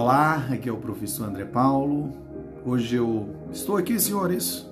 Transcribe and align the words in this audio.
Olá, 0.00 0.46
aqui 0.52 0.68
é 0.68 0.72
o 0.72 0.76
professor 0.76 1.28
André 1.28 1.44
Paulo. 1.44 2.12
Hoje 2.64 2.94
eu 2.94 3.30
estou 3.50 3.76
aqui, 3.76 3.98
senhores, 3.98 4.64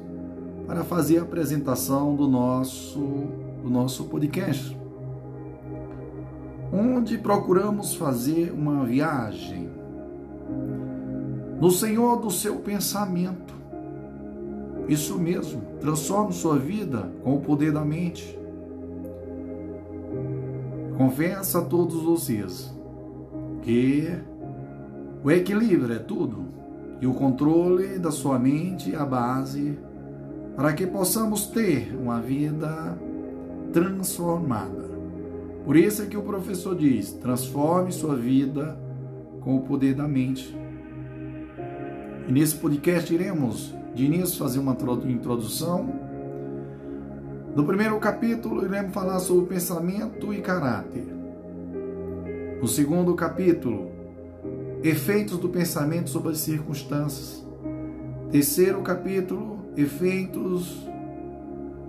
para 0.68 0.84
fazer 0.84 1.18
a 1.18 1.22
apresentação 1.22 2.14
do 2.14 2.28
nosso, 2.28 3.00
do 3.60 3.68
nosso 3.68 4.04
podcast, 4.04 4.78
onde 6.72 7.18
procuramos 7.18 7.96
fazer 7.96 8.52
uma 8.52 8.84
viagem 8.84 9.68
no 11.60 11.72
Senhor 11.72 12.20
do 12.20 12.30
seu 12.30 12.60
pensamento. 12.60 13.52
Isso 14.86 15.18
mesmo, 15.18 15.60
transforme 15.80 16.32
sua 16.32 16.56
vida 16.56 17.10
com 17.24 17.34
o 17.34 17.40
poder 17.40 17.72
da 17.72 17.84
mente. 17.84 18.38
Confesso 20.96 21.58
a 21.58 21.62
todos 21.62 22.00
vocês 22.00 22.72
que 23.62 24.35
o 25.26 25.30
equilíbrio 25.32 25.92
é 25.92 25.98
tudo 25.98 26.44
e 27.00 27.06
o 27.08 27.12
controle 27.12 27.98
da 27.98 28.12
sua 28.12 28.38
mente 28.38 28.94
é 28.94 28.96
a 28.96 29.04
base 29.04 29.76
para 30.54 30.72
que 30.72 30.86
possamos 30.86 31.48
ter 31.48 31.92
uma 32.00 32.20
vida 32.20 32.96
transformada. 33.72 34.88
Por 35.64 35.74
isso 35.76 36.02
é 36.02 36.06
que 36.06 36.16
o 36.16 36.22
professor 36.22 36.76
diz: 36.76 37.10
transforme 37.14 37.90
sua 37.90 38.14
vida 38.14 38.78
com 39.40 39.56
o 39.56 39.62
poder 39.62 39.96
da 39.96 40.06
mente. 40.06 40.56
E 42.28 42.30
nesse 42.30 42.54
podcast 42.54 43.12
iremos, 43.12 43.74
de 43.96 44.04
início, 44.04 44.38
fazer 44.38 44.60
uma 44.60 44.76
introdução. 45.08 45.92
No 47.52 47.64
primeiro 47.64 47.98
capítulo, 47.98 48.64
iremos 48.64 48.94
falar 48.94 49.18
sobre 49.18 49.46
pensamento 49.46 50.32
e 50.32 50.40
caráter. 50.40 51.04
No 52.60 52.68
segundo 52.68 53.12
capítulo, 53.16 53.95
efeitos 54.82 55.38
do 55.38 55.48
pensamento 55.48 56.10
sobre 56.10 56.32
as 56.32 56.38
circunstâncias. 56.38 57.44
Terceiro 58.30 58.82
capítulo, 58.82 59.58
efeitos 59.76 60.86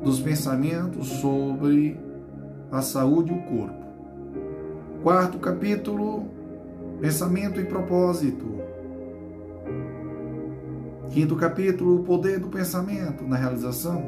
dos 0.03 0.19
pensamentos 0.19 1.07
sobre 1.07 1.99
a 2.71 2.81
saúde 2.81 3.31
e 3.31 3.35
o 3.35 3.41
corpo. 3.43 3.85
Quarto 5.03 5.39
capítulo, 5.39 6.27
pensamento 6.99 7.59
e 7.59 7.65
propósito. 7.65 8.45
Quinto 11.09 11.35
capítulo, 11.35 12.01
o 12.01 12.03
poder 12.03 12.39
do 12.39 12.49
pensamento 12.49 13.23
na 13.23 13.37
realização. 13.37 14.03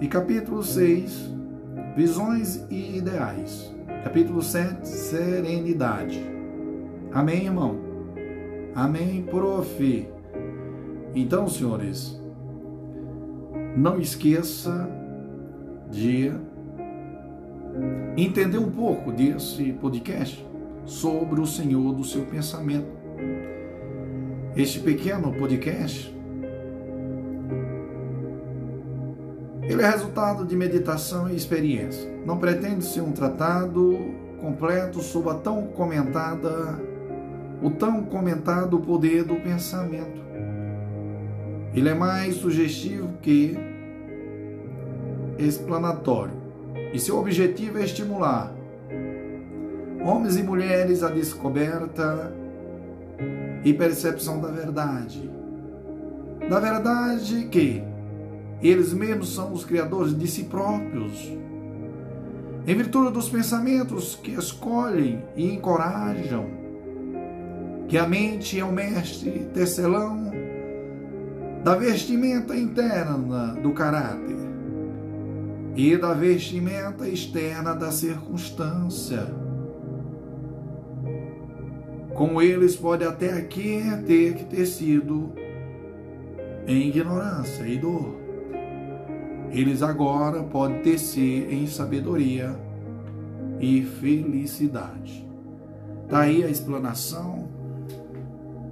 E 0.00 0.08
capítulo 0.08 0.62
6, 0.62 1.32
visões 1.96 2.64
e 2.70 2.98
ideais. 2.98 3.72
Capítulo 4.04 4.42
7, 4.42 4.86
serenidade. 4.86 6.37
Amém, 7.12 7.46
irmão? 7.46 7.78
Amém, 8.74 9.22
prof. 9.22 10.08
Então, 11.14 11.48
senhores, 11.48 12.20
não 13.76 13.98
esqueça 13.98 14.88
de 15.90 16.32
entender 18.16 18.58
um 18.58 18.70
pouco 18.70 19.10
desse 19.10 19.72
podcast 19.74 20.46
sobre 20.84 21.40
o 21.40 21.46
Senhor 21.46 21.92
do 21.92 22.04
seu 22.04 22.24
pensamento. 22.26 22.98
Este 24.54 24.80
pequeno 24.80 25.32
podcast 25.32 26.18
Ele 29.68 29.82
é 29.82 29.90
resultado 29.90 30.46
de 30.46 30.56
meditação 30.56 31.28
e 31.28 31.36
experiência. 31.36 32.10
Não 32.24 32.38
pretende 32.38 32.82
ser 32.84 33.02
um 33.02 33.12
tratado 33.12 33.98
completo 34.40 35.02
sobre 35.02 35.30
a 35.30 35.34
tão 35.34 35.66
comentada, 35.66 36.80
o 37.62 37.70
tão 37.70 38.04
comentado 38.04 38.78
poder 38.78 39.24
do 39.24 39.36
pensamento. 39.36 40.22
Ele 41.74 41.88
é 41.88 41.94
mais 41.94 42.36
sugestivo 42.36 43.10
que 43.20 43.56
explanatório. 45.38 46.34
E 46.92 46.98
seu 46.98 47.18
objetivo 47.18 47.78
é 47.78 47.84
estimular 47.84 48.52
homens 50.02 50.36
e 50.36 50.42
mulheres 50.42 51.02
à 51.02 51.10
descoberta 51.10 52.32
e 53.64 53.74
percepção 53.74 54.40
da 54.40 54.48
verdade. 54.48 55.30
Da 56.48 56.58
verdade 56.60 57.46
que 57.50 57.82
eles 58.62 58.92
mesmos 58.92 59.34
são 59.34 59.52
os 59.52 59.64
criadores 59.64 60.16
de 60.16 60.26
si 60.26 60.44
próprios. 60.44 61.30
Em 62.66 62.74
virtude 62.74 63.12
dos 63.12 63.28
pensamentos 63.28 64.16
que 64.16 64.32
escolhem 64.32 65.22
e 65.36 65.52
encorajam, 65.52 66.57
que 67.88 67.96
a 67.96 68.06
mente 68.06 68.60
é 68.60 68.64
o 68.64 68.70
mestre 68.70 69.48
tecelão 69.52 70.30
da 71.64 71.74
vestimenta 71.74 72.56
interna 72.56 73.54
do 73.54 73.72
caráter 73.72 74.36
e 75.74 75.96
da 75.96 76.12
vestimenta 76.12 77.08
externa 77.08 77.74
da 77.74 77.90
circunstância. 77.90 79.26
Como 82.14 82.42
eles 82.42 82.76
podem 82.76 83.08
até 83.08 83.32
aqui 83.32 83.82
ter 84.06 84.34
que 84.34 84.44
ter 84.44 84.66
sido 84.66 85.32
em 86.66 86.88
ignorância 86.88 87.66
e 87.66 87.78
dor 87.78 88.18
eles 89.50 89.82
agora 89.82 90.42
podem 90.42 90.82
descer 90.82 91.52
em 91.52 91.66
sabedoria 91.66 92.54
e 93.58 93.82
felicidade. 93.82 95.26
Daí 96.08 96.44
a 96.44 96.48
explanação, 96.48 97.47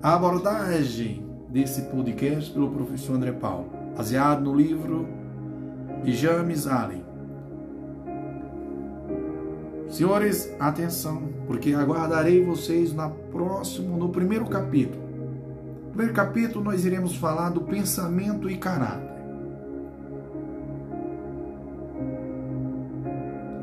a 0.02 0.14
abordagem 0.14 1.24
desse 1.48 1.82
podcast 1.82 2.52
pelo 2.52 2.70
professor 2.70 3.16
André 3.16 3.32
Paulo, 3.32 3.70
baseado 3.96 4.42
no 4.42 4.54
livro 4.54 5.08
de 6.04 6.12
James 6.12 6.66
Allen. 6.66 7.04
Senhores, 9.88 10.54
atenção, 10.58 11.22
porque 11.46 11.72
aguardarei 11.72 12.44
vocês 12.44 12.92
na 12.92 13.08
próximo, 13.08 13.96
no 13.96 14.10
primeiro 14.10 14.46
capítulo. 14.46 15.02
No 15.86 15.90
primeiro 15.90 16.12
capítulo 16.12 16.64
nós 16.64 16.84
iremos 16.84 17.16
falar 17.16 17.50
do 17.50 17.62
pensamento 17.62 18.50
e 18.50 18.56
caráter. 18.56 19.16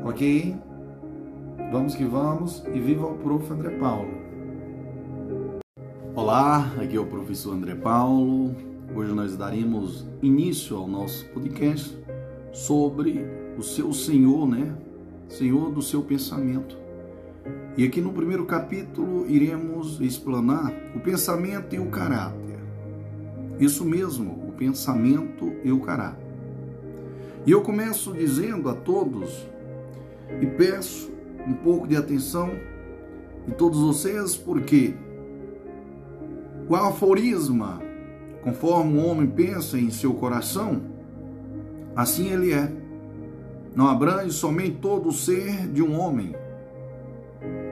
Ok? 0.04 0.56
Vamos 1.70 1.94
que 1.94 2.04
vamos 2.04 2.64
e 2.72 2.80
viva 2.80 3.06
o 3.06 3.14
Prof. 3.18 3.52
André 3.52 3.70
Paulo. 3.78 4.33
Olá, 6.16 6.72
aqui 6.80 6.96
é 6.96 7.00
o 7.00 7.06
professor 7.06 7.54
André 7.54 7.74
Paulo. 7.74 8.54
Hoje 8.94 9.12
nós 9.12 9.36
daremos 9.36 10.06
início 10.22 10.76
ao 10.76 10.86
nosso 10.86 11.26
podcast 11.30 11.98
sobre 12.52 13.26
o 13.58 13.62
seu 13.64 13.92
Senhor, 13.92 14.48
né? 14.48 14.76
Senhor 15.28 15.72
do 15.72 15.82
seu 15.82 16.02
pensamento. 16.02 16.78
E 17.76 17.84
aqui 17.84 18.00
no 18.00 18.12
primeiro 18.12 18.46
capítulo 18.46 19.28
iremos 19.28 20.00
explanar 20.00 20.72
o 20.94 21.00
pensamento 21.00 21.74
e 21.74 21.80
o 21.80 21.86
caráter. 21.86 22.60
Isso 23.58 23.84
mesmo, 23.84 24.48
o 24.48 24.52
pensamento 24.52 25.52
e 25.64 25.72
o 25.72 25.80
caráter. 25.80 26.24
E 27.44 27.50
eu 27.50 27.60
começo 27.60 28.12
dizendo 28.12 28.68
a 28.68 28.74
todos 28.74 29.44
e 30.40 30.46
peço 30.46 31.10
um 31.44 31.54
pouco 31.54 31.88
de 31.88 31.96
atenção 31.96 32.50
de 33.48 33.52
todos 33.54 33.80
vocês, 33.80 34.36
porque 34.36 34.94
o 36.68 36.74
aforisma, 36.74 37.80
conforme 38.42 38.98
o 38.98 39.04
homem 39.06 39.26
pensa 39.26 39.78
em 39.78 39.90
seu 39.90 40.14
coração, 40.14 40.82
assim 41.94 42.28
ele 42.30 42.52
é. 42.52 42.72
Não 43.74 43.88
abrange 43.88 44.32
somente 44.32 44.76
todo 44.76 45.08
o 45.08 45.12
ser 45.12 45.68
de 45.68 45.82
um 45.82 45.98
homem, 45.98 46.34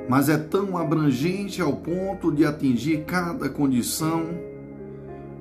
mas 0.09 0.29
é 0.29 0.37
tão 0.37 0.77
abrangente 0.77 1.63
ao 1.63 1.77
ponto 1.77 2.33
de 2.33 2.45
atingir 2.45 3.05
cada 3.05 3.49
condição 3.49 4.25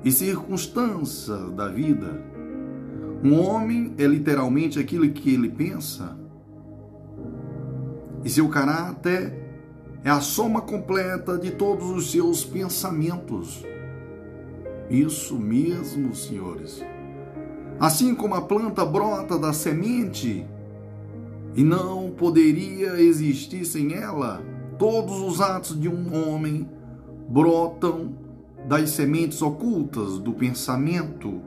e 0.04 0.12
circunstância 0.12 1.36
da 1.36 1.68
vida. 1.68 2.22
Um 3.24 3.38
homem 3.40 3.92
é 3.98 4.06
literalmente 4.06 4.78
aquilo 4.78 5.08
que 5.10 5.34
ele 5.34 5.48
pensa 5.48 6.16
e 8.24 8.30
seu 8.30 8.48
caráter 8.48 9.41
é 10.04 10.10
a 10.10 10.20
soma 10.20 10.60
completa 10.60 11.38
de 11.38 11.52
todos 11.52 11.90
os 11.90 12.10
seus 12.10 12.44
pensamentos. 12.44 13.64
Isso 14.90 15.36
mesmo, 15.38 16.14
senhores. 16.14 16.84
Assim 17.78 18.14
como 18.14 18.34
a 18.34 18.42
planta 18.42 18.84
brota 18.84 19.38
da 19.38 19.52
semente 19.52 20.46
e 21.54 21.62
não 21.62 22.10
poderia 22.10 23.00
existir 23.00 23.64
sem 23.64 23.94
ela, 23.94 24.42
todos 24.78 25.20
os 25.20 25.40
atos 25.40 25.78
de 25.80 25.88
um 25.88 26.28
homem 26.28 26.68
brotam 27.28 28.14
das 28.68 28.90
sementes 28.90 29.40
ocultas 29.42 30.18
do 30.18 30.32
pensamento 30.32 31.40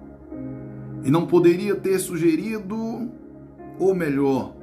e 1.04 1.12
não 1.12 1.28
poderia 1.28 1.76
ter 1.76 2.00
sugerido, 2.00 3.12
ou 3.78 3.94
melhor, 3.94 4.56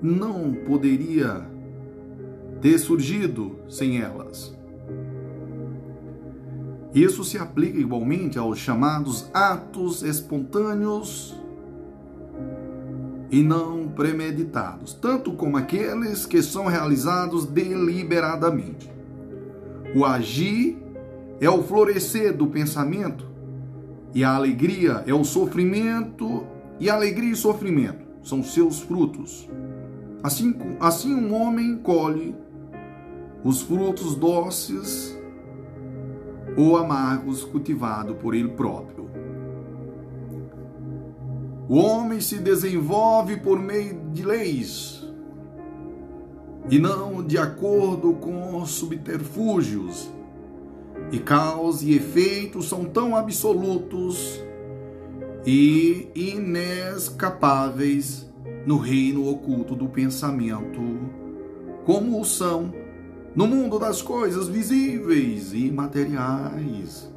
não 0.00 0.54
poderia 0.54 1.51
ter 2.62 2.78
surgido 2.78 3.58
sem 3.68 4.00
elas. 4.00 4.56
Isso 6.94 7.24
se 7.24 7.36
aplica 7.36 7.78
igualmente 7.78 8.38
aos 8.38 8.58
chamados 8.58 9.28
atos 9.34 10.02
espontâneos 10.02 11.34
e 13.30 13.42
não 13.42 13.88
premeditados, 13.88 14.94
tanto 14.94 15.32
como 15.32 15.56
aqueles 15.56 16.24
que 16.24 16.40
são 16.42 16.66
realizados 16.66 17.46
deliberadamente. 17.46 18.92
O 19.96 20.04
agir 20.04 20.78
é 21.40 21.50
o 21.50 21.62
florescer 21.62 22.36
do 22.36 22.46
pensamento, 22.46 23.26
e 24.14 24.22
a 24.22 24.36
alegria 24.36 25.02
é 25.06 25.14
o 25.14 25.24
sofrimento, 25.24 26.46
e 26.78 26.88
alegria 26.88 27.32
e 27.32 27.36
sofrimento 27.36 28.04
são 28.22 28.42
seus 28.42 28.80
frutos. 28.80 29.48
Assim, 30.22 30.54
assim 30.78 31.14
um 31.14 31.34
homem 31.34 31.78
colhe 31.78 32.36
os 33.44 33.62
frutos 33.62 34.14
doces 34.14 35.18
ou 36.56 36.76
amargos 36.76 37.44
cultivados 37.44 38.16
por 38.16 38.34
ele 38.34 38.48
próprio. 38.48 39.10
O 41.68 41.76
homem 41.76 42.20
se 42.20 42.38
desenvolve 42.38 43.36
por 43.38 43.58
meio 43.58 43.98
de 44.12 44.22
leis 44.22 45.02
e 46.70 46.78
não 46.78 47.20
de 47.22 47.38
acordo 47.38 48.12
com 48.14 48.64
subterfúgios. 48.66 50.10
E 51.10 51.18
causa 51.18 51.84
e 51.84 51.96
efeito 51.96 52.62
são 52.62 52.84
tão 52.84 53.16
absolutos 53.16 54.40
e 55.44 56.08
inescapáveis 56.14 58.30
no 58.64 58.78
reino 58.78 59.28
oculto 59.28 59.74
do 59.74 59.88
pensamento, 59.88 60.80
como 61.84 62.20
o 62.20 62.24
são 62.24 62.72
no 63.34 63.46
mundo 63.46 63.78
das 63.78 64.02
coisas 64.02 64.48
visíveis 64.48 65.52
e 65.54 65.70
materiais. 65.70 67.10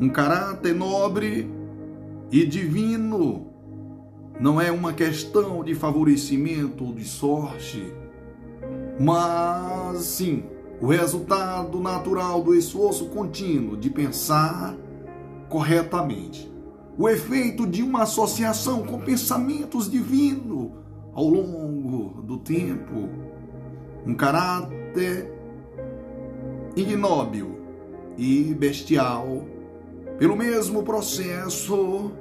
Um 0.00 0.08
caráter 0.08 0.74
nobre 0.74 1.50
e 2.32 2.44
divino 2.44 3.46
não 4.40 4.60
é 4.60 4.72
uma 4.72 4.92
questão 4.92 5.62
de 5.62 5.74
favorecimento 5.74 6.84
ou 6.84 6.92
de 6.94 7.04
sorte, 7.04 7.92
mas 8.98 9.98
sim 10.02 10.44
o 10.80 10.86
resultado 10.86 11.78
natural 11.78 12.42
do 12.42 12.54
esforço 12.54 13.06
contínuo 13.06 13.76
de 13.76 13.90
pensar 13.90 14.74
corretamente. 15.48 16.50
O 16.96 17.08
efeito 17.08 17.66
de 17.66 17.82
uma 17.82 18.02
associação 18.02 18.82
com 18.84 18.98
pensamentos 19.00 19.90
divinos 19.90 20.70
ao 21.12 21.28
longo 21.28 22.22
do 22.22 22.38
tempo. 22.38 23.08
Um 24.06 24.14
caráter 24.14 24.79
ignóbil 26.76 27.58
e 28.16 28.54
bestial, 28.54 29.44
pelo 30.18 30.36
mesmo 30.36 30.82
processo, 30.82 32.12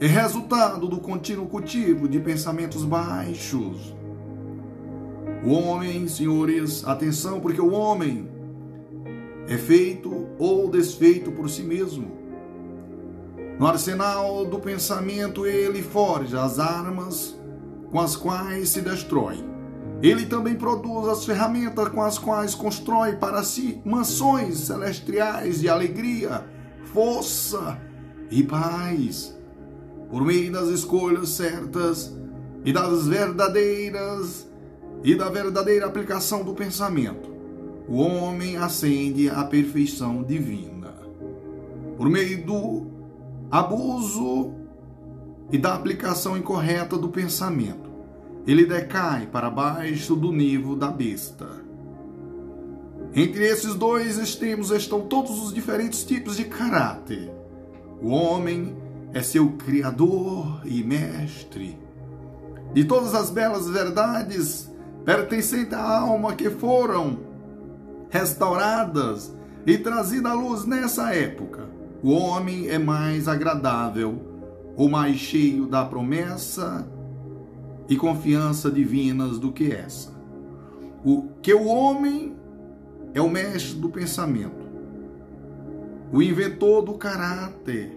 é 0.00 0.06
resultado 0.06 0.88
do 0.88 0.98
contínuo 0.98 1.46
cultivo 1.46 2.08
de 2.08 2.18
pensamentos 2.20 2.84
baixos 2.84 3.94
o 5.44 5.52
homem, 5.52 6.08
senhores, 6.08 6.86
atenção, 6.86 7.38
porque 7.38 7.60
o 7.60 7.70
homem 7.70 8.26
é 9.46 9.58
feito 9.58 10.26
ou 10.38 10.70
desfeito 10.70 11.30
por 11.30 11.50
si 11.50 11.62
mesmo. 11.62 12.10
No 13.58 13.66
arsenal 13.66 14.46
do 14.46 14.58
pensamento, 14.58 15.46
ele 15.46 15.82
forja 15.82 16.42
as 16.42 16.58
armas 16.58 17.38
com 17.90 18.00
as 18.00 18.16
quais 18.16 18.70
se 18.70 18.80
destrói. 18.80 19.36
Ele 20.04 20.26
também 20.26 20.54
produz 20.54 21.08
as 21.08 21.24
ferramentas 21.24 21.88
com 21.88 22.02
as 22.02 22.18
quais 22.18 22.54
constrói 22.54 23.16
para 23.16 23.42
si 23.42 23.80
mansões 23.86 24.58
celestiais 24.58 25.60
de 25.62 25.68
alegria, 25.70 26.44
força 26.92 27.80
e 28.30 28.42
paz. 28.42 29.34
Por 30.10 30.22
meio 30.22 30.52
das 30.52 30.68
escolhas 30.68 31.30
certas 31.30 32.14
e 32.66 32.70
das 32.70 33.06
verdadeiras 33.06 34.46
e 35.02 35.14
da 35.14 35.30
verdadeira 35.30 35.86
aplicação 35.86 36.44
do 36.44 36.52
pensamento, 36.52 37.34
o 37.88 37.96
homem 37.96 38.58
ascende 38.58 39.30
à 39.30 39.42
perfeição 39.42 40.22
divina. 40.22 40.92
Por 41.96 42.10
meio 42.10 42.44
do 42.44 42.86
abuso 43.50 44.52
e 45.50 45.56
da 45.56 45.74
aplicação 45.74 46.36
incorreta 46.36 46.98
do 46.98 47.08
pensamento, 47.08 47.93
ele 48.46 48.66
decai 48.66 49.26
para 49.26 49.48
baixo 49.48 50.14
do 50.14 50.30
nível 50.30 50.76
da 50.76 50.90
besta. 50.90 51.48
Entre 53.14 53.44
esses 53.44 53.74
dois 53.74 54.18
extremos 54.18 54.70
estão 54.70 55.02
todos 55.02 55.42
os 55.42 55.54
diferentes 55.54 56.04
tipos 56.04 56.36
de 56.36 56.44
caráter. 56.44 57.30
O 58.02 58.08
homem 58.08 58.76
é 59.12 59.22
seu 59.22 59.52
criador 59.52 60.60
e 60.64 60.82
mestre. 60.82 61.78
De 62.72 62.84
todas 62.84 63.14
as 63.14 63.30
belas 63.30 63.68
verdades 63.68 64.68
pertencentes 65.04 65.72
à 65.72 66.00
alma 66.00 66.34
que 66.34 66.50
foram 66.50 67.20
restauradas 68.10 69.34
e 69.64 69.78
trazidas 69.78 70.32
à 70.32 70.34
luz 70.34 70.66
nessa 70.66 71.14
época. 71.14 71.68
O 72.02 72.10
homem 72.10 72.68
é 72.68 72.78
mais 72.78 73.28
agradável, 73.28 74.20
ou 74.76 74.88
mais 74.88 75.16
cheio 75.16 75.66
da 75.66 75.84
promessa 75.84 76.86
e 77.88 77.96
confiança 77.96 78.70
divinas 78.70 79.38
do 79.38 79.52
que 79.52 79.72
essa. 79.72 80.12
O 81.04 81.28
que 81.42 81.52
o 81.52 81.66
homem 81.66 82.34
é 83.12 83.20
o 83.20 83.28
mestre 83.28 83.78
do 83.78 83.88
pensamento, 83.88 84.64
o 86.12 86.22
inventor 86.22 86.82
do 86.82 86.94
caráter, 86.94 87.96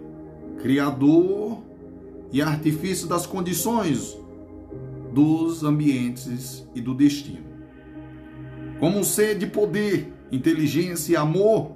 criador 0.58 1.62
e 2.30 2.42
artifício 2.42 3.06
das 3.06 3.26
condições 3.26 4.16
dos 5.12 5.64
ambientes 5.64 6.66
e 6.74 6.80
do 6.80 6.94
destino. 6.94 7.48
Como 8.78 8.98
um 8.98 9.04
ser 9.04 9.38
de 9.38 9.46
poder, 9.46 10.12
inteligência 10.30 11.14
e 11.14 11.16
amor, 11.16 11.72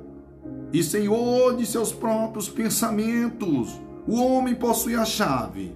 e 0.73 0.83
senhor 0.83 1.57
de 1.57 1.67
seus 1.67 1.93
próprios 1.93 2.49
pensamentos, 2.49 3.81
o 4.07 4.17
homem 4.17 4.55
possui 4.55 4.95
a 4.95 5.05
chave 5.05 5.75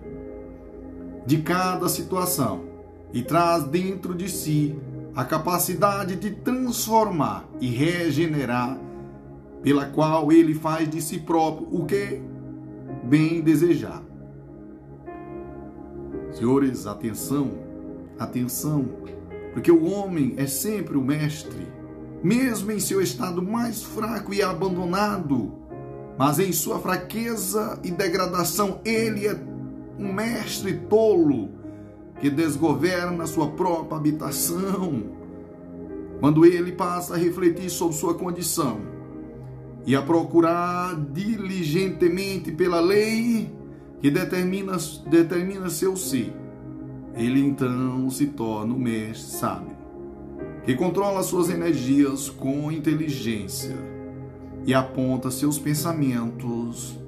de 1.27 1.39
cada 1.39 1.89
situação 1.89 2.65
e 3.13 3.23
traz 3.23 3.65
dentro 3.65 4.15
de 4.15 4.29
si 4.29 4.79
a 5.15 5.25
capacidade 5.25 6.15
de 6.17 6.31
transformar 6.31 7.49
e 7.61 7.69
regenerar, 7.69 8.79
pela 9.63 9.87
qual 9.87 10.31
ele 10.31 10.55
faz 10.55 10.89
de 10.89 11.03
si 11.03 11.19
próprio 11.19 11.67
o 11.73 11.85
que 11.85 12.21
bem 13.03 13.41
desejar. 13.41 14.03
Senhores, 16.33 16.87
atenção, 16.87 17.53
atenção, 18.19 18.87
porque 19.53 19.73
o 19.73 19.91
homem 19.91 20.35
é 20.37 20.47
sempre 20.47 20.99
o 20.99 21.03
mestre, 21.03 21.67
mesmo 22.23 22.71
em 22.71 22.79
seu 22.79 23.01
estado 23.01 23.43
mais 23.43 23.83
fraco 23.83 24.35
e 24.35 24.43
abandonado, 24.43 25.55
mas 26.19 26.39
em 26.39 26.53
sua 26.53 26.79
fraqueza 26.79 27.81
e 27.83 27.91
degradação, 27.91 28.81
ele 28.85 29.27
é 29.27 29.56
um 29.99 30.13
mestre 30.13 30.75
tolo 30.75 31.51
que 32.21 32.31
desgoverna 32.31 33.27
sua 33.27 33.49
própria 33.49 33.99
habitação. 33.99 35.05
Quando 36.21 36.47
ele 36.47 36.73
passa 36.73 37.15
a 37.15 37.19
refletir 37.19 37.69
sobre 37.69 37.97
sua 37.97 38.15
condição 38.15 38.81
e 39.85 39.95
a 39.95 40.03
procurar 40.03 40.97
diligentemente 41.13 42.51
pela 42.51 42.81
lei, 42.81 43.55
que 44.01 44.11
determina, 44.11 44.77
determina 45.09 45.69
seu 45.69 45.97
ser, 45.97 46.33
ele 47.15 47.41
então 47.41 48.09
se 48.11 48.27
torna 48.27 48.75
o 48.75 48.79
mestre 48.79 49.39
sábio, 49.39 49.77
que 50.65 50.75
controla 50.75 51.23
suas 51.23 51.51
energias 51.51 52.29
com 52.29 52.71
inteligência 52.73 53.77
e 54.65 54.75
aponta 54.75 55.31
seus 55.31 55.59
pensamentos 55.59 56.99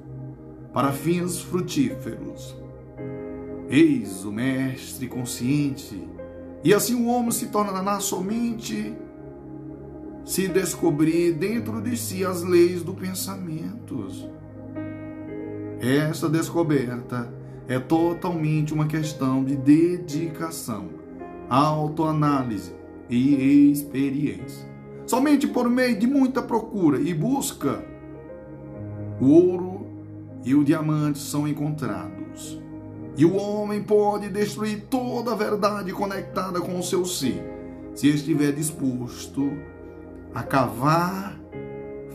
para 0.73 0.91
fins 0.91 1.39
frutíferos. 1.39 2.58
Eis 3.69 4.25
o 4.25 4.31
mestre 4.31 5.07
consciente, 5.07 6.07
e 6.63 6.73
assim 6.73 6.95
o 6.95 7.07
homem 7.07 7.31
se 7.31 7.47
tornará 7.47 7.99
somente 7.99 8.93
se 10.25 10.47
descobrir 10.47 11.33
dentro 11.33 11.81
de 11.81 11.95
si 11.95 12.25
as 12.25 12.43
leis 12.43 12.83
do 12.83 12.93
pensamento 12.93 13.79
essa 15.81 16.27
descoberta 16.27 17.33
é 17.65 17.79
totalmente 17.79 18.73
uma 18.73 18.85
questão 18.85 19.45
de 19.45 19.55
dedicação, 19.55 20.89
autoanálise 21.49 22.73
e 23.09 23.71
experiência. 23.71 24.67
Somente 25.07 25.47
por 25.47 25.69
meio 25.69 25.97
de 25.97 26.05
muita 26.05 26.41
procura 26.41 26.99
e 26.99 27.13
busca, 27.13 27.81
o 29.21 29.29
ouro 29.29 29.87
e 30.43 30.53
o 30.53 30.65
diamante 30.65 31.19
são 31.19 31.47
encontrados. 31.47 32.61
E 33.19 33.25
o 33.25 33.35
homem 33.35 33.83
pode 33.83 34.29
destruir 34.29 34.85
toda 34.89 35.33
a 35.33 35.35
verdade 35.35 35.91
conectada 35.91 36.61
com 36.61 36.79
o 36.79 36.81
seu 36.81 37.03
ser, 37.03 37.43
se 37.93 38.07
estiver 38.07 38.53
disposto 38.53 39.51
a 40.33 40.41
cavar 40.41 41.37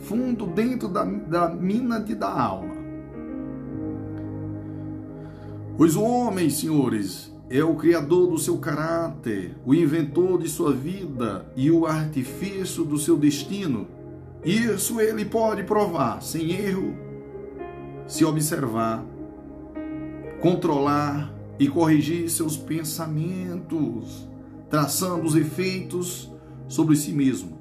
fundo 0.01 0.47
dentro 0.47 0.87
da, 0.87 1.03
da 1.03 1.47
mina 1.49 1.99
de, 1.99 2.15
da 2.15 2.27
alma. 2.27 2.73
Pois 5.77 5.95
o 5.95 6.01
homem, 6.01 6.49
senhores, 6.49 7.31
é 7.51 7.63
o 7.63 7.75
criador 7.75 8.31
do 8.31 8.39
seu 8.39 8.57
caráter, 8.57 9.55
o 9.63 9.75
inventor 9.75 10.41
de 10.41 10.49
sua 10.49 10.73
vida 10.73 11.45
e 11.55 11.69
o 11.69 11.85
artifício 11.85 12.83
do 12.83 12.97
seu 12.97 13.15
destino. 13.15 13.87
Isso 14.43 14.99
ele 14.99 15.23
pode 15.23 15.61
provar 15.65 16.23
sem 16.23 16.49
erro, 16.49 16.95
se 18.07 18.25
observar, 18.25 19.05
controlar 20.41 21.33
e 21.57 21.67
corrigir 21.67 22.29
seus 22.29 22.57
pensamentos, 22.57 24.27
traçando 24.69 25.25
os 25.25 25.35
efeitos 25.35 26.31
sobre 26.67 26.95
si 26.95 27.11
mesmo, 27.11 27.57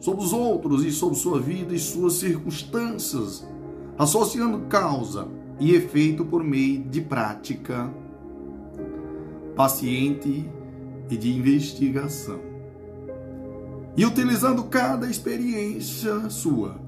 sobre 0.00 0.24
os 0.24 0.32
outros 0.32 0.84
e 0.84 0.90
sobre 0.90 1.16
sua 1.16 1.40
vida 1.40 1.74
e 1.74 1.78
suas 1.78 2.14
circunstâncias, 2.14 3.46
associando 3.98 4.66
causa 4.66 5.28
e 5.58 5.74
efeito 5.74 6.24
por 6.24 6.42
meio 6.42 6.82
de 6.84 7.00
prática 7.00 7.90
paciente 9.56 10.48
e 11.08 11.16
de 11.16 11.32
investigação. 11.32 12.38
E 13.96 14.04
utilizando 14.04 14.64
cada 14.64 15.08
experiência 15.08 16.28
sua, 16.28 16.78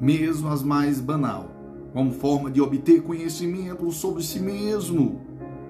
mesmo 0.00 0.48
as 0.48 0.62
mais 0.62 1.00
banal, 1.00 1.50
como 1.92 2.12
forma 2.12 2.50
de 2.50 2.60
obter 2.60 3.02
conhecimento 3.02 3.90
sobre 3.90 4.22
si 4.22 4.40
mesmo. 4.40 5.20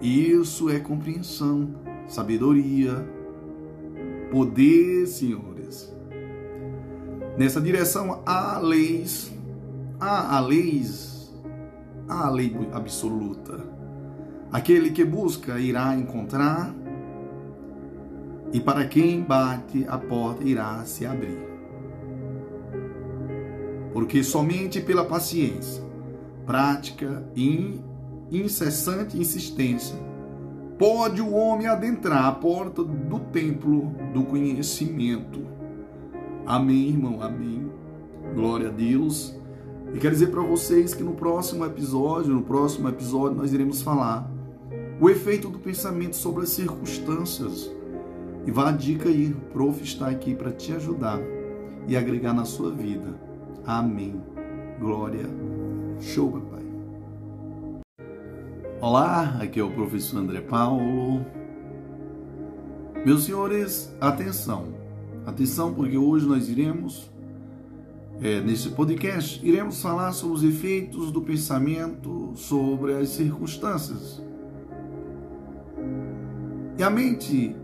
Isso 0.01 0.69
é 0.69 0.79
compreensão, 0.79 1.75
sabedoria, 2.07 3.07
poder, 4.31 5.07
senhores. 5.07 5.93
Nessa 7.39 7.61
direção 7.61 8.23
há 8.27 8.59
leis, 8.59 9.33
há 10.01 10.39
leis, 10.41 11.33
há 12.09 12.29
lei 12.29 12.55
absoluta 12.73 13.73
Aquele 14.53 14.91
que 14.91 15.03
busca 15.03 15.59
irá 15.59 15.97
encontrar, 15.97 16.75
e 18.53 18.61
para 18.61 18.87
quem 18.87 19.23
bate, 19.23 19.87
a 19.89 19.97
porta 19.97 20.45
irá 20.45 20.85
se 20.85 21.07
abrir. 21.07 21.39
Porque 23.95 24.23
somente 24.23 24.79
pela 24.79 25.07
paciência, 25.07 25.83
prática 26.47 27.25
e 27.35 27.81
incessante 28.31 29.19
insistência 29.19 29.97
pode 30.83 31.21
o 31.21 31.33
homem 31.33 31.69
adentrar 31.69 32.27
a 32.27 32.33
porta 32.33 32.83
do 32.83 33.21
templo 33.21 33.95
do 34.13 34.25
conhecimento. 34.25 35.41
Amém, 36.45 36.89
irmão, 36.89 37.23
amém. 37.23 37.71
Glória 38.35 38.69
a 38.69 38.73
Deus. 38.73 39.33
E 39.95 39.99
quero 39.99 40.13
dizer 40.13 40.33
para 40.33 40.43
vocês 40.43 40.93
que 40.93 41.05
no 41.05 41.13
próximo 41.13 41.65
episódio, 41.65 42.35
no 42.35 42.43
próximo 42.43 42.89
episódio, 42.89 43.37
nós 43.37 43.53
iremos 43.53 43.81
falar 43.81 44.29
o 45.01 45.09
efeito 45.09 45.49
do 45.49 45.61
pensamento 45.61 46.17
sobre 46.17 46.43
as 46.43 46.49
circunstâncias. 46.49 47.71
E 48.45 48.51
vá 48.51 48.71
a 48.71 48.73
dica 48.73 49.09
aí, 49.09 49.29
o 49.29 49.53
prof 49.53 49.81
está 49.85 50.09
aqui 50.09 50.35
para 50.35 50.51
te 50.51 50.73
ajudar 50.73 51.21
e 51.87 51.97
agregar 51.97 52.33
na 52.33 52.45
sua 52.45 52.73
vida. 52.73 53.15
Amém. 53.65 54.21
Glória. 54.81 55.52
Show, 56.03 56.33
papai. 56.33 56.63
Olá, 58.81 59.39
aqui 59.41 59.61
é 59.61 59.63
o 59.63 59.71
professor 59.71 60.19
André 60.19 60.41
Paulo. 60.41 61.25
Meus 63.07 63.25
senhores, 63.25 63.95
atenção. 64.01 64.75
Atenção, 65.25 65.73
porque 65.73 65.97
hoje 65.97 66.27
nós 66.27 66.49
iremos, 66.49 67.09
é, 68.21 68.41
nesse 68.41 68.71
podcast, 68.71 69.41
iremos 69.47 69.81
falar 69.81 70.13
sobre 70.13 70.39
os 70.39 70.43
efeitos 70.43 71.13
do 71.13 71.23
pensamento 71.23 72.33
sobre 72.35 72.95
as 72.95 73.11
circunstâncias. 73.11 74.21
E 76.77 76.83
a 76.83 76.91
mente 76.91 77.55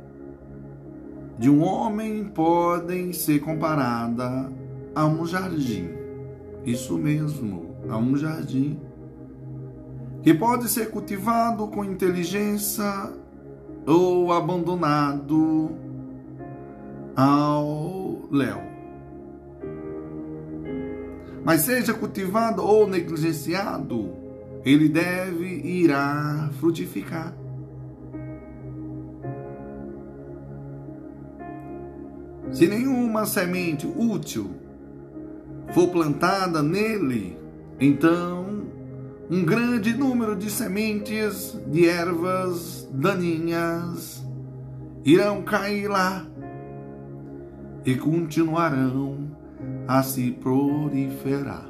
de 1.36 1.50
um 1.50 1.60
homem 1.64 2.24
pode 2.24 3.12
ser 3.14 3.40
comparada 3.40 4.48
a 4.94 5.06
um 5.06 5.26
jardim. 5.26 5.90
Isso 6.64 6.96
mesmo, 6.96 7.67
a 7.88 7.96
um 7.96 8.16
jardim 8.16 8.78
que 10.22 10.34
pode 10.34 10.68
ser 10.68 10.90
cultivado 10.90 11.66
com 11.68 11.84
inteligência 11.84 13.12
ou 13.86 14.32
abandonado 14.32 15.70
ao 17.16 18.28
léu. 18.30 18.60
Mas 21.44 21.62
seja 21.62 21.94
cultivado 21.94 22.62
ou 22.62 22.86
negligenciado, 22.86 24.10
ele 24.64 24.88
deve 24.88 25.46
irá 25.46 26.50
frutificar. 26.60 27.34
Se 32.50 32.66
nenhuma 32.66 33.24
semente 33.24 33.86
útil 33.86 34.50
for 35.72 35.88
plantada 35.88 36.62
nele, 36.62 37.38
então 37.80 38.66
um 39.30 39.44
grande 39.44 39.94
número 39.94 40.34
de 40.34 40.50
sementes 40.50 41.56
de 41.66 41.86
ervas 41.86 42.88
daninhas 42.90 44.26
irão 45.04 45.42
cair 45.42 45.86
lá 45.88 46.26
e 47.84 47.94
continuarão 47.94 49.30
a 49.86 50.02
se 50.02 50.30
proliferar. 50.32 51.68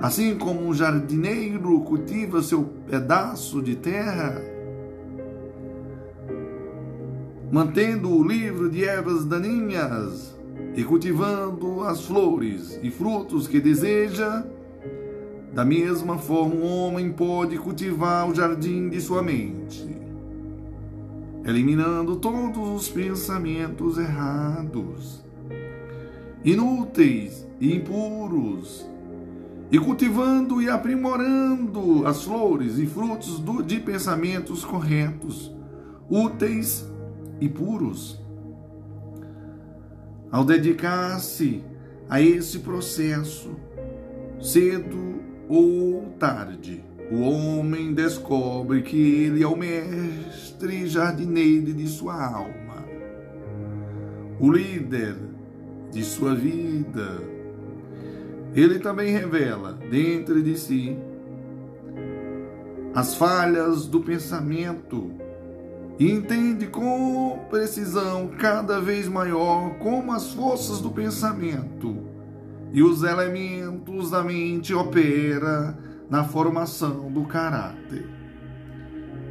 Assim 0.00 0.36
como 0.36 0.66
um 0.66 0.72
jardineiro 0.72 1.80
cultiva 1.80 2.42
seu 2.42 2.64
pedaço 2.88 3.60
de 3.60 3.76
terra, 3.76 4.40
mantendo 7.52 8.10
o 8.10 8.26
livro 8.26 8.70
de 8.70 8.84
ervas 8.84 9.24
daninhas 9.24 10.38
e 10.74 10.84
cultivando 10.84 11.82
as 11.82 12.04
flores 12.04 12.78
e 12.82 12.90
frutos 12.90 13.46
que 13.46 13.60
deseja, 13.60 14.44
da 15.52 15.64
mesma 15.64 16.16
forma 16.16 16.54
o 16.54 16.64
homem 16.64 17.10
pode 17.10 17.58
cultivar 17.58 18.28
o 18.28 18.34
jardim 18.34 18.88
de 18.88 19.00
sua 19.00 19.22
mente, 19.22 19.84
eliminando 21.44 22.16
todos 22.16 22.68
os 22.68 22.88
pensamentos 22.88 23.98
errados, 23.98 25.24
inúteis 26.44 27.46
e 27.60 27.74
impuros, 27.74 28.88
e 29.72 29.78
cultivando 29.78 30.60
e 30.60 30.68
aprimorando 30.68 32.06
as 32.06 32.24
flores 32.24 32.78
e 32.78 32.86
frutos 32.86 33.42
de 33.64 33.80
pensamentos 33.80 34.64
corretos, 34.64 35.54
úteis 36.08 36.84
e 37.40 37.48
puros. 37.48 38.20
Ao 40.30 40.44
dedicar-se 40.44 41.64
a 42.08 42.20
esse 42.20 42.60
processo, 42.60 43.50
cedo 44.40 45.09
ou 45.50 46.14
tarde, 46.16 46.80
o 47.10 47.22
homem 47.22 47.92
descobre 47.92 48.82
que 48.82 48.96
ele 48.96 49.42
é 49.42 49.46
o 49.48 49.56
mestre 49.56 50.86
jardineiro 50.86 51.74
de 51.74 51.88
sua 51.88 52.24
alma, 52.24 52.84
o 54.38 54.48
líder 54.48 55.16
de 55.90 56.04
sua 56.04 56.36
vida. 56.36 57.20
Ele 58.54 58.78
também 58.78 59.12
revela 59.12 59.72
dentro 59.72 60.40
de 60.40 60.56
si 60.56 60.96
as 62.94 63.16
falhas 63.16 63.86
do 63.86 63.98
pensamento 63.98 65.10
e 65.98 66.12
entende 66.12 66.68
com 66.68 67.40
precisão 67.50 68.28
cada 68.38 68.80
vez 68.80 69.08
maior 69.08 69.74
como 69.80 70.12
as 70.12 70.32
forças 70.32 70.80
do 70.80 70.90
pensamento 70.90 72.09
e 72.72 72.82
os 72.82 73.02
elementos 73.02 74.10
da 74.10 74.22
mente 74.22 74.72
opera 74.72 75.76
na 76.08 76.24
formação 76.24 77.10
do 77.10 77.24
caráter, 77.24 78.08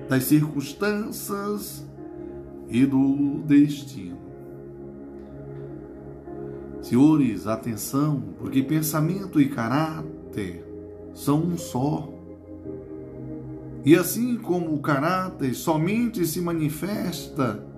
das 0.08 0.24
circunstâncias 0.25 1.86
e 2.67 2.86
do 2.86 3.41
destino. 3.46 4.17
Senhores, 6.81 7.48
atenção, 7.48 8.24
porque 8.38 8.63
pensamento 8.63 9.39
e 9.39 9.50
caráter 9.50 10.65
são 11.13 11.41
um 11.41 11.58
só. 11.58 12.10
E 13.86 13.96
assim 13.96 14.38
como 14.38 14.74
o 14.74 14.81
caráter 14.81 15.53
somente 15.53 16.25
se 16.25 16.41
manifesta 16.41 17.68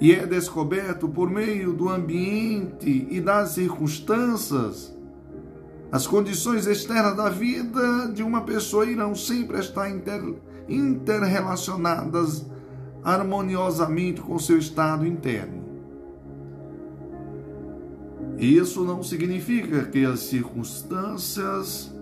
e 0.00 0.12
é 0.12 0.24
descoberto 0.26 1.08
por 1.08 1.28
meio 1.28 1.72
do 1.72 1.88
ambiente 1.88 3.06
e 3.10 3.20
das 3.20 3.50
circunstâncias, 3.50 4.96
as 5.90 6.06
condições 6.06 6.66
externas 6.66 7.16
da 7.16 7.28
vida 7.28 8.08
de 8.14 8.22
uma 8.22 8.42
pessoa 8.42 8.84
irão 8.84 9.14
sempre 9.14 9.58
estar 9.58 9.90
inter, 9.90 10.22
interrelacionadas 10.68 12.44
harmoniosamente 13.02 14.20
com 14.20 14.38
seu 14.38 14.58
estado 14.58 15.06
interno. 15.06 15.66
Isso 18.38 18.84
não 18.84 19.02
significa 19.02 19.84
que 19.86 20.04
as 20.04 20.20
circunstâncias 20.20 21.92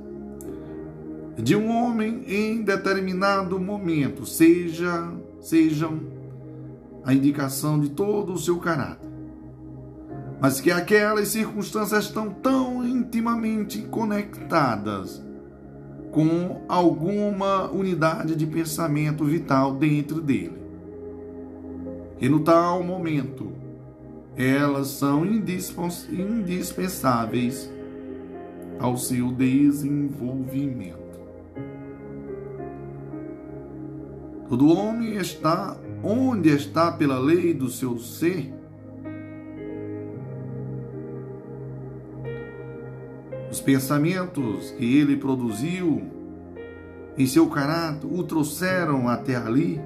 de 1.38 1.54
um 1.54 1.70
homem 1.70 2.24
em 2.26 2.62
determinado 2.62 3.58
momento 3.58 4.26
seja, 4.26 5.12
sejam 5.40 6.15
a 7.06 7.14
indicação 7.14 7.78
de 7.78 7.90
todo 7.90 8.32
o 8.32 8.38
seu 8.38 8.58
caráter, 8.58 9.08
mas 10.40 10.60
que 10.60 10.72
aquelas 10.72 11.28
circunstâncias 11.28 12.06
estão 12.06 12.30
tão 12.30 12.84
intimamente 12.84 13.82
conectadas 13.82 15.24
com 16.10 16.64
alguma 16.68 17.70
unidade 17.70 18.34
de 18.34 18.44
pensamento 18.44 19.24
vital 19.24 19.76
dentro 19.76 20.20
dele. 20.20 20.58
Que 22.18 22.28
no 22.28 22.40
tal 22.40 22.82
momento 22.82 23.52
elas 24.36 24.88
são 24.88 25.24
indispensáveis 25.24 27.70
ao 28.80 28.96
seu 28.96 29.30
desenvolvimento. 29.30 31.06
Todo 34.48 34.76
homem 34.76 35.14
está 35.16 35.76
onde 36.02 36.48
está 36.50 36.92
pela 36.92 37.18
lei 37.18 37.52
do 37.54 37.68
seu 37.68 37.98
ser. 37.98 38.52
Os 43.50 43.60
pensamentos 43.60 44.70
que 44.72 44.98
ele 44.98 45.16
produziu 45.16 46.02
em 47.16 47.26
seu 47.26 47.46
caráter 47.48 48.06
o 48.06 48.22
trouxeram 48.22 49.08
até 49.08 49.36
ali. 49.36 49.80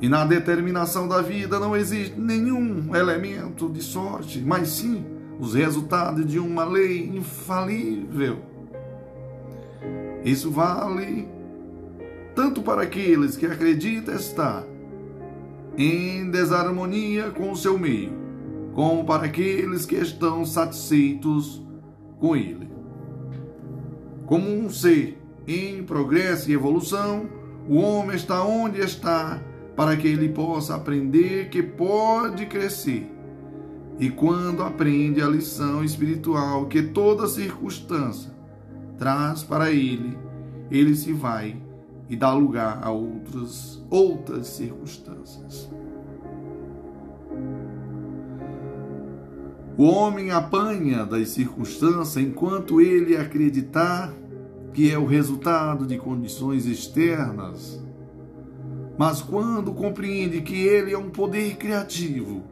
E 0.00 0.08
na 0.08 0.24
determinação 0.24 1.08
da 1.08 1.22
vida 1.22 1.58
não 1.58 1.76
existe 1.76 2.18
nenhum 2.18 2.94
elemento 2.94 3.68
de 3.68 3.82
sorte, 3.82 4.42
mas 4.44 4.68
sim 4.68 5.04
os 5.38 5.54
resultados 5.54 6.26
de 6.26 6.38
uma 6.38 6.64
lei 6.64 7.06
infalível. 7.06 8.38
Isso 10.24 10.50
vale 10.50 11.28
tanto 12.36 12.60
para 12.60 12.82
aqueles 12.82 13.34
que 13.34 13.46
acreditam 13.46 14.14
estar 14.14 14.62
em 15.78 16.30
desarmonia 16.30 17.30
com 17.30 17.50
o 17.50 17.56
seu 17.56 17.78
meio, 17.78 18.12
como 18.74 19.06
para 19.06 19.24
aqueles 19.24 19.86
que 19.86 19.96
estão 19.96 20.44
satisfeitos 20.44 21.66
com 22.20 22.36
ele. 22.36 22.68
Como 24.26 24.46
um 24.46 24.68
ser 24.68 25.18
em 25.48 25.82
progresso 25.82 26.50
e 26.50 26.52
evolução, 26.52 27.26
o 27.66 27.76
homem 27.76 28.16
está 28.16 28.44
onde 28.44 28.80
está 28.80 29.42
para 29.74 29.96
que 29.96 30.06
ele 30.06 30.28
possa 30.28 30.74
aprender 30.74 31.48
que 31.48 31.62
pode 31.62 32.44
crescer. 32.44 33.10
E 33.98 34.10
quando 34.10 34.62
aprende 34.62 35.22
a 35.22 35.28
lição 35.28 35.82
espiritual 35.82 36.66
que 36.66 36.82
toda 36.82 37.26
circunstância 37.26 38.30
traz 38.98 39.42
para 39.42 39.70
ele, 39.70 40.18
ele 40.70 40.94
se 40.94 41.14
vai 41.14 41.65
e 42.08 42.16
dá 42.16 42.32
lugar 42.32 42.80
a 42.82 42.90
outras, 42.90 43.82
outras 43.90 44.46
circunstâncias. 44.48 45.68
O 49.78 49.84
homem 49.84 50.30
apanha 50.30 51.04
das 51.04 51.30
circunstâncias 51.30 52.16
enquanto 52.16 52.80
ele 52.80 53.16
acreditar 53.16 54.12
que 54.72 54.90
é 54.90 54.98
o 54.98 55.06
resultado 55.06 55.86
de 55.86 55.96
condições 55.96 56.66
externas. 56.66 57.82
Mas 58.98 59.20
quando 59.22 59.72
compreende 59.72 60.40
que 60.42 60.54
ele 60.54 60.92
é 60.92 60.98
um 60.98 61.10
poder 61.10 61.56
criativo 61.56 62.42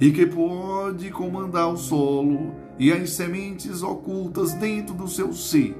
e 0.00 0.10
que 0.10 0.26
pode 0.26 1.10
comandar 1.10 1.72
o 1.72 1.76
solo 1.76 2.54
e 2.78 2.92
as 2.92 3.10
sementes 3.10 3.82
ocultas 3.82 4.54
dentro 4.54 4.94
do 4.94 5.06
seu 5.06 5.32
ser, 5.32 5.76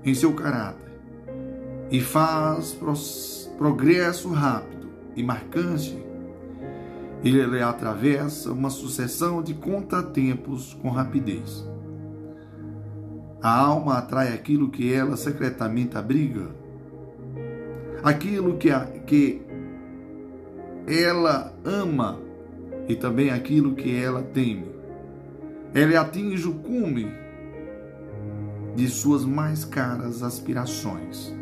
em 0.03 0.13
seu 0.13 0.33
caráter, 0.33 0.86
e 1.89 2.01
faz 2.01 2.77
progresso 3.57 4.29
rápido 4.29 4.89
e 5.15 5.23
marcante, 5.23 5.97
ele 7.23 7.61
atravessa 7.61 8.51
uma 8.51 8.69
sucessão 8.69 9.41
de 9.41 9.53
contratempos 9.53 10.73
com 10.75 10.89
rapidez. 10.89 11.67
A 13.41 13.57
alma 13.57 13.97
atrai 13.97 14.33
aquilo 14.33 14.69
que 14.69 14.93
ela 14.93 15.15
secretamente 15.15 15.97
abriga, 15.97 16.49
aquilo 18.03 18.57
que, 18.57 18.69
a, 18.69 18.85
que 18.85 19.41
ela 20.87 21.53
ama 21.63 22.19
e 22.87 22.95
também 22.95 23.29
aquilo 23.29 23.75
que 23.75 23.95
ela 23.95 24.21
teme. 24.21 24.67
Ela 25.73 26.01
atinge 26.01 26.47
o 26.47 26.55
cume 26.55 27.11
de 28.75 28.87
suas 28.87 29.25
mais 29.25 29.65
caras 29.65 30.21
aspirações 30.21 31.35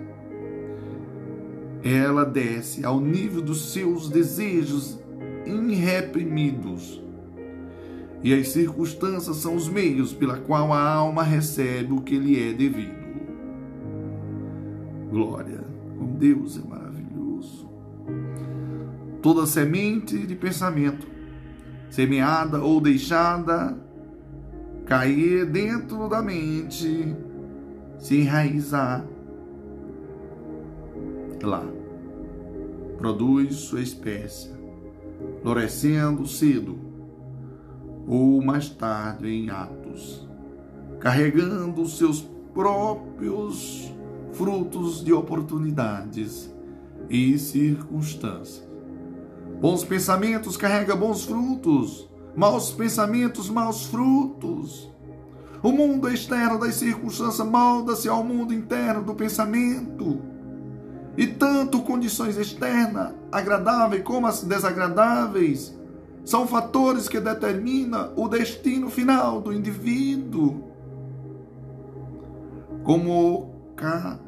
ela 1.86 2.26
desce 2.26 2.84
ao 2.84 3.00
nível 3.00 3.44
dos 3.44 3.72
seus 3.72 4.10
desejos 4.10 5.00
irreprimidos. 5.46 7.00
E 8.24 8.34
as 8.34 8.48
circunstâncias 8.48 9.38
são 9.38 9.56
os 9.56 9.70
meios 9.70 10.12
pela 10.12 10.36
qual 10.36 10.74
a 10.74 10.82
alma 10.82 11.22
recebe 11.22 11.94
o 11.94 12.02
que 12.02 12.18
lhe 12.18 12.42
é 12.42 12.54
devido. 12.54 13.06
Glória, 15.12 15.64
com 16.00 16.08
Deus 16.16 16.58
é 16.58 16.68
maravilhoso. 16.68 17.70
Toda 19.22 19.46
semente 19.46 20.26
de 20.26 20.36
pensamento, 20.36 21.06
semeada 21.92 22.64
ou 22.64 22.82
deixada 22.82 23.78
cair 24.88 25.46
dentro 25.46 26.10
da 26.10 26.20
mente, 26.24 27.16
se 28.00 28.22
enraizar 28.22 29.06
lá 31.46 31.64
produz 32.98 33.56
sua 33.56 33.82
espécie, 33.82 34.52
florescendo 35.42 36.26
cedo 36.26 36.76
ou 38.08 38.42
mais 38.42 38.70
tarde 38.70 39.28
em 39.28 39.50
atos, 39.50 40.28
carregando 41.00 41.86
seus 41.88 42.28
próprios 42.54 43.94
frutos 44.34 45.04
de 45.04 45.14
oportunidades 45.14 46.54
e 47.10 47.38
circunstâncias. 47.38 48.68
Bons 49.62 49.84
pensamentos 49.84 50.58
carregam 50.58 50.98
bons 50.98 51.26
frutos, 51.26 52.10
maus 52.36 52.72
pensamentos, 52.72 53.50
maus 53.50 53.86
frutos. 53.86 54.92
O 55.64 55.72
mundo 55.72 56.10
externo 56.10 56.60
das 56.60 56.76
circunstâncias 56.76 57.48
molda-se 57.48 58.08
ao 58.08 58.24
mundo 58.24 58.54
interno 58.54 59.04
do 59.04 59.16
pensamento. 59.16 60.35
E 61.18 61.28
tanto 61.28 61.82
condições 61.82 62.38
externas, 62.38 63.14
agradáveis 63.32 64.04
como 64.04 64.28
as 64.28 64.44
desagradáveis, 64.44 65.74
são 66.26 66.48
fatores 66.48 67.08
que 67.08 67.20
determinam 67.20 68.12
o 68.16 68.28
destino 68.28 68.90
final 68.90 69.40
do 69.40 69.54
indivíduo. 69.54 70.64
Como, 72.84 73.52
ca, 73.76 74.20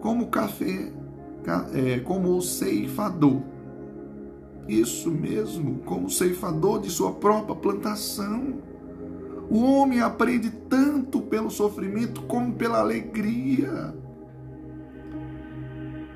como 0.00 0.28
café, 0.28 0.92
é, 1.72 2.00
como 2.00 2.36
o 2.36 2.42
ceifador. 2.42 3.40
Isso 4.68 5.10
mesmo, 5.10 5.78
como 5.86 6.10
ceifador 6.10 6.80
de 6.80 6.90
sua 6.90 7.12
própria 7.12 7.56
plantação. 7.56 8.58
O 9.50 9.62
homem 9.62 10.00
aprende 10.00 10.50
tanto 10.50 11.22
pelo 11.22 11.50
sofrimento 11.50 12.22
como 12.22 12.52
pela 12.52 12.80
alegria, 12.80 13.94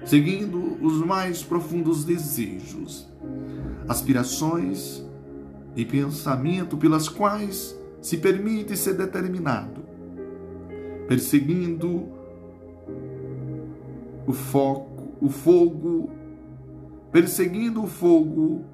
seguindo 0.05 0.79
os 0.81 1.05
mais 1.05 1.43
profundos 1.43 2.05
desejos, 2.05 3.09
aspirações 3.89 5.05
e 5.77 5.85
pensamento 5.85 6.77
pelas 6.77 7.09
quais 7.09 7.77
se 8.01 8.19
permite 8.19 8.77
ser 8.77 8.95
determinado, 8.95 9.83
perseguindo 11.07 12.09
o 14.27 14.33
foco, 14.33 15.13
o 15.21 15.29
fogo, 15.29 16.11
perseguindo 17.11 17.83
o 17.83 17.87
fogo 17.87 18.65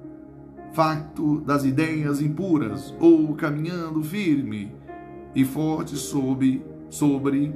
facto 0.71 1.41
das 1.41 1.65
ideias 1.65 2.21
impuras 2.21 2.93
ou 2.99 3.33
caminhando 3.35 4.03
firme 4.03 4.71
e 5.35 5.43
forte 5.43 5.95
sobre 5.95 6.63
sobre 6.89 7.53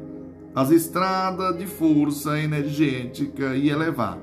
as 0.55 0.71
estradas 0.71 1.57
de 1.57 1.65
força 1.65 2.39
energética 2.39 3.55
e 3.55 3.69
elevada. 3.69 4.21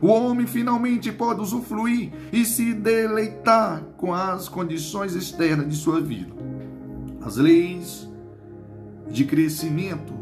O 0.00 0.08
homem 0.08 0.46
finalmente 0.46 1.12
pode 1.12 1.40
usufruir 1.40 2.10
e 2.32 2.44
se 2.44 2.72
deleitar 2.72 3.82
com 3.96 4.14
as 4.14 4.48
condições 4.48 5.14
externas 5.14 5.68
de 5.68 5.76
sua 5.76 6.00
vida. 6.00 6.32
As 7.20 7.36
leis 7.36 8.08
de 9.08 9.24
crescimento 9.24 10.14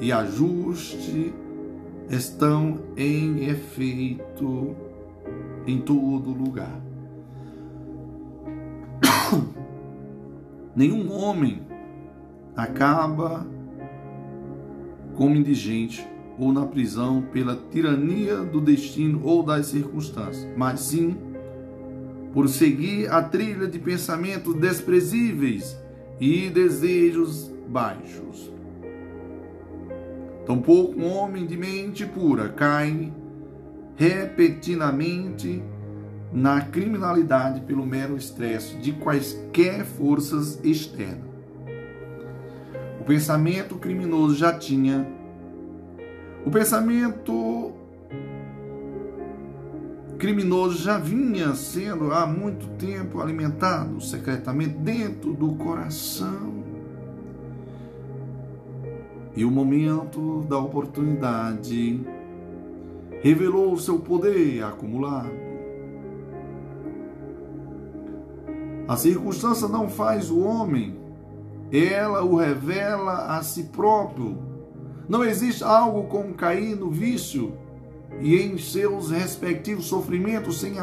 e 0.00 0.10
ajuste 0.10 1.32
estão 2.10 2.80
em 2.96 3.44
efeito 3.48 4.74
em 5.66 5.80
todo 5.80 6.30
lugar. 6.30 6.80
Nenhum 10.74 11.12
homem 11.12 11.62
acaba 12.56 13.46
como 15.16 15.36
indigente 15.36 16.06
ou 16.38 16.52
na 16.52 16.66
prisão 16.66 17.22
pela 17.32 17.58
tirania 17.70 18.36
do 18.36 18.60
destino 18.60 19.20
ou 19.24 19.42
das 19.42 19.66
circunstâncias, 19.66 20.48
mas 20.56 20.80
sim 20.80 21.16
por 22.32 22.48
seguir 22.48 23.12
a 23.12 23.22
trilha 23.22 23.66
de 23.66 23.78
pensamentos 23.78 24.54
desprezíveis 24.54 25.76
e 26.18 26.48
desejos 26.48 27.52
baixos. 27.68 28.50
Tampouco 30.46 30.98
um 30.98 31.12
homem 31.12 31.46
de 31.46 31.56
mente 31.56 32.06
pura 32.06 32.48
cai 32.48 33.12
repentinamente 33.96 35.62
na 36.32 36.62
criminalidade 36.62 37.60
pelo 37.60 37.84
mero 37.84 38.16
estresse 38.16 38.76
de 38.78 38.92
quaisquer 38.92 39.84
forças 39.84 40.58
externas. 40.64 41.31
O 43.02 43.04
pensamento 43.04 43.74
criminoso 43.78 44.36
já 44.36 44.56
tinha. 44.56 45.04
O 46.46 46.50
pensamento 46.52 47.72
criminoso 50.16 50.80
já 50.80 50.98
vinha 50.98 51.52
sendo 51.52 52.12
há 52.12 52.24
muito 52.28 52.68
tempo 52.78 53.20
alimentado 53.20 54.00
secretamente 54.00 54.74
dentro 54.74 55.32
do 55.32 55.56
coração. 55.56 56.62
E 59.34 59.44
o 59.44 59.50
momento 59.50 60.46
da 60.48 60.58
oportunidade 60.58 62.06
revelou 63.20 63.72
o 63.72 63.80
seu 63.80 63.98
poder 63.98 64.62
acumulado. 64.62 65.32
A 68.86 68.96
circunstância 68.96 69.66
não 69.66 69.88
faz 69.88 70.30
o 70.30 70.38
homem, 70.38 71.01
ela 71.72 72.22
o 72.22 72.36
revela 72.36 73.36
a 73.36 73.42
si 73.42 73.64
próprio. 73.64 74.38
Não 75.08 75.24
existe 75.24 75.64
algo 75.64 76.04
como 76.04 76.34
cair 76.34 76.76
no 76.76 76.90
vício 76.90 77.54
e 78.20 78.36
em 78.36 78.58
seus 78.58 79.10
respectivos 79.10 79.86
sofrimentos 79.86 80.60
sem, 80.60 80.74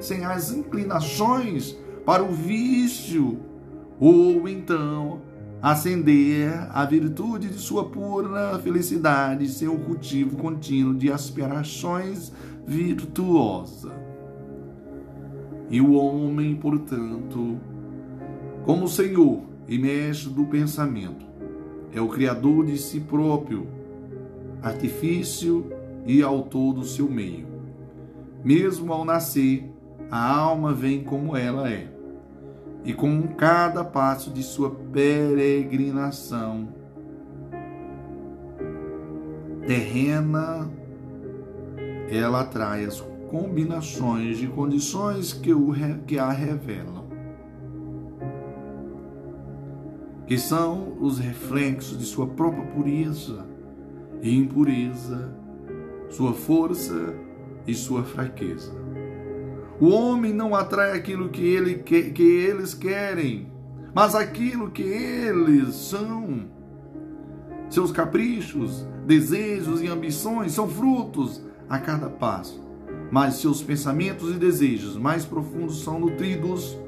sem 0.00 0.24
as 0.24 0.50
inclinações 0.50 1.76
para 2.06 2.22
o 2.22 2.32
vício, 2.32 3.38
ou 3.98 4.48
então 4.48 5.20
acender 5.60 6.50
a 6.70 6.86
virtude 6.86 7.48
de 7.48 7.58
sua 7.58 7.84
pura 7.84 8.58
felicidade 8.60 9.46
sem 9.46 9.68
o 9.68 9.78
cultivo 9.78 10.38
contínuo 10.38 10.94
de 10.94 11.12
aspirações 11.12 12.32
virtuosas. 12.66 13.92
E 15.68 15.80
o 15.80 15.92
homem, 15.92 16.56
portanto, 16.56 17.58
como 18.64 18.88
Senhor 18.88 19.49
e 19.70 19.78
mestre 19.78 20.28
do 20.30 20.44
pensamento, 20.44 21.24
é 21.94 22.00
o 22.00 22.08
criador 22.08 22.66
de 22.66 22.76
si 22.76 22.98
próprio, 22.98 23.68
artifício 24.60 25.64
e 26.04 26.22
autor 26.22 26.74
do 26.74 26.84
seu 26.84 27.08
meio. 27.08 27.46
Mesmo 28.44 28.92
ao 28.92 29.04
nascer, 29.04 29.70
a 30.10 30.36
alma 30.36 30.74
vem 30.74 31.04
como 31.04 31.36
ela 31.36 31.70
é, 31.70 31.88
e 32.84 32.92
com 32.92 33.22
cada 33.28 33.84
passo 33.84 34.30
de 34.30 34.42
sua 34.42 34.70
peregrinação 34.70 36.68
terrena, 39.66 40.68
ela 42.10 42.40
atrai 42.40 42.84
as 42.84 43.00
combinações 43.30 44.38
de 44.38 44.48
condições 44.48 45.32
que, 45.32 45.52
o, 45.52 45.72
que 46.06 46.18
a 46.18 46.30
revelam, 46.30 46.99
que 50.30 50.38
são 50.38 50.96
os 51.00 51.18
reflexos 51.18 51.98
de 51.98 52.04
sua 52.04 52.24
própria 52.24 52.64
pureza 52.66 53.48
e 54.22 54.32
impureza, 54.32 55.36
sua 56.08 56.32
força 56.32 57.16
e 57.66 57.74
sua 57.74 58.04
fraqueza. 58.04 58.72
O 59.80 59.88
homem 59.88 60.32
não 60.32 60.54
atrai 60.54 60.96
aquilo 60.96 61.30
que, 61.30 61.44
ele, 61.44 61.78
que, 61.78 62.12
que 62.12 62.22
eles 62.22 62.74
querem, 62.74 63.50
mas 63.92 64.14
aquilo 64.14 64.70
que 64.70 64.84
eles 64.84 65.74
são. 65.74 66.48
Seus 67.68 67.90
caprichos, 67.90 68.86
desejos 69.04 69.82
e 69.82 69.88
ambições 69.88 70.52
são 70.52 70.68
frutos 70.68 71.44
a 71.68 71.76
cada 71.76 72.08
passo 72.08 72.70
mas 73.10 73.34
seus 73.34 73.60
pensamentos 73.60 74.30
e 74.30 74.34
desejos 74.38 74.96
mais 74.96 75.24
profundos 75.24 75.82
são 75.82 75.98
nutridos 75.98 76.78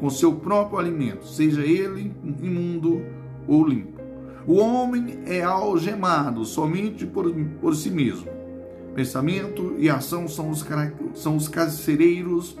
com 0.00 0.10
seu 0.10 0.34
próprio 0.34 0.78
alimento, 0.78 1.26
seja 1.26 1.62
ele 1.62 2.12
imundo 2.24 3.02
ou 3.46 3.66
limpo. 3.66 4.00
O 4.46 4.56
homem 4.56 5.20
é 5.26 5.42
algemado 5.42 6.44
somente 6.44 7.06
por, 7.06 7.32
por 7.60 7.74
si 7.74 7.90
mesmo. 7.90 8.28
Pensamento 8.94 9.74
e 9.78 9.88
ação 9.88 10.28
são 10.28 10.50
os, 10.50 10.64
são 11.14 11.36
os 11.36 11.48
carcereiros 11.48 12.56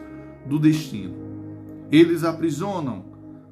do 0.46 0.58
destino. 0.58 1.14
Eles 1.92 2.24
aprisionam 2.24 3.04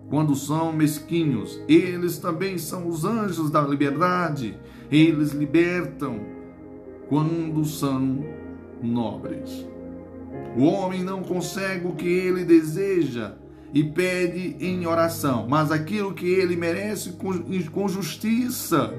quando 0.09 0.35
são 0.35 0.73
mesquinhos. 0.73 1.61
Eles 1.69 2.19
também 2.19 2.59
são 2.59 2.89
os 2.89 3.05
anjos 3.05 3.51
da 3.51 3.61
liberdade. 3.61 4.59
Eles 4.91 5.33
libertam 5.33 6.21
quando 7.09 7.65
são 7.65 8.25
nobres. 8.83 9.67
O 10.57 10.65
homem 10.65 11.05
não 11.05 11.23
consegue 11.23 11.87
o 11.87 11.95
que 11.95 12.09
ele 12.09 12.45
deseja 12.45 13.35
e 13.73 13.83
pede 13.83 14.57
em 14.61 14.87
oração, 14.87 15.47
mas 15.49 15.71
aquilo 15.73 16.13
que 16.13 16.27
ele 16.27 16.57
merece 16.57 17.17
com 17.73 17.89
justiça. 17.89 18.93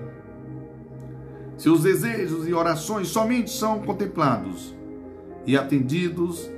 Seus 1.58 1.84
desejos 1.84 2.48
e 2.48 2.54
orações 2.54 3.08
somente 3.08 3.52
são 3.52 3.80
contemplados 3.80 4.76
e 5.46 5.56
atendidos 5.56 6.50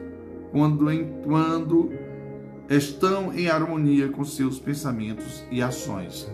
quando, 0.51 0.85
quando 1.23 1.91
estão 2.69 3.33
em 3.33 3.49
harmonia 3.49 4.07
com 4.07 4.23
seus 4.23 4.59
pensamentos 4.59 5.43
e 5.51 5.61
ações. 5.61 6.31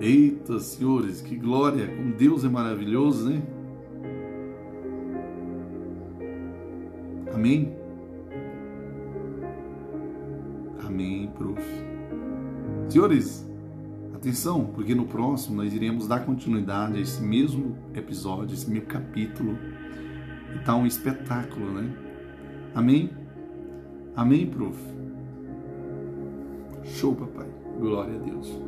Eita, 0.00 0.58
senhores, 0.58 1.20
que 1.20 1.36
glória! 1.36 1.86
Como 1.86 2.14
Deus 2.14 2.44
é 2.44 2.48
maravilhoso, 2.48 3.28
né? 3.28 3.42
Amém? 7.34 7.74
Amém, 10.84 11.30
prof. 11.34 11.62
Senhores, 12.88 13.48
atenção, 14.14 14.66
porque 14.66 14.94
no 14.94 15.06
próximo 15.06 15.56
nós 15.56 15.72
iremos 15.72 16.06
dar 16.06 16.26
continuidade 16.26 16.98
a 16.98 17.00
esse 17.00 17.22
mesmo 17.22 17.76
episódio, 17.94 18.54
esse 18.54 18.70
mesmo 18.70 18.86
capítulo. 18.86 19.56
E 20.54 20.58
tá 20.64 20.76
um 20.76 20.86
espetáculo, 20.86 21.72
né? 21.72 21.90
Amém? 22.74 23.10
Amém, 24.14 24.46
prof. 24.46 24.78
Show, 26.84 27.14
papai. 27.14 27.48
Glória 27.78 28.14
a 28.14 28.18
Deus. 28.18 28.60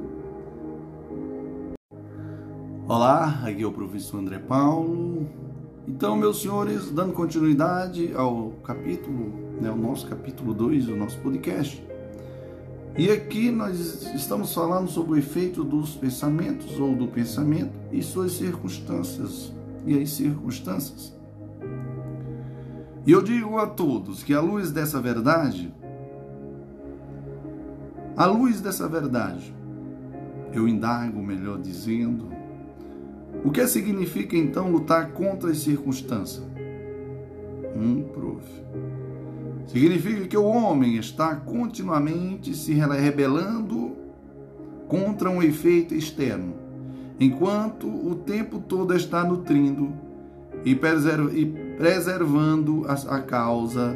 Olá, 2.89 3.43
aqui 3.45 3.63
é 3.63 3.67
o 3.67 3.73
professor 3.73 4.19
André 4.19 4.39
Paulo. 4.39 5.44
Então, 5.87 6.17
meus 6.17 6.41
senhores, 6.41 6.91
dando 6.91 7.13
continuidade 7.13 8.15
ao 8.15 8.53
capítulo 8.65 9.45
né, 9.61 9.71
o 9.71 9.77
nosso 9.77 10.07
capítulo 10.07 10.55
2 10.55 10.87
do 10.87 10.97
nosso 10.97 11.19
podcast. 11.19 11.85
E 12.97 13.11
aqui 13.11 13.51
nós 13.51 14.05
estamos 14.15 14.55
falando 14.55 14.89
sobre 14.89 15.13
o 15.13 15.17
efeito 15.17 15.63
dos 15.63 15.95
pensamentos 15.95 16.79
ou 16.81 16.95
do 16.95 17.09
pensamento 17.09 17.73
e 17.93 18.03
suas 18.03 18.33
circunstâncias. 18.33 19.53
E 19.87 20.01
as 20.01 20.11
circunstâncias. 20.11 21.15
E 23.07 23.13
eu 23.13 23.21
digo 23.21 23.59
a 23.59 23.67
todos 23.67 24.23
que 24.23 24.33
à 24.33 24.41
luz 24.41 24.73
dessa 24.73 24.99
verdade, 24.99 25.75
à 28.17 28.25
luz 28.25 28.63
dessa 28.63 28.89
verdade, 28.89 29.55
eu 30.51 30.67
indago, 30.67 31.21
melhor 31.23 31.59
dizendo, 31.59 32.34
o 33.45 33.51
que 33.51 33.67
significa 33.69 34.37
então 34.37 34.73
lutar 34.73 35.13
contra 35.13 35.51
as 35.51 35.59
circunstâncias? 35.59 36.43
Hum, 37.77 38.03
prof. 38.15 38.43
Significa 39.67 40.27
que 40.27 40.37
o 40.37 40.45
homem 40.45 40.97
está 40.97 41.37
continuamente 41.37 42.55
se 42.55 42.73
rebelando 42.73 43.93
contra 44.89 45.29
um 45.29 45.43
efeito 45.43 45.95
externo, 45.95 46.55
enquanto 47.21 47.87
o 47.87 48.15
tempo 48.15 48.61
todo 48.61 48.95
está 48.95 49.23
nutrindo 49.23 49.93
e, 50.65 50.75
preservando 50.75 52.87
a, 52.87 53.21
causa 53.21 53.95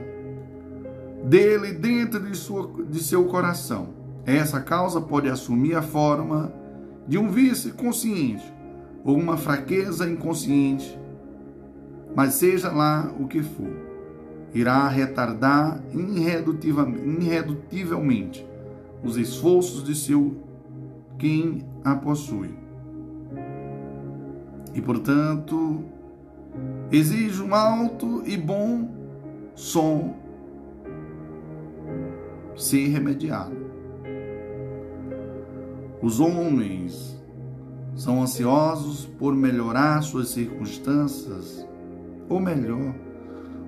dele 1.24 1.72
dentro 1.72 2.20
de, 2.20 2.36
sua, 2.36 2.70
de 2.84 3.02
seu 3.02 3.24
coração. 3.24 3.94
Essa 4.26 4.60
causa 4.60 5.00
pode 5.00 5.30
assumir 5.30 5.74
a 5.74 5.82
forma 5.82 6.52
de 7.06 7.16
um 7.16 7.30
vício 7.30 7.72
consciente 7.72 8.57
ou 9.04 9.16
uma 9.16 9.36
fraqueza 9.36 10.08
inconsciente, 10.08 10.98
mas 12.14 12.34
seja 12.34 12.70
lá 12.70 13.12
o 13.18 13.26
que 13.26 13.42
for, 13.42 13.72
irá 14.54 14.88
retardar 14.88 15.82
irredutivelmente 15.92 18.46
os 19.02 19.16
esforços 19.16 19.84
de 19.84 19.94
seu 19.94 20.36
quem 21.18 21.64
a 21.84 21.94
possui. 21.94 22.50
E 24.74 24.80
portanto, 24.80 25.84
exige 26.90 27.42
um 27.42 27.54
alto 27.54 28.22
e 28.26 28.36
bom 28.36 28.88
som 29.54 30.14
ser 32.56 32.88
remediado. 32.88 33.56
Os 36.00 36.20
homens 36.20 37.17
são 37.98 38.22
ansiosos 38.22 39.06
por 39.18 39.34
melhorar 39.34 40.00
suas 40.02 40.28
circunstâncias, 40.28 41.66
ou 42.28 42.38
melhor, 42.38 42.94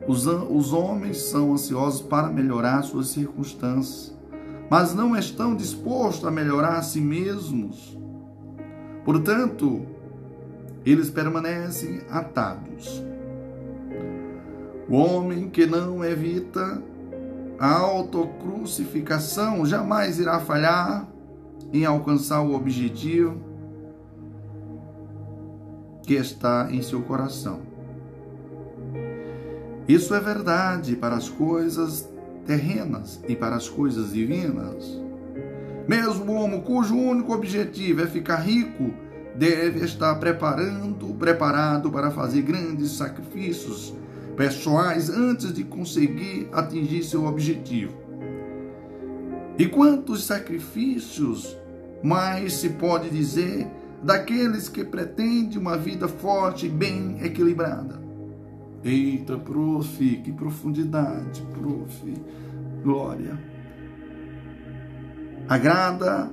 os, 0.06 0.24
os 0.24 0.72
homens 0.72 1.18
são 1.22 1.52
ansiosos 1.52 2.00
para 2.00 2.28
melhorar 2.28 2.82
suas 2.82 3.08
circunstâncias, 3.08 4.16
mas 4.70 4.94
não 4.94 5.16
estão 5.16 5.56
dispostos 5.56 6.24
a 6.24 6.30
melhorar 6.30 6.78
a 6.78 6.82
si 6.82 7.00
mesmos. 7.00 7.98
Portanto, 9.04 9.84
eles 10.86 11.10
permanecem 11.10 12.00
atados. 12.08 13.02
O 14.88 14.94
homem 14.94 15.50
que 15.50 15.66
não 15.66 16.04
evita 16.04 16.80
a 17.58 17.78
autocrucificação 17.78 19.66
jamais 19.66 20.20
irá 20.20 20.38
falhar 20.38 21.08
em 21.72 21.84
alcançar 21.84 22.40
o 22.42 22.54
objetivo 22.54 23.49
que 26.02 26.14
está 26.14 26.68
em 26.70 26.82
seu 26.82 27.02
coração. 27.02 27.60
Isso 29.88 30.14
é 30.14 30.20
verdade 30.20 30.94
para 30.96 31.16
as 31.16 31.28
coisas 31.28 32.08
terrenas 32.46 33.20
e 33.28 33.34
para 33.34 33.56
as 33.56 33.68
coisas 33.68 34.12
divinas. 34.12 35.00
Mesmo 35.88 36.32
o 36.32 36.34
homem 36.36 36.60
cujo 36.60 36.96
único 36.96 37.32
objetivo 37.32 38.02
é 38.02 38.06
ficar 38.06 38.36
rico 38.36 38.92
deve 39.34 39.84
estar 39.84 40.14
preparando, 40.16 41.14
preparado 41.14 41.90
para 41.90 42.10
fazer 42.10 42.42
grandes 42.42 42.92
sacrifícios 42.92 43.94
pessoais 44.36 45.10
antes 45.10 45.52
de 45.52 45.64
conseguir 45.64 46.48
atingir 46.52 47.02
seu 47.02 47.24
objetivo. 47.26 47.94
E 49.58 49.66
quantos 49.66 50.24
sacrifícios 50.24 51.56
mais 52.02 52.54
se 52.54 52.70
pode 52.70 53.10
dizer 53.10 53.66
daqueles 54.02 54.68
que 54.68 54.84
pretendem 54.84 55.58
uma 55.58 55.76
vida 55.76 56.08
forte 56.08 56.66
e 56.66 56.68
bem 56.68 57.18
equilibrada? 57.22 58.00
Eita, 58.82 59.36
prof, 59.36 59.98
que 59.98 60.32
profundidade, 60.32 61.42
prof. 61.52 62.14
Glória. 62.82 63.38
Agrada 65.46 66.30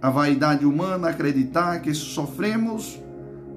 a 0.00 0.10
vaidade 0.10 0.64
humana 0.64 1.10
acreditar 1.10 1.80
que 1.80 1.92
sofremos 1.92 3.00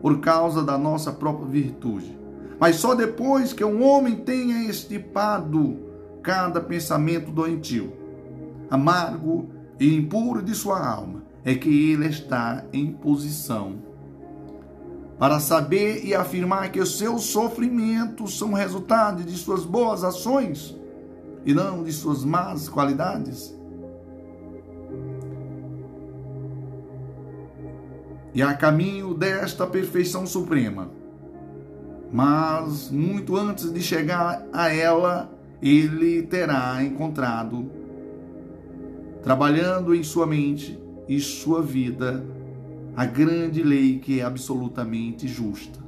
por 0.01 0.19
causa 0.19 0.61
da 0.61 0.77
nossa 0.77 1.11
própria 1.11 1.47
virtude. 1.47 2.15
Mas 2.59 2.75
só 2.75 2.93
depois 2.93 3.53
que 3.53 3.63
um 3.63 3.83
homem 3.83 4.15
tenha 4.15 4.69
estipado 4.69 5.79
cada 6.21 6.61
pensamento 6.61 7.31
doentio, 7.31 7.93
amargo 8.69 9.49
e 9.79 9.95
impuro 9.95 10.41
de 10.41 10.53
sua 10.53 10.85
alma, 10.85 11.24
é 11.45 11.55
que 11.55 11.91
ele 11.91 12.07
está 12.07 12.65
em 12.73 12.91
posição 12.91 13.75
para 15.17 15.39
saber 15.39 16.03
e 16.03 16.13
afirmar 16.13 16.71
que 16.71 16.81
os 16.81 16.97
seus 16.97 17.23
sofrimentos 17.23 18.37
são 18.37 18.51
resultado 18.51 19.23
de 19.23 19.37
suas 19.37 19.63
boas 19.63 20.03
ações 20.03 20.75
e 21.45 21.53
não 21.53 21.83
de 21.83 21.93
suas 21.93 22.25
más 22.25 22.67
qualidades. 22.67 23.55
e 28.35 28.41
a 28.41 28.53
caminho 28.53 29.13
desta 29.13 29.65
perfeição 29.65 30.27
suprema. 30.27 30.91
Mas 32.11 32.91
muito 32.91 33.37
antes 33.37 33.71
de 33.71 33.81
chegar 33.81 34.45
a 34.51 34.73
ela, 34.73 35.31
ele 35.61 36.21
terá 36.23 36.83
encontrado, 36.83 37.71
trabalhando 39.23 39.95
em 39.95 40.03
sua 40.03 40.27
mente 40.27 40.77
e 41.07 41.19
sua 41.19 41.61
vida, 41.61 42.23
a 42.95 43.05
grande 43.05 43.61
lei 43.61 43.99
que 43.99 44.19
é 44.19 44.23
absolutamente 44.23 45.27
justa. 45.27 45.79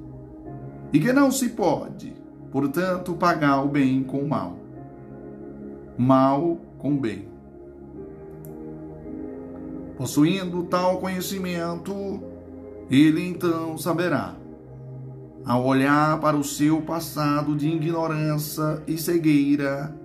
E 0.91 0.99
que 0.99 1.11
não 1.11 1.31
se 1.31 1.49
pode, 1.49 2.13
portanto, 2.51 3.13
pagar 3.13 3.63
o 3.63 3.67
bem 3.67 4.03
com 4.03 4.19
o 4.19 4.29
mal, 4.29 4.57
mal 5.97 6.59
com 6.77 6.93
o 6.93 6.99
bem. 6.99 7.27
Possuindo 9.97 10.63
tal 10.63 10.99
conhecimento, 10.99 12.21
ele 12.89 13.27
então 13.27 13.77
saberá, 13.77 14.35
ao 15.43 15.65
olhar 15.65 16.19
para 16.19 16.37
o 16.37 16.43
seu 16.43 16.81
passado 16.81 17.55
de 17.55 17.67
ignorância 17.67 18.83
e 18.85 18.97
cegueira, 18.97 19.95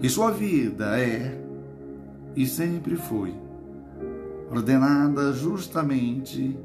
que 0.00 0.08
sua 0.08 0.30
vida 0.30 0.98
é 0.98 1.38
e 2.34 2.46
sempre 2.46 2.96
foi 2.96 3.34
ordenada 4.50 5.32
justamente 5.32 6.58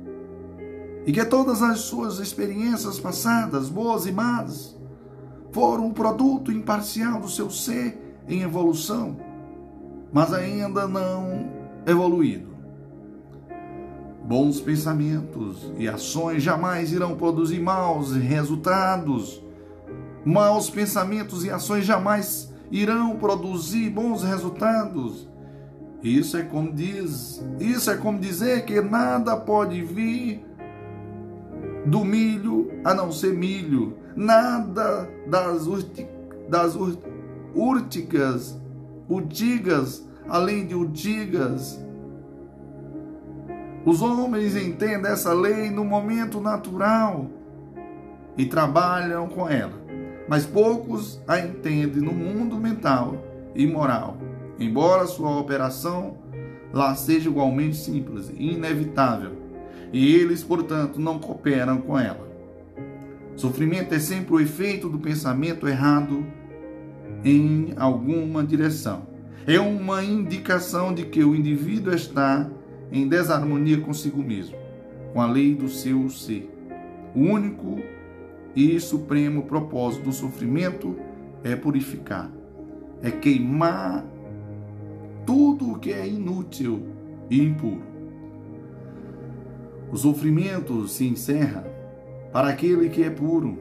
e 1.06 1.12
que 1.12 1.24
todas 1.24 1.62
as 1.62 1.82
suas 1.82 2.20
experiências 2.20 3.00
passadas, 3.00 3.70
boas 3.70 4.08
e 4.08 4.12
más, 4.12 4.76
foram 5.52 5.86
um 5.88 5.94
produto 5.94 6.52
imparcial 6.52 7.22
do 7.22 7.30
seu 7.30 7.50
ser 7.50 7.98
em 8.28 8.42
evolução, 8.42 9.16
mas 10.12 10.34
ainda 10.34 10.88
não 10.88 11.48
evoluído. 11.86 12.56
Bons 14.24 14.60
pensamentos 14.60 15.72
e 15.78 15.88
ações 15.88 16.42
jamais 16.42 16.92
irão 16.92 17.16
produzir 17.16 17.60
maus 17.62 18.16
resultados. 18.16 19.40
Maus 20.26 20.68
pensamentos 20.68 21.46
e 21.46 21.52
ações 21.52 21.86
jamais 21.86 22.52
irão 22.72 23.16
produzir 23.18 23.92
bons 23.92 24.24
resultados. 24.24 25.28
Isso 26.04 26.38
é 26.38 26.44
como 26.44 26.72
diz, 26.72 27.44
isso 27.60 27.90
é 27.90 27.98
como 27.98 28.20
dizer 28.20 28.66
que 28.66 28.80
nada 28.82 29.36
pode 29.36 29.82
vir 29.82 30.46
do 31.86 32.04
milho 32.04 32.72
a 32.84 32.94
não 32.94 33.12
ser 33.12 33.34
milho, 33.34 33.98
nada 34.16 35.10
das, 35.28 35.68
urti, 35.68 36.08
das 36.50 36.76
ur, 36.76 36.98
urticas, 37.54 38.60
urtigas, 39.08 40.08
além 40.28 40.66
de 40.66 40.76
urtigas. 40.76 41.80
Os 43.86 44.02
homens 44.02 44.56
entendem 44.56 45.12
essa 45.12 45.32
lei 45.32 45.70
no 45.70 45.86
momento 45.86 46.42
natural 46.42 47.28
e 48.36 48.46
trabalham 48.46 49.28
com 49.28 49.48
ela, 49.48 49.80
mas 50.28 50.46
poucos 50.46 51.22
a 51.28 51.40
entendem 51.40 52.02
no 52.02 52.12
mundo 52.12 52.58
mental 52.58 53.16
e 53.54 53.68
moral, 53.68 54.18
embora 54.60 55.06
sua 55.06 55.38
operação 55.40 56.18
lá 56.74 56.94
seja 56.96 57.30
igualmente 57.30 57.78
simples 57.78 58.32
e 58.36 58.54
inevitável, 58.54 59.32
e 59.94 60.14
eles, 60.14 60.44
portanto, 60.44 61.00
não 61.00 61.20
cooperam 61.20 61.78
com 61.78 61.98
ela. 61.98 62.28
Sofrimento 63.36 63.94
é 63.94 64.00
sempre 64.00 64.34
o 64.34 64.40
efeito 64.40 64.90
do 64.90 65.00
pensamento 65.00 65.68
errado 65.68 66.26
em 67.24 67.74
alguma 67.78 68.44
direção. 68.44 69.08
É 69.48 69.60
uma 69.60 70.04
indicação 70.04 70.94
de 70.94 71.06
que 71.06 71.24
o 71.24 71.36
indivíduo 71.36 71.94
está 71.94 72.50
em 72.92 73.08
desarmonia 73.08 73.80
consigo 73.80 74.22
mesmo, 74.22 74.58
com 75.14 75.22
a 75.22 75.28
lei 75.28 75.54
do 75.54 75.70
seu 75.70 76.10
ser. 76.10 76.50
O 77.14 77.20
único 77.20 77.80
e 78.56 78.80
supremo 78.80 79.44
propósito 79.44 80.06
do 80.06 80.14
sofrimento 80.14 80.96
é 81.44 81.56
purificar, 81.56 82.32
é 83.02 83.12
queimar 83.12 84.06
tudo 85.26 85.72
o 85.72 85.80
que 85.80 85.92
é 85.92 86.08
inútil 86.08 86.84
e 87.30 87.42
impuro. 87.42 87.82
O 89.92 89.98
sofrimento 89.98 90.88
se 90.88 91.08
encerra 91.08 91.66
para 92.32 92.50
aquele 92.50 92.90
que 92.90 93.04
é 93.04 93.10
puro. 93.10 93.58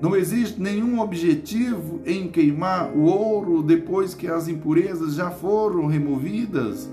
Não 0.00 0.16
existe 0.16 0.60
nenhum 0.60 0.98
objetivo 1.00 2.00
em 2.06 2.28
queimar 2.28 2.90
o 2.96 3.04
ouro 3.04 3.62
depois 3.62 4.14
que 4.14 4.26
as 4.26 4.48
impurezas 4.48 5.14
já 5.14 5.30
foram 5.30 5.86
removidas. 5.86 6.90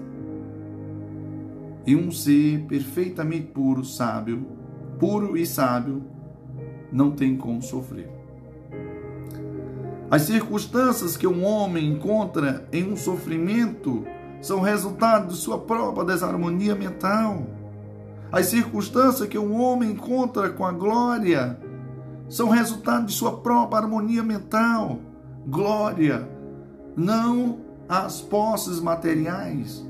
E 1.86 1.96
um 1.96 2.12
ser 2.12 2.66
perfeitamente 2.68 3.48
puro, 3.48 3.84
sábio, 3.84 4.46
puro 5.00 5.38
e 5.38 5.46
sábio, 5.46 6.04
não 6.92 7.12
tem 7.12 7.38
como 7.38 7.62
sofrer. 7.62 8.17
As 10.10 10.22
circunstâncias 10.22 11.18
que 11.18 11.28
um 11.28 11.44
homem 11.44 11.92
encontra 11.92 12.66
em 12.72 12.92
um 12.92 12.96
sofrimento 12.96 14.06
são 14.42 14.62
resultado 14.62 15.28
de 15.28 15.36
sua 15.36 15.60
própria 15.60 16.06
desarmonia 16.06 16.76
mental. 16.76 17.46
As 18.32 18.46
circunstâncias 18.46 19.28
que 19.28 19.38
um 19.38 19.60
homem 19.60 19.92
encontra 19.92 20.50
com 20.50 20.66
a 20.66 20.72
glória 20.72 21.60
são 22.30 22.50
resultado 22.50 23.08
de 23.08 23.14
sua 23.14 23.38
própria 23.38 23.80
harmonia 23.80 24.24
mental. 24.24 25.00
Glória, 25.46 26.30
não 26.96 27.60
as 27.88 28.22
posses 28.22 28.80
materiais. 28.80 29.86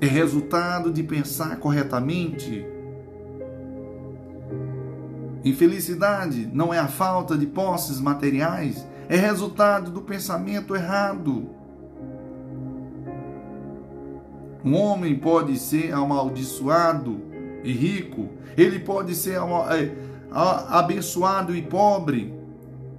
É 0.00 0.06
resultado 0.06 0.90
de 0.90 1.02
pensar 1.02 1.56
corretamente 1.56 2.73
Infelicidade 5.44 6.48
não 6.52 6.72
é 6.72 6.78
a 6.78 6.88
falta 6.88 7.36
de 7.36 7.46
posses 7.46 8.00
materiais, 8.00 8.86
é 9.08 9.16
resultado 9.16 9.90
do 9.90 10.00
pensamento 10.00 10.74
errado. 10.74 11.50
Um 14.64 14.74
homem 14.74 15.14
pode 15.14 15.58
ser 15.58 15.92
amaldiçoado 15.92 17.20
e 17.62 17.70
rico, 17.72 18.30
ele 18.56 18.78
pode 18.78 19.14
ser 19.14 19.38
é, 19.38 19.94
abençoado 20.68 21.54
e 21.54 21.60
pobre. 21.60 22.32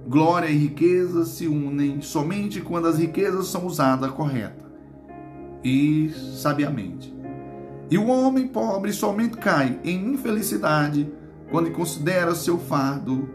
Glória 0.06 0.48
e 0.48 0.56
riqueza 0.56 1.24
se 1.24 1.48
unem 1.48 2.00
somente 2.00 2.60
quando 2.60 2.86
as 2.86 2.96
riquezas 2.96 3.48
são 3.48 3.66
usadas 3.66 4.12
correta 4.12 4.64
e 5.64 6.12
sabiamente. 6.36 7.12
E 7.90 7.98
o 7.98 8.06
homem 8.06 8.46
pobre 8.46 8.92
somente 8.92 9.36
cai 9.36 9.80
em 9.82 10.12
infelicidade 10.12 11.10
quando 11.50 11.70
considera 11.70 12.34
seu 12.34 12.58
fardo 12.58 13.28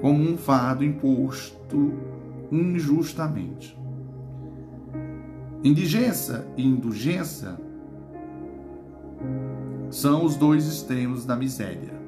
como 0.00 0.22
um 0.22 0.36
fardo 0.36 0.84
imposto 0.84 1.92
injustamente. 2.50 3.78
Indigência 5.62 6.46
e 6.56 6.66
indulgência 6.66 7.58
são 9.90 10.24
os 10.24 10.36
dois 10.36 10.66
extremos 10.66 11.24
da 11.24 11.34
miséria. 11.34 11.98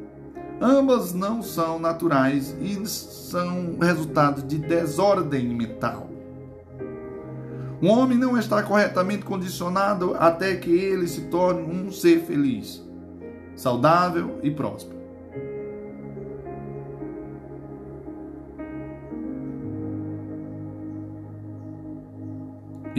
Ambas 0.60 1.14
não 1.14 1.42
são 1.42 1.78
naturais 1.78 2.54
e 2.60 2.86
são 2.86 3.78
resultado 3.80 4.42
de 4.42 4.58
desordem 4.58 5.48
mental. 5.48 6.08
Um 7.82 7.88
homem 7.88 8.18
não 8.18 8.36
está 8.36 8.62
corretamente 8.62 9.24
condicionado 9.24 10.14
até 10.18 10.54
que 10.56 10.70
ele 10.70 11.08
se 11.08 11.22
torne 11.22 11.62
um 11.62 11.90
ser 11.90 12.20
feliz, 12.20 12.86
saudável 13.56 14.38
e 14.42 14.50
próspero. 14.50 14.99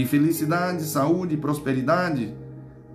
E 0.01 0.05
felicidade, 0.05 0.81
saúde 0.81 1.37
prosperidade 1.37 2.33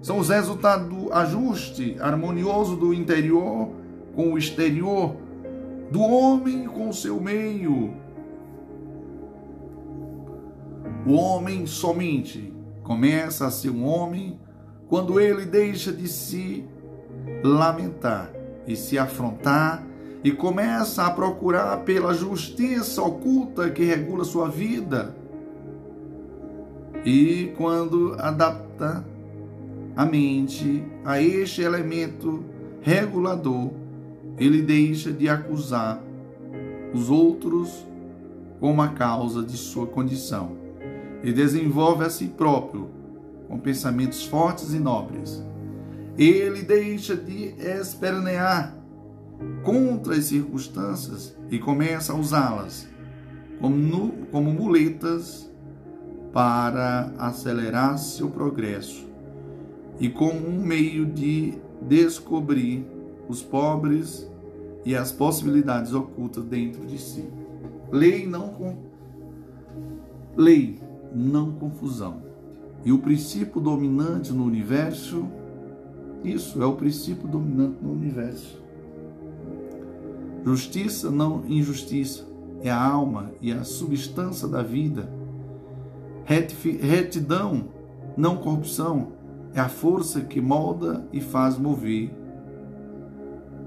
são 0.03 0.19
os 0.19 0.29
resultados 0.29 0.88
do 0.88 1.12
ajuste 1.12 1.97
harmonioso 2.01 2.75
do 2.75 2.92
interior 2.92 3.71
com 4.12 4.33
o 4.33 4.37
exterior, 4.37 5.14
do 5.88 6.01
homem 6.01 6.64
com 6.64 6.88
o 6.88 6.92
seu 6.92 7.21
meio. 7.21 7.95
O 11.07 11.12
homem 11.12 11.64
somente 11.64 12.53
começa 12.83 13.47
a 13.47 13.53
ser 13.53 13.71
um 13.71 13.87
homem 13.87 14.40
quando 14.88 15.21
ele 15.21 15.47
deixa 15.47 15.92
de 15.92 16.09
se 16.09 16.64
lamentar 17.45 18.33
e 18.66 18.75
se 18.75 18.99
afrontar 18.99 19.87
e 20.25 20.33
começa 20.33 21.05
a 21.05 21.11
procurar 21.12 21.85
pela 21.85 22.12
justiça 22.12 23.01
oculta 23.01 23.71
que 23.71 23.85
regula 23.85 24.25
sua 24.25 24.49
vida 24.49 25.14
e 27.07 27.53
quando 27.57 28.16
adapta 28.19 29.07
a 29.95 30.05
mente 30.05 30.85
a 31.05 31.23
este 31.23 31.62
elemento 31.62 32.45
regulador, 32.83 33.71
ele 34.37 34.61
deixa 34.61 35.12
de 35.12 35.29
acusar 35.29 36.03
os 36.92 37.09
outros 37.09 37.87
como 38.59 38.83
a 38.83 38.88
causa 38.88 39.45
de 39.45 39.57
sua 39.57 39.87
condição 39.87 40.57
e 41.23 41.33
desenvolve 41.33 42.05
a 42.05 42.11
si 42.11 42.27
próprio 42.27 42.90
com 43.47 43.57
pensamentos 43.57 44.25
fortes 44.25 44.75
e 44.75 44.79
nobres. 44.81 45.45
Ele 46.19 46.62
deixa 46.62 47.14
de 47.14 47.55
espernear 47.61 48.77
contra 49.62 50.16
as 50.16 50.25
circunstâncias 50.25 51.37
e 51.53 51.59
começa 51.61 52.12
a 52.12 52.16
usá-las 52.16 52.88
como, 53.61 54.27
como 54.33 54.51
muletas 54.51 55.49
para 56.37 57.14
acelerar 57.16 57.96
seu 57.96 58.29
progresso 58.29 59.07
e 59.99 60.11
como 60.11 60.46
um 60.46 60.61
meio 60.61 61.07
de 61.07 61.55
descobrir 61.81 62.87
os 63.27 63.40
pobres 63.40 64.31
e 64.85 64.94
as 64.94 65.11
possibilidades 65.11 65.94
ocultas 65.94 66.44
dentro 66.44 66.85
de 66.85 66.99
si. 66.99 67.25
Lei 67.90 68.27
não 68.27 68.49
com 68.49 68.77
lei, 70.37 70.79
não 71.11 71.53
confusão. 71.53 72.22
E 72.85 72.92
o 72.92 72.99
princípio 72.99 73.59
dominante 73.59 74.31
no 74.31 74.44
universo, 74.44 75.27
isso 76.22 76.62
é 76.62 76.66
o 76.66 76.75
princípio 76.75 77.27
dominante 77.27 77.79
no 77.81 77.92
universo. 77.92 78.61
Justiça, 80.44 81.11
não 81.11 81.46
injustiça, 81.49 82.29
é 82.61 82.68
a 82.68 82.79
alma 82.79 83.33
e 83.40 83.51
a 83.51 83.64
substância 83.64 84.46
da 84.46 84.62
vida 84.62 85.15
Retidão, 86.27 87.69
não 88.17 88.39
corrupção, 88.39 89.12
é 89.55 89.61
a 89.61 89.69
força 89.69 90.23
que 90.23 90.41
molda 90.41 91.07
e 91.12 91.21
faz 91.21 91.57
mover 91.57 92.11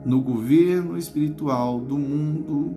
no 0.06 0.22
governo 0.22 0.98
espiritual 0.98 1.80
do 1.80 1.98
mundo. 1.98 2.76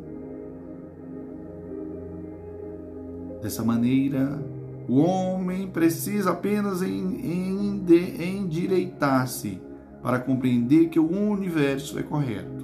Dessa 3.43 3.65
maneira, 3.65 4.41
o 4.89 4.99
homem 4.99 5.67
precisa 5.67 6.31
apenas 6.31 6.81
endireitar-se 6.83 9.61
para 10.01 10.21
compreender 10.21 10.89
que 10.89 11.01
o 11.01 11.11
universo 11.11 11.99
é 11.99 12.03
correto. 12.03 12.63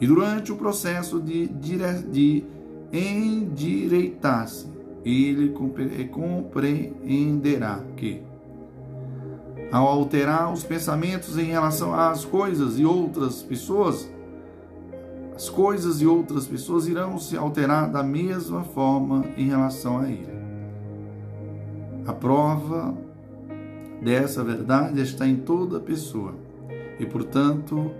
E 0.00 0.06
durante 0.06 0.50
o 0.50 0.56
processo 0.56 1.20
de, 1.20 1.46
de 1.48 2.44
endireitar-se, 2.92 4.79
ele 5.04 5.54
compreenderá 6.08 7.80
que, 7.96 8.22
ao 9.72 9.86
alterar 9.86 10.52
os 10.52 10.62
pensamentos 10.64 11.38
em 11.38 11.44
relação 11.44 11.94
às 11.94 12.24
coisas 12.24 12.78
e 12.78 12.84
outras 12.84 13.42
pessoas, 13.42 14.10
as 15.34 15.48
coisas 15.48 16.02
e 16.02 16.06
outras 16.06 16.46
pessoas 16.46 16.86
irão 16.86 17.18
se 17.18 17.36
alterar 17.36 17.90
da 17.90 18.02
mesma 18.02 18.62
forma 18.62 19.24
em 19.36 19.48
relação 19.48 19.98
a 19.98 20.08
ele. 20.08 20.40
A 22.06 22.12
prova 22.12 22.94
dessa 24.02 24.42
verdade 24.44 25.00
está 25.00 25.26
em 25.26 25.36
toda 25.36 25.80
pessoa 25.80 26.34
e, 26.98 27.06
portanto, 27.06 27.90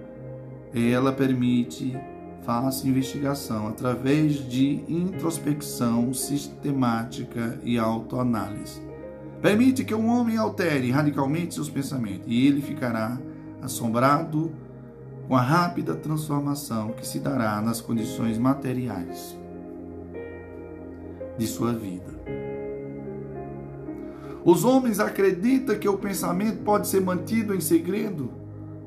ela 0.75 1.13
permite 1.13 1.97
faça 2.43 2.89
investigação 2.89 3.69
através 3.69 4.35
de 4.49 4.85
introspecção 4.89 6.13
sistemática 6.13 7.59
e 7.63 7.79
autoanálise. 7.79 8.81
Permite 9.41 9.85
que 9.85 9.95
um 9.95 10.09
homem 10.09 10.37
altere 10.37 10.91
radicalmente 10.91 11.55
seus 11.55 11.71
pensamentos 11.71 12.27
e 12.27 12.47
ele 12.47 12.61
ficará 12.61 13.19
assombrado 13.63 14.53
com 15.27 15.37
a 15.37 15.41
rápida 15.41 15.95
transformação 15.95 16.93
que 16.93 17.07
se 17.07 17.21
dará 17.21 17.61
nas 17.61 17.81
condições 17.81 18.37
materiais 18.37 19.39
de 21.39 21.47
sua 21.47 21.73
vida. 21.73 22.11
Os 24.45 24.65
homens 24.65 24.99
acreditam 24.99 25.79
que 25.79 25.89
o 25.89 25.99
pensamento 25.99 26.63
pode 26.63 26.89
ser 26.89 27.01
mantido 27.01 27.55
em 27.55 27.61
segredo, 27.61 28.31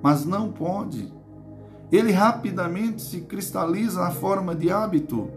mas 0.02 0.26
não 0.26 0.52
pode. 0.52 1.14
Ele 1.94 2.12
rapidamente 2.12 3.04
se 3.04 3.22
cristaliza 3.22 4.02
na 4.02 4.10
forma 4.10 4.56
de 4.56 4.72
hábito 4.72 5.30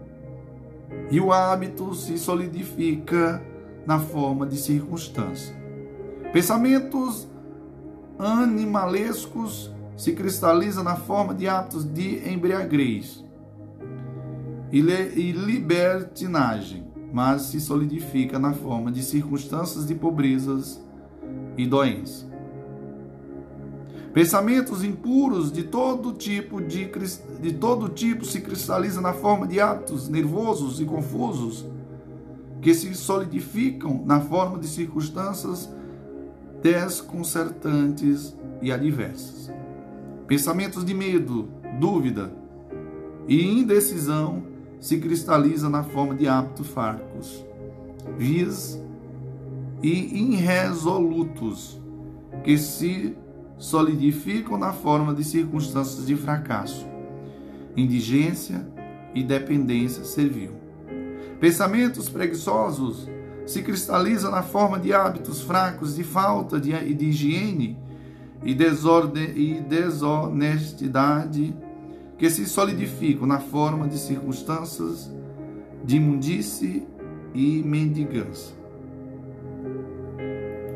e 1.11 1.21
o 1.21 1.31
hábito 1.31 1.93
se 1.93 2.17
solidifica 2.17 3.39
na 3.85 3.99
forma 3.99 4.47
de 4.47 4.57
circunstância. 4.57 5.55
Pensamentos 6.33 7.27
animalescos 8.17 9.71
se 9.95 10.13
cristalizam 10.13 10.83
na 10.83 10.95
forma 10.95 11.35
de 11.35 11.47
hábitos 11.47 11.85
de 11.85 12.27
embriaguez 12.27 13.23
e 14.71 14.81
libertinagem, 15.31 16.87
mas 17.13 17.43
se 17.43 17.61
solidifica 17.61 18.39
na 18.39 18.53
forma 18.53 18.91
de 18.91 19.03
circunstâncias 19.03 19.85
de 19.85 19.93
pobrezas 19.93 20.83
e 21.55 21.67
doença. 21.67 22.26
Pensamentos 24.17 24.83
impuros 24.83 25.51
de 25.51 25.61
todo 25.61 26.11
tipo 26.11 26.59
de, 26.59 26.89
de 27.39 27.53
todo 27.53 27.87
tipo 27.87 28.25
se 28.25 28.41
cristalizam 28.41 28.99
na 28.99 29.13
forma 29.13 29.45
de 29.45 29.59
hábitos 29.59 30.09
nervosos 30.09 30.81
e 30.81 30.85
confusos 30.85 31.63
que 32.59 32.73
se 32.73 32.95
solidificam 32.95 34.03
na 34.07 34.19
forma 34.19 34.57
de 34.57 34.67
circunstâncias 34.67 35.69
desconcertantes 36.63 38.35
e 38.59 38.71
adversas. 38.71 39.51
Pensamentos 40.25 40.83
de 40.83 40.95
medo, 40.95 41.49
dúvida 41.79 42.33
e 43.27 43.45
indecisão 43.45 44.41
se 44.79 44.97
cristalizam 44.97 45.69
na 45.69 45.83
forma 45.83 46.15
de 46.15 46.27
hábitos 46.27 46.65
farcos, 46.69 47.45
vis 48.17 48.81
e 49.83 50.33
irresolutos 50.33 51.79
que 52.43 52.57
se 52.57 53.15
solidificam 53.57 54.57
na 54.57 54.71
forma 54.71 55.13
de 55.13 55.23
circunstâncias 55.23 56.05
de 56.05 56.15
fracasso, 56.15 56.87
indigência 57.75 58.67
e 59.13 59.23
dependência 59.23 60.03
servil. 60.03 60.51
Pensamentos 61.39 62.09
preguiçosos 62.09 63.07
se 63.45 63.61
cristalizam 63.61 64.31
na 64.31 64.43
forma 64.43 64.79
de 64.79 64.93
hábitos 64.93 65.41
fracos 65.41 65.95
de 65.95 66.03
falta 66.03 66.59
de, 66.59 66.93
de 66.93 67.05
higiene 67.05 67.77
e, 68.43 68.53
desordem, 68.53 69.29
e 69.35 69.61
desonestidade 69.61 71.55
que 72.17 72.29
se 72.29 72.45
solidificam 72.45 73.27
na 73.27 73.39
forma 73.39 73.87
de 73.87 73.97
circunstâncias 73.97 75.11
de 75.83 75.97
imundície 75.97 76.85
e 77.33 77.61
mendigância. 77.63 78.55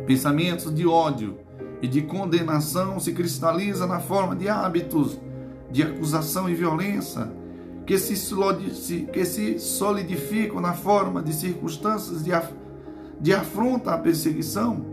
Pensamentos 0.06 0.74
de 0.74 0.86
ódio 0.88 1.38
e 1.82 1.88
de 1.88 2.02
condenação 2.02 3.00
se 3.00 3.12
cristaliza 3.14 3.88
na 3.88 4.00
forma 4.00 4.36
de 4.36 4.48
hábitos 4.48 5.20
de 5.72 5.82
acusação 5.84 6.50
e 6.50 6.54
violência 6.54 7.32
que 7.86 7.98
se, 7.98 9.06
que 9.12 9.26
se 9.26 9.60
solidificam 9.60 10.62
na 10.62 10.74
forma 10.74 11.22
de 11.22 11.34
circunstâncias 11.34 12.24
de, 12.24 12.32
de 13.20 13.34
afronta 13.34 13.92
à 13.92 13.98
perseguição. 13.98 14.86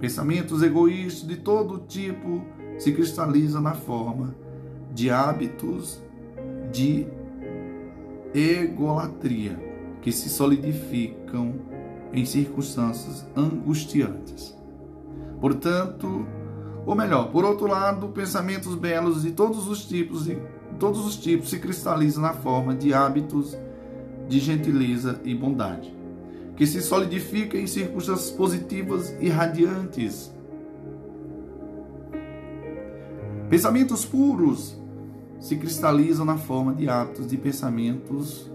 Pensamentos 0.00 0.62
egoístas 0.62 1.26
de 1.26 1.36
todo 1.36 1.78
tipo 1.86 2.42
se 2.78 2.92
cristalizam 2.92 3.62
na 3.62 3.74
forma 3.74 4.34
de 4.92 5.10
hábitos 5.10 6.00
de 6.72 7.06
egolatria 8.34 9.58
que 10.02 10.12
se 10.12 10.28
solidificam 10.28 11.54
em 12.12 12.24
circunstâncias 12.24 13.26
angustiantes. 13.34 14.55
Portanto, 15.40 16.26
ou 16.86 16.94
melhor, 16.94 17.30
por 17.30 17.44
outro 17.44 17.66
lado, 17.66 18.08
pensamentos 18.08 18.74
belos 18.74 19.22
de 19.22 19.32
todos 19.32 19.68
os 19.68 19.84
tipos 19.84 20.24
de 20.24 20.38
todos 20.78 21.06
os 21.06 21.16
tipos 21.16 21.48
se 21.48 21.58
cristalizam 21.58 22.22
na 22.22 22.34
forma 22.34 22.74
de 22.74 22.92
hábitos 22.92 23.56
de 24.28 24.38
gentileza 24.38 25.20
e 25.24 25.34
bondade, 25.34 25.94
que 26.54 26.66
se 26.66 26.82
solidificam 26.82 27.58
em 27.58 27.66
circunstâncias 27.66 28.30
positivas 28.30 29.14
e 29.20 29.28
radiantes. 29.28 30.34
Pensamentos 33.48 34.04
puros 34.04 34.76
se 35.38 35.56
cristalizam 35.56 36.26
na 36.26 36.36
forma 36.36 36.74
de 36.74 36.88
hábitos 36.88 37.26
de 37.26 37.36
pensamentos, 37.36 38.50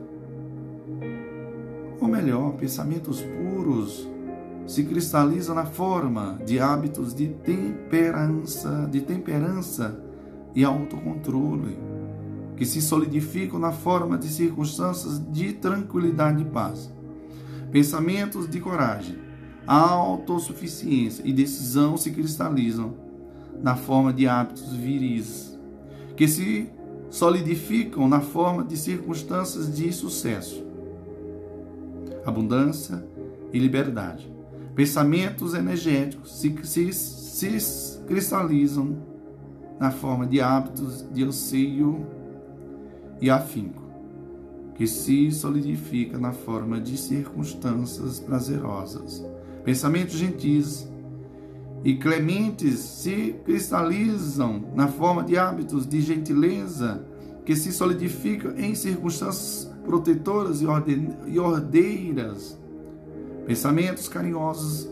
ou 1.99 2.07
melhor, 2.07 2.53
pensamentos 2.53 3.21
puros 3.21 4.07
se 4.65 4.83
cristaliza 4.83 5.53
na 5.53 5.65
forma 5.65 6.39
de 6.45 6.59
hábitos 6.59 7.13
de 7.13 7.27
temperança, 7.27 8.87
de 8.91 9.01
temperança 9.01 10.01
e 10.55 10.63
autocontrole, 10.63 11.77
que 12.55 12.65
se 12.65 12.81
solidificam 12.81 13.59
na 13.59 13.71
forma 13.71 14.17
de 14.17 14.27
circunstâncias 14.27 15.21
de 15.31 15.53
tranquilidade 15.53 16.43
e 16.43 16.45
paz. 16.45 16.93
Pensamentos 17.71 18.49
de 18.49 18.59
coragem, 18.59 19.17
autossuficiência 19.65 21.23
e 21.25 21.33
decisão 21.33 21.97
se 21.97 22.11
cristalizam 22.11 22.93
na 23.61 23.75
forma 23.75 24.11
de 24.11 24.27
hábitos 24.27 24.73
viris, 24.73 25.57
que 26.15 26.27
se 26.27 26.69
solidificam 27.09 28.07
na 28.07 28.21
forma 28.21 28.63
de 28.63 28.77
circunstâncias 28.77 29.73
de 29.75 29.91
sucesso, 29.91 30.65
abundância 32.25 33.05
e 33.51 33.59
liberdade. 33.59 34.30
Pensamentos 34.75 35.53
energéticos 35.53 36.39
se, 36.39 36.55
se, 36.63 36.93
se 36.93 38.01
cristalizam 38.07 38.97
na 39.79 39.91
forma 39.91 40.25
de 40.25 40.39
hábitos 40.39 41.05
de 41.11 41.23
anseio 41.23 42.05
e 43.19 43.29
afinco, 43.29 43.83
que 44.75 44.87
se 44.87 45.31
solidifica 45.31 46.17
na 46.17 46.31
forma 46.31 46.79
de 46.79 46.97
circunstâncias 46.97 48.19
prazerosas. 48.19 49.25
Pensamentos 49.63 50.15
gentis 50.15 50.87
e 51.83 51.95
clementes 51.95 52.79
se 52.79 53.35
cristalizam 53.43 54.63
na 54.73 54.87
forma 54.87 55.23
de 55.23 55.37
hábitos 55.37 55.85
de 55.85 55.99
gentileza 56.01 57.05
que 57.43 57.55
se 57.55 57.71
solidificam 57.71 58.53
em 58.55 58.73
circunstâncias 58.75 59.71
protetoras 59.83 60.61
e 60.61 61.39
ordeiras 61.39 62.60
Pensamentos 63.51 64.07
carinhosos 64.07 64.89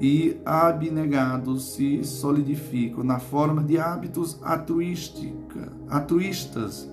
e 0.00 0.40
abnegados 0.42 1.74
se 1.74 2.02
solidificam 2.02 3.04
na 3.04 3.18
forma 3.18 3.62
de 3.62 3.76
hábitos 3.78 4.40
altruístas 5.86 6.90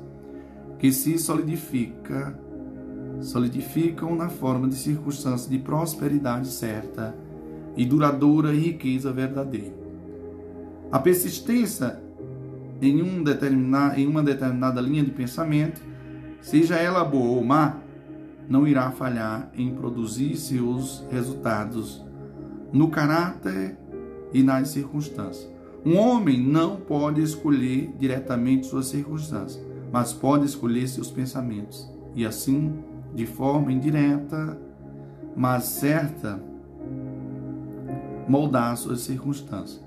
que 0.77 0.91
se 0.91 1.17
solidifica, 1.17 2.37
solidificam 3.21 4.17
na 4.17 4.27
forma 4.27 4.67
de 4.67 4.75
circunstâncias 4.75 5.49
de 5.49 5.57
prosperidade 5.57 6.49
certa 6.49 7.15
e 7.77 7.85
duradoura 7.85 8.51
riqueza 8.51 9.09
verdadeira. 9.13 9.73
A 10.91 10.99
persistência 10.99 12.01
em, 12.81 13.01
um 13.01 13.23
em 13.95 14.07
uma 14.07 14.21
determinada 14.21 14.81
linha 14.81 15.05
de 15.05 15.11
pensamento, 15.11 15.81
seja 16.41 16.75
ela 16.75 17.05
boa 17.05 17.37
ou 17.37 17.45
má, 17.45 17.77
não 18.49 18.67
irá 18.67 18.91
falhar 18.91 19.51
em 19.53 19.73
produzir 19.73 20.35
seus 20.37 21.03
resultados 21.09 22.05
no 22.71 22.89
caráter 22.89 23.77
e 24.33 24.43
nas 24.43 24.69
circunstâncias. 24.69 25.49
Um 25.85 25.97
homem 25.97 26.41
não 26.41 26.77
pode 26.77 27.21
escolher 27.21 27.93
diretamente 27.97 28.67
suas 28.67 28.87
circunstâncias, 28.87 29.63
mas 29.91 30.13
pode 30.13 30.45
escolher 30.45 30.87
seus 30.87 31.09
pensamentos 31.09 31.89
e 32.13 32.25
assim, 32.25 32.73
de 33.13 33.25
forma 33.25 33.71
indireta, 33.71 34.59
mas 35.35 35.65
certa, 35.65 36.41
moldar 38.27 38.75
suas 38.75 39.01
circunstâncias. 39.01 39.81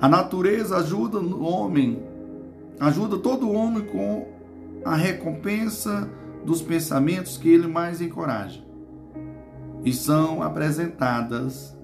A 0.00 0.08
natureza 0.08 0.76
ajuda 0.76 1.18
o 1.18 1.44
homem, 1.44 2.02
ajuda 2.80 3.16
todo 3.18 3.50
homem 3.50 3.84
com 3.84 4.26
a 4.84 4.96
recompensa 4.96 6.10
dos 6.44 6.62
pensamentos 6.62 7.36
que 7.36 7.48
ele 7.48 7.66
mais 7.66 8.00
encoraja. 8.00 8.62
E 9.84 9.92
são 9.92 10.42
apresentadas 10.42 11.76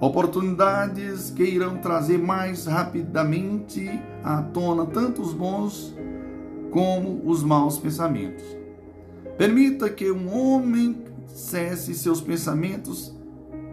oportunidades 0.00 1.30
que 1.30 1.42
irão 1.42 1.78
trazer 1.78 2.18
mais 2.18 2.66
rapidamente 2.66 3.90
à 4.22 4.42
tona 4.42 4.86
tanto 4.86 5.20
os 5.20 5.32
bons 5.32 5.96
como 6.70 7.22
os 7.24 7.42
maus 7.42 7.78
pensamentos. 7.78 8.44
Permita 9.36 9.88
que 9.88 10.10
um 10.10 10.32
homem 10.36 11.04
cesse 11.26 11.94
seus 11.94 12.20
pensamentos 12.20 13.14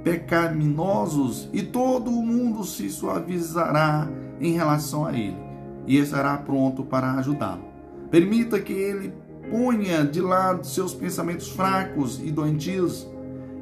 pecaminosos 0.03 1.49
e 1.51 1.63
todo 1.63 2.11
o 2.11 2.21
mundo 2.21 2.63
se 2.63 2.89
suavizará 2.89 4.07
em 4.39 4.53
relação 4.53 5.05
a 5.05 5.13
ele. 5.13 5.45
e 5.87 5.99
estará 5.99 6.35
pronto 6.35 6.83
para 6.83 7.11
ajudá-lo. 7.13 7.63
Permita 8.09 8.59
que 8.59 8.73
ele 8.73 9.13
ponha 9.49 10.03
de 10.03 10.21
lado 10.21 10.65
seus 10.65 10.93
pensamentos 10.93 11.49
fracos 11.49 12.19
e 12.23 12.31
doentios, 12.31 13.07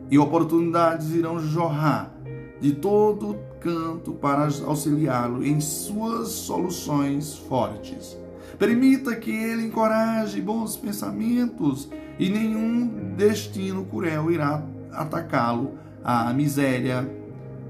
e 0.09 0.17
oportunidades 0.17 1.11
irão 1.11 1.39
jorrar 1.39 2.13
de 2.59 2.73
todo 2.73 3.37
canto 3.59 4.13
para 4.13 4.47
auxiliá-lo 4.65 5.43
em 5.45 5.59
suas 5.59 6.29
soluções 6.29 7.35
fortes. 7.35 8.17
Permita 8.59 9.15
que 9.15 9.31
ele 9.31 9.65
encoraje 9.65 10.39
bons 10.39 10.77
pensamentos 10.77 11.89
e 12.19 12.29
nenhum 12.29 13.13
destino 13.17 13.85
cruel 13.85 14.31
irá 14.31 14.63
atacá-lo 14.91 15.71
à 16.03 16.31
miséria, 16.33 17.09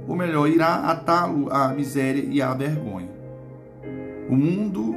ou 0.07 0.15
melhor, 0.15 0.49
irá 0.49 0.75
atá-lo 0.75 1.51
à 1.51 1.69
miséria 1.69 2.25
e 2.29 2.41
à 2.41 2.53
vergonha. 2.53 3.09
O 4.29 4.35
mundo 4.35 4.95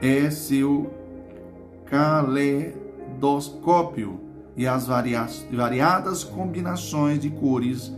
é 0.00 0.30
seu 0.30 1.01
caleidoscópio 1.92 4.18
e 4.56 4.66
as 4.66 4.86
variadas 4.86 6.24
combinações 6.24 7.20
de 7.20 7.28
cores 7.28 7.94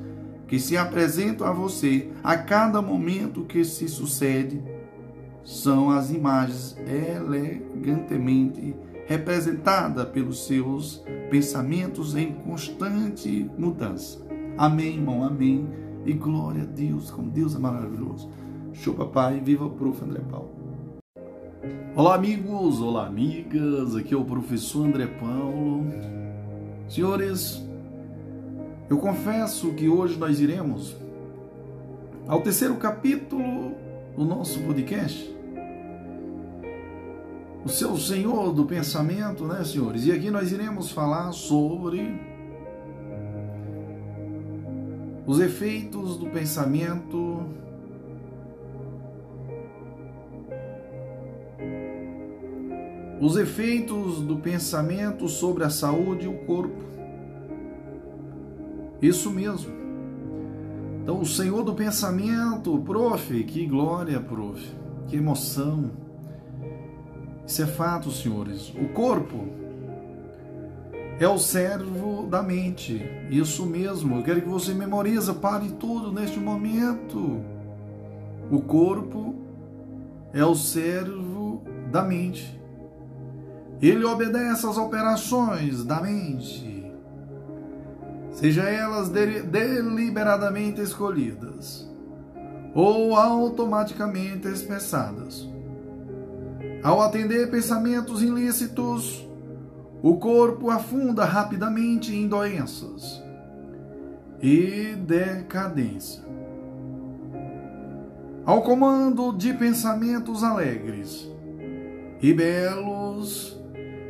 que 0.48 0.58
se 0.58 0.76
apresentam 0.76 1.46
a 1.46 1.52
você 1.52 2.10
a 2.22 2.36
cada 2.36 2.82
momento 2.82 3.44
que 3.44 3.64
se 3.64 3.86
sucede 3.86 4.60
são 5.44 5.90
as 5.90 6.10
imagens 6.10 6.76
elegantemente 6.88 8.74
representadas 9.06 10.08
pelos 10.08 10.44
seus 10.44 11.04
pensamentos 11.30 12.16
em 12.16 12.32
constante 12.32 13.48
mudança. 13.56 14.26
Amém, 14.58 14.96
irmão, 14.96 15.22
amém. 15.22 15.68
E 16.04 16.12
glória 16.12 16.62
a 16.62 16.66
Deus, 16.66 17.12
como 17.12 17.30
Deus 17.30 17.54
é 17.54 17.58
maravilhoso. 17.58 18.28
Show, 18.72 18.94
papai. 18.94 19.40
Viva 19.40 19.66
o 19.66 19.70
prof. 19.70 20.04
André 20.04 20.20
Paulo. 20.30 20.53
Olá, 21.96 22.16
amigos. 22.16 22.80
Olá, 22.80 23.06
amigas. 23.06 23.94
Aqui 23.94 24.12
é 24.12 24.16
o 24.16 24.24
professor 24.24 24.84
André 24.84 25.06
Paulo. 25.06 25.86
Senhores, 26.88 27.64
eu 28.90 28.98
confesso 28.98 29.72
que 29.74 29.88
hoje 29.88 30.18
nós 30.18 30.40
iremos 30.40 30.96
ao 32.26 32.40
terceiro 32.42 32.74
capítulo 32.76 33.74
do 34.16 34.24
nosso 34.24 34.60
podcast. 34.60 35.32
O 37.64 37.68
seu 37.68 37.96
Senhor 37.96 38.52
do 38.52 38.66
pensamento, 38.66 39.46
né, 39.46 39.64
senhores? 39.64 40.04
E 40.04 40.12
aqui 40.12 40.30
nós 40.30 40.52
iremos 40.52 40.90
falar 40.90 41.32
sobre 41.32 42.20
os 45.26 45.40
efeitos 45.40 46.18
do 46.18 46.26
pensamento 46.26 47.46
os 53.20 53.36
efeitos 53.36 54.20
do 54.20 54.36
pensamento 54.36 55.28
sobre 55.28 55.64
a 55.64 55.70
saúde 55.70 56.26
e 56.26 56.28
o 56.28 56.38
corpo. 56.44 56.82
Isso 59.00 59.30
mesmo. 59.30 59.72
Então, 61.02 61.20
o 61.20 61.26
Senhor 61.26 61.62
do 61.62 61.74
pensamento, 61.74 62.78
prof, 62.78 63.44
que 63.44 63.66
glória, 63.66 64.18
prof, 64.20 64.60
que 65.06 65.16
emoção. 65.16 65.90
Isso 67.46 67.62
é 67.62 67.66
fato, 67.66 68.10
senhores. 68.10 68.70
O 68.70 68.88
corpo 68.88 69.48
é 71.20 71.28
o 71.28 71.38
servo 71.38 72.26
da 72.26 72.42
mente. 72.42 73.04
Isso 73.30 73.66
mesmo. 73.66 74.16
Eu 74.16 74.22
quero 74.22 74.40
que 74.40 74.48
você 74.48 74.72
memorize, 74.72 75.32
pare 75.34 75.68
tudo 75.78 76.10
neste 76.10 76.40
momento. 76.40 77.40
O 78.50 78.60
corpo 78.60 79.34
é 80.32 80.44
o 80.44 80.54
servo 80.54 81.62
da 81.92 82.02
mente. 82.02 82.63
Ele 83.82 84.04
obedece 84.04 84.66
às 84.66 84.76
operações 84.76 85.84
da 85.84 86.00
mente 86.00 86.74
seja 88.34 88.64
elas 88.64 89.08
deliberadamente 89.08 90.80
escolhidas 90.80 91.88
ou 92.74 93.14
automaticamente 93.14 94.48
expressadas. 94.48 95.48
Ao 96.82 97.00
atender 97.00 97.50
pensamentos 97.50 98.22
ilícitos, 98.22 99.26
o 100.02 100.16
corpo 100.16 100.68
afunda 100.68 101.24
rapidamente 101.24 102.14
em 102.14 102.26
doenças 102.28 103.22
e 104.42 104.96
decadência. 104.96 106.22
Ao 108.44 108.60
comando 108.62 109.32
de 109.32 109.54
pensamentos 109.54 110.42
alegres 110.42 111.26
e 112.20 112.34
belos, 112.34 113.56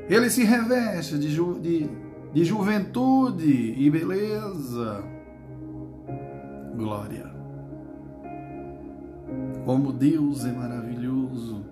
ele 0.08 0.28
se 0.30 0.44
reveste 0.44 1.18
de, 1.18 1.28
de 1.60 1.88
de 2.34 2.44
juventude 2.44 3.76
e 3.78 3.88
beleza. 3.88 5.04
Glória. 6.76 7.32
Como 9.64 9.92
Deus 9.92 10.44
é 10.44 10.50
maravilhoso, 10.50 11.64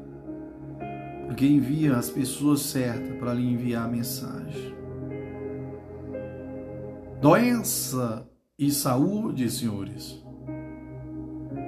porque 1.27 1.47
envia 1.47 1.97
as 1.97 2.09
pessoas 2.09 2.61
certas 2.61 3.19
para 3.19 3.35
lhe 3.35 3.53
enviar 3.53 3.87
a 3.87 3.89
mensagem. 3.89 4.73
Doença 7.21 8.25
e 8.57 8.71
saúde, 8.71 9.51
senhores. 9.51 10.23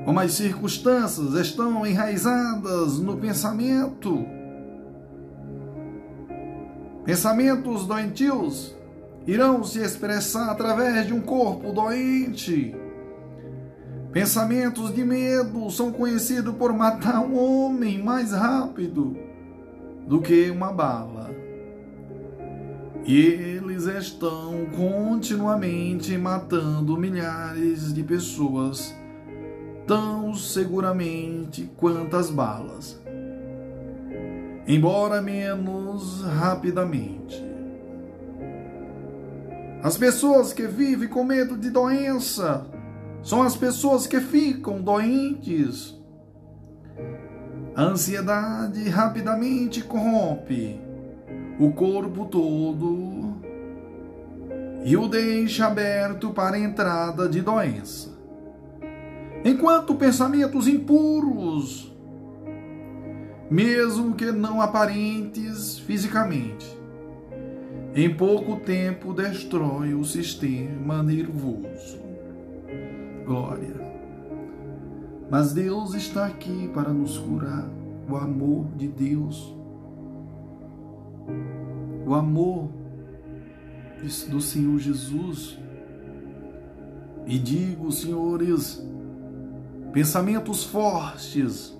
Como 0.04 0.20
as 0.20 0.32
circunstâncias 0.32 1.34
estão 1.34 1.84
enraizadas 1.84 3.00
no 3.00 3.16
pensamento. 3.16 4.24
Pensamentos 7.04 7.86
doentios 7.86 8.74
irão 9.26 9.62
se 9.62 9.78
expressar 9.80 10.50
através 10.50 11.06
de 11.06 11.12
um 11.12 11.20
corpo 11.20 11.70
doente. 11.70 12.74
Pensamentos 14.10 14.94
de 14.94 15.04
medo 15.04 15.70
são 15.70 15.92
conhecidos 15.92 16.54
por 16.54 16.72
matar 16.72 17.20
um 17.20 17.38
homem 17.38 18.02
mais 18.02 18.32
rápido 18.32 19.16
do 20.06 20.20
que 20.20 20.50
uma 20.50 20.72
bala. 20.72 21.30
E 23.04 23.18
eles 23.18 23.84
estão 23.84 24.66
continuamente 24.74 26.16
matando 26.16 26.96
milhares 26.96 27.92
de 27.92 28.02
pessoas, 28.02 28.94
tão 29.86 30.34
seguramente 30.34 31.70
quanto 31.76 32.16
as 32.16 32.30
balas, 32.30 32.98
embora 34.66 35.20
menos 35.20 36.22
rapidamente. 36.22 37.44
As 39.82 39.98
pessoas 39.98 40.52
que 40.52 40.66
vivem 40.66 41.08
com 41.08 41.24
medo 41.24 41.56
de 41.56 41.68
doença 41.68 42.66
são 43.22 43.42
as 43.42 43.56
pessoas 43.56 44.06
que 44.06 44.20
ficam 44.20 44.80
doentes. 44.80 45.94
A 47.76 47.82
ansiedade 47.82 48.88
rapidamente 48.88 49.82
corrompe 49.82 50.80
o 51.58 51.70
corpo 51.72 52.24
todo 52.26 53.34
e 54.84 54.96
o 54.96 55.08
deixa 55.08 55.66
aberto 55.66 56.30
para 56.30 56.56
a 56.56 56.60
entrada 56.60 57.28
de 57.28 57.40
doença. 57.40 58.10
Enquanto 59.44 59.94
pensamentos 59.94 60.66
impuros, 60.66 61.93
mesmo 63.54 64.16
que 64.16 64.32
não 64.32 64.60
aparentes 64.60 65.78
fisicamente, 65.78 66.76
em 67.94 68.12
pouco 68.12 68.56
tempo 68.56 69.14
destrói 69.14 69.94
o 69.94 70.04
sistema 70.04 71.04
nervoso. 71.04 72.00
Glória. 73.24 73.76
Mas 75.30 75.52
Deus 75.52 75.94
está 75.94 76.26
aqui 76.26 76.68
para 76.74 76.92
nos 76.92 77.16
curar. 77.16 77.70
O 78.10 78.16
amor 78.16 78.66
de 78.76 78.88
Deus. 78.88 79.54
O 82.04 82.12
amor 82.12 82.68
do 84.30 84.40
Senhor 84.40 84.80
Jesus. 84.80 85.56
E 87.24 87.38
digo, 87.38 87.92
senhores, 87.92 88.84
pensamentos 89.92 90.64
fortes, 90.64 91.73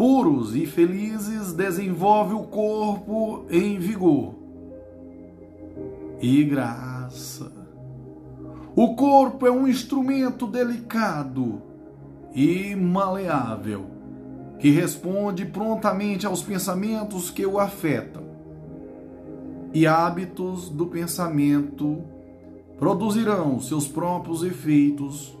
puros 0.00 0.56
e 0.56 0.64
felizes 0.64 1.52
desenvolve 1.52 2.32
o 2.32 2.44
corpo 2.44 3.44
em 3.50 3.78
vigor 3.78 4.34
e 6.22 6.42
graça. 6.42 7.52
O 8.74 8.94
corpo 8.94 9.46
é 9.46 9.50
um 9.50 9.68
instrumento 9.68 10.46
delicado 10.46 11.60
e 12.34 12.74
maleável 12.74 13.90
que 14.58 14.70
responde 14.70 15.44
prontamente 15.44 16.24
aos 16.24 16.42
pensamentos 16.42 17.30
que 17.30 17.44
o 17.44 17.58
afetam. 17.58 18.22
E 19.70 19.86
hábitos 19.86 20.70
do 20.70 20.86
pensamento 20.86 22.02
produzirão 22.78 23.60
seus 23.60 23.86
próprios 23.86 24.42
efeitos, 24.42 25.36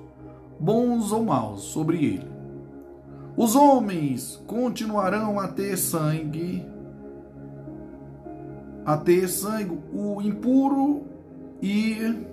bons 0.60 1.12
ou 1.12 1.24
maus, 1.24 1.62
sobre 1.62 2.04
ele. 2.04 2.29
Os 3.36 3.54
homens 3.54 4.42
continuarão 4.46 5.38
a 5.38 5.48
ter 5.48 5.76
sangue, 5.76 6.66
a 8.84 8.96
ter 8.96 9.28
sangue 9.28 9.78
o 9.92 10.20
impuro 10.20 11.04
e 11.62 12.26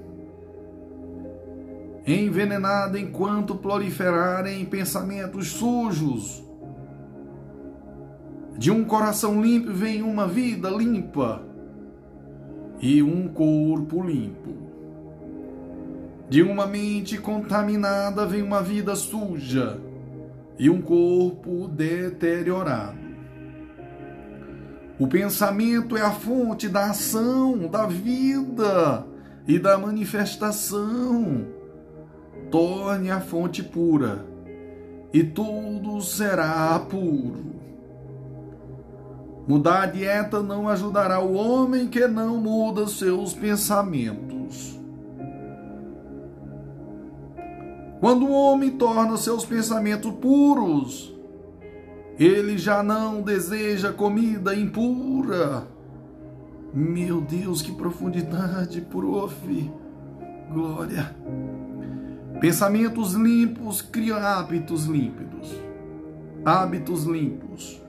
envenenado 2.05 2.97
enquanto 2.97 3.55
proliferarem 3.55 4.65
pensamentos 4.65 5.49
sujos. 5.49 6.43
De 8.57 8.71
um 8.71 8.83
coração 8.83 9.39
limpo 9.39 9.71
vem 9.71 10.01
uma 10.01 10.27
vida 10.27 10.69
limpa 10.69 11.43
e 12.79 13.03
um 13.03 13.27
corpo 13.27 14.01
limpo. 14.01 14.55
De 16.27 16.41
uma 16.41 16.65
mente 16.65 17.19
contaminada 17.19 18.25
vem 18.25 18.41
uma 18.41 18.63
vida 18.63 18.95
suja 18.95 19.86
e 20.59 20.69
um 20.69 20.81
corpo 20.81 21.67
deteriorado. 21.67 22.97
O 24.99 25.07
pensamento 25.07 25.95
é 25.95 26.01
a 26.01 26.11
fonte 26.11 26.67
da 26.67 26.89
ação, 26.89 27.67
da 27.67 27.85
vida 27.85 29.05
e 29.47 29.59
da 29.59 29.77
manifestação. 29.77 31.45
Torne 32.49 33.11
a 33.11 33.19
fonte 33.19 33.61
pura 33.61 34.25
e 35.13 35.23
tudo 35.23 36.01
será 36.01 36.79
puro. 36.79 37.55
Mudar 39.47 39.83
a 39.83 39.85
dieta 39.85 40.41
não 40.41 40.67
ajudará 40.67 41.19
o 41.19 41.33
homem 41.33 41.87
que 41.87 42.05
não 42.07 42.37
muda 42.37 42.85
seus 42.87 43.33
pensamentos. 43.33 44.26
Quando 47.99 48.25
o 48.25 48.31
homem 48.31 48.71
torna 48.71 49.17
seus 49.17 49.43
pensamentos 49.45 50.11
puros, 50.15 51.13
ele 52.19 52.57
já 52.57 52.83
não 52.83 53.21
deseja 53.21 53.91
comida 53.91 54.55
impura. 54.55 55.67
Meu 56.73 57.21
Deus, 57.21 57.61
que 57.61 57.71
profundidade, 57.71 58.81
prof. 58.81 59.71
Glória. 60.51 61.15
Pensamentos 62.39 63.13
limpos 63.13 63.81
criam 63.81 64.17
hábitos 64.17 64.85
límpidos. 64.85 65.55
Hábitos 66.45 67.03
limpos. 67.03 67.81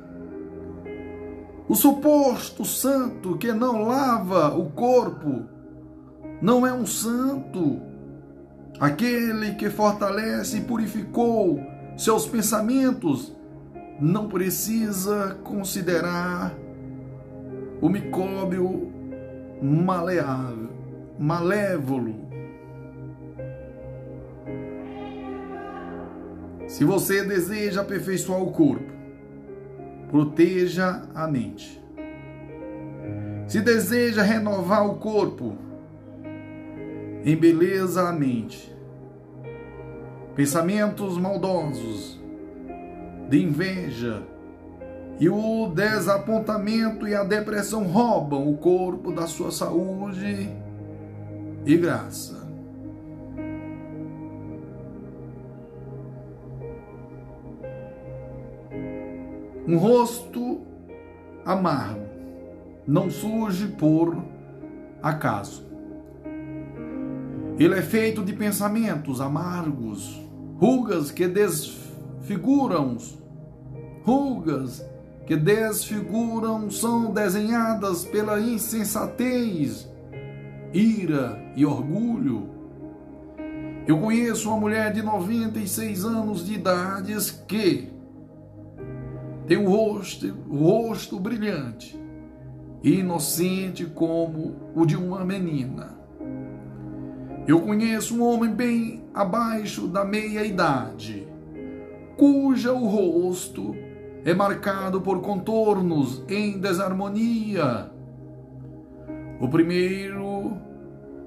O 1.68 1.74
suposto 1.74 2.64
santo 2.64 3.36
que 3.36 3.52
não 3.52 3.82
lava 3.82 4.56
o 4.56 4.70
corpo 4.70 5.44
não 6.40 6.66
é 6.66 6.72
um 6.72 6.86
santo. 6.86 7.87
Aquele 8.80 9.54
que 9.54 9.68
fortalece 9.70 10.58
e 10.58 10.60
purificou 10.60 11.60
seus 11.96 12.26
pensamentos 12.26 13.36
não 14.00 14.28
precisa 14.28 15.36
considerar 15.42 16.54
o 17.80 17.88
micróbio 17.88 18.92
maleável, 19.60 20.70
malévolo. 21.18 22.28
Se 26.68 26.84
você 26.84 27.24
deseja 27.24 27.80
aperfeiçoar 27.80 28.40
o 28.40 28.52
corpo, 28.52 28.92
proteja 30.08 31.02
a 31.14 31.26
mente. 31.26 31.82
Se 33.48 33.60
deseja 33.60 34.22
renovar 34.22 34.86
o 34.86 34.96
corpo, 34.96 35.56
embeleza 37.32 38.08
a 38.08 38.12
mente. 38.12 38.74
Pensamentos 40.34 41.18
maldosos, 41.18 42.18
de 43.28 43.42
inveja 43.42 44.22
e 45.20 45.28
o 45.28 45.66
desapontamento 45.74 47.06
e 47.06 47.14
a 47.14 47.24
depressão 47.24 47.84
roubam 47.84 48.48
o 48.48 48.56
corpo 48.56 49.12
da 49.12 49.26
sua 49.26 49.50
saúde 49.50 50.48
e 51.66 51.76
graça. 51.76 52.38
Um 59.66 59.76
rosto 59.76 60.62
amargo 61.44 62.06
não 62.86 63.10
surge 63.10 63.66
por 63.66 64.16
acaso. 65.02 65.67
Ele 67.58 67.74
é 67.74 67.82
feito 67.82 68.24
de 68.24 68.32
pensamentos 68.32 69.20
amargos, 69.20 70.16
rugas 70.60 71.10
que 71.10 71.26
desfiguram, 71.26 72.96
rugas 74.04 74.84
que 75.26 75.36
desfiguram 75.36 76.70
são 76.70 77.12
desenhadas 77.12 78.04
pela 78.04 78.40
insensatez, 78.40 79.88
ira 80.72 81.36
e 81.56 81.66
orgulho. 81.66 82.48
Eu 83.88 83.98
conheço 83.98 84.50
uma 84.50 84.60
mulher 84.60 84.92
de 84.92 85.02
96 85.02 86.04
anos 86.04 86.46
de 86.46 86.54
idade 86.54 87.12
que 87.48 87.90
tem 89.48 89.58
um 89.58 89.68
rosto, 89.68 90.32
um 90.48 90.58
rosto 90.58 91.18
brilhante 91.18 91.98
e 92.84 93.00
inocente 93.00 93.84
como 93.84 94.54
o 94.76 94.86
de 94.86 94.96
uma 94.96 95.24
menina. 95.24 95.97
Eu 97.48 97.62
conheço 97.62 98.14
um 98.14 98.22
homem 98.22 98.50
bem 98.50 99.04
abaixo 99.14 99.86
da 99.88 100.04
meia-idade, 100.04 101.26
cuja 102.14 102.74
o 102.74 102.86
rosto 102.86 103.74
é 104.22 104.34
marcado 104.34 105.00
por 105.00 105.22
contornos 105.22 106.22
em 106.28 106.58
desarmonia. 106.58 107.90
O 109.40 109.48
primeiro 109.48 110.58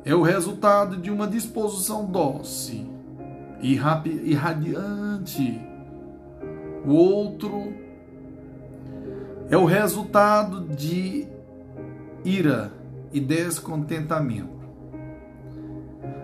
é 0.05 0.13
o 0.13 0.21
resultado 0.21 0.95
de 0.97 1.09
uma 1.09 1.25
disposição 1.25 2.05
doce 2.05 2.85
e 3.59 3.73
radiante. 3.73 5.59
O 6.85 6.93
outro 6.93 7.73
é 9.49 9.57
o 9.57 9.65
resultado 9.65 10.67
de 10.67 11.27
ira 12.23 12.71
e 13.11 13.19
descontentamento. 13.19 14.60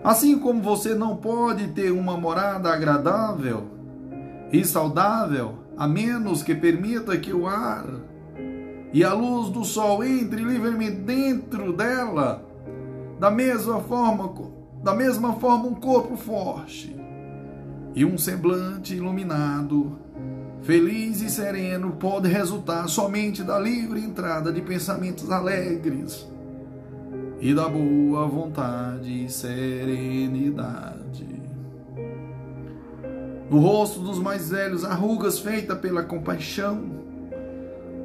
Assim 0.02 0.38
como 0.38 0.62
você 0.62 0.94
não 0.94 1.16
pode 1.16 1.68
ter 1.68 1.90
uma 1.90 2.16
morada 2.16 2.72
agradável 2.72 3.64
e 4.52 4.64
saudável 4.64 5.58
a 5.76 5.86
menos 5.86 6.42
que 6.42 6.54
permita 6.54 7.16
que 7.16 7.32
o 7.32 7.46
ar 7.46 7.84
e 8.92 9.04
a 9.04 9.12
luz 9.12 9.50
do 9.50 9.64
sol 9.64 10.02
entre 10.02 10.42
livremente 10.42 10.96
dentro 10.96 11.72
dela, 11.72 12.42
da 13.20 13.30
mesma 13.30 13.80
forma, 13.80 14.34
da 14.82 14.94
mesma 14.94 15.34
forma 15.34 15.66
um 15.66 15.74
corpo 15.74 16.16
forte 16.16 16.96
e 17.94 18.04
um 18.04 18.16
semblante 18.16 18.94
iluminado 18.94 19.98
feliz 20.62 21.20
e 21.20 21.30
sereno 21.30 21.92
pode 21.92 22.28
resultar 22.28 22.88
somente 22.88 23.42
da 23.42 23.58
livre 23.58 24.00
entrada 24.00 24.52
de 24.52 24.60
pensamentos 24.60 25.30
alegres 25.30 26.26
e 27.40 27.54
da 27.54 27.68
boa 27.68 28.26
vontade 28.26 29.24
e 29.24 29.30
serenidade. 29.30 30.98
No 33.50 33.60
rosto 33.60 34.00
dos 34.00 34.18
mais 34.18 34.50
velhos, 34.50 34.84
arrugas 34.84 35.38
feitas 35.38 35.78
pela 35.78 36.02
compaixão, 36.02 36.98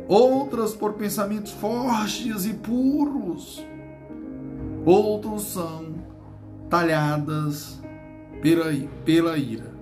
outras 0.08 0.74
por 0.74 0.94
pensamentos 0.94 1.52
fortes 1.52 2.46
e 2.46 2.54
puros, 2.54 3.66
outros 4.86 5.44
são 5.44 5.96
talhadas 6.70 7.82
pela, 8.42 8.66
pela 9.04 9.38
ira. 9.38 9.74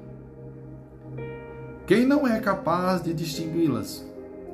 Quem 1.85 2.05
não 2.05 2.25
é 2.25 2.39
capaz 2.39 3.03
de 3.03 3.13
distingui-las? 3.13 4.05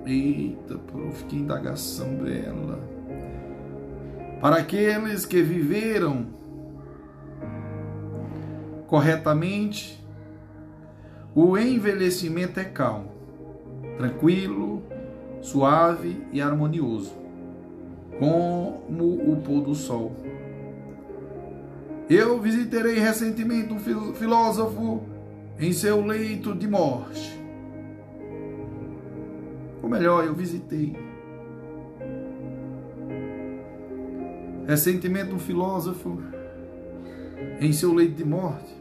Eita, 0.05 0.77
prof, 0.77 1.23
que 1.25 1.35
indagação 1.35 2.15
bela. 2.15 2.96
Para 4.39 4.57
aqueles 4.57 5.25
que 5.25 5.41
viveram 5.41 6.27
corretamente, 8.85 9.99
o 11.33 11.57
envelhecimento 11.57 12.59
é 12.59 12.63
calmo, 12.63 13.11
tranquilo, 13.97 14.83
suave 15.41 16.23
e 16.31 16.39
harmonioso, 16.39 17.13
como 18.19 18.83
o 19.31 19.41
pôr 19.43 19.61
do 19.61 19.73
sol. 19.73 20.15
Eu 22.09 22.39
visiterei 22.39 22.99
recentemente 22.99 23.73
um 23.73 24.13
filósofo 24.13 25.01
em 25.59 25.73
seu 25.73 26.05
leito 26.05 26.53
de 26.53 26.67
morte. 26.67 27.37
Ou 29.81 29.89
melhor, 29.89 30.25
eu 30.25 30.33
visitei. 30.33 31.06
Recentemente, 34.67 35.33
um 35.33 35.39
filósofo 35.39 36.21
em 37.61 37.71
seu 37.71 37.93
leito 37.93 38.15
de 38.15 38.25
morte. 38.25 38.75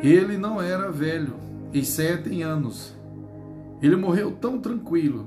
Ele 0.00 0.38
não 0.38 0.62
era 0.62 0.92
velho, 0.92 1.34
e 1.72 1.84
sete 1.84 2.40
anos. 2.42 2.96
Ele 3.82 3.96
morreu 3.96 4.32
tão 4.32 4.58
tranquilo 4.58 5.26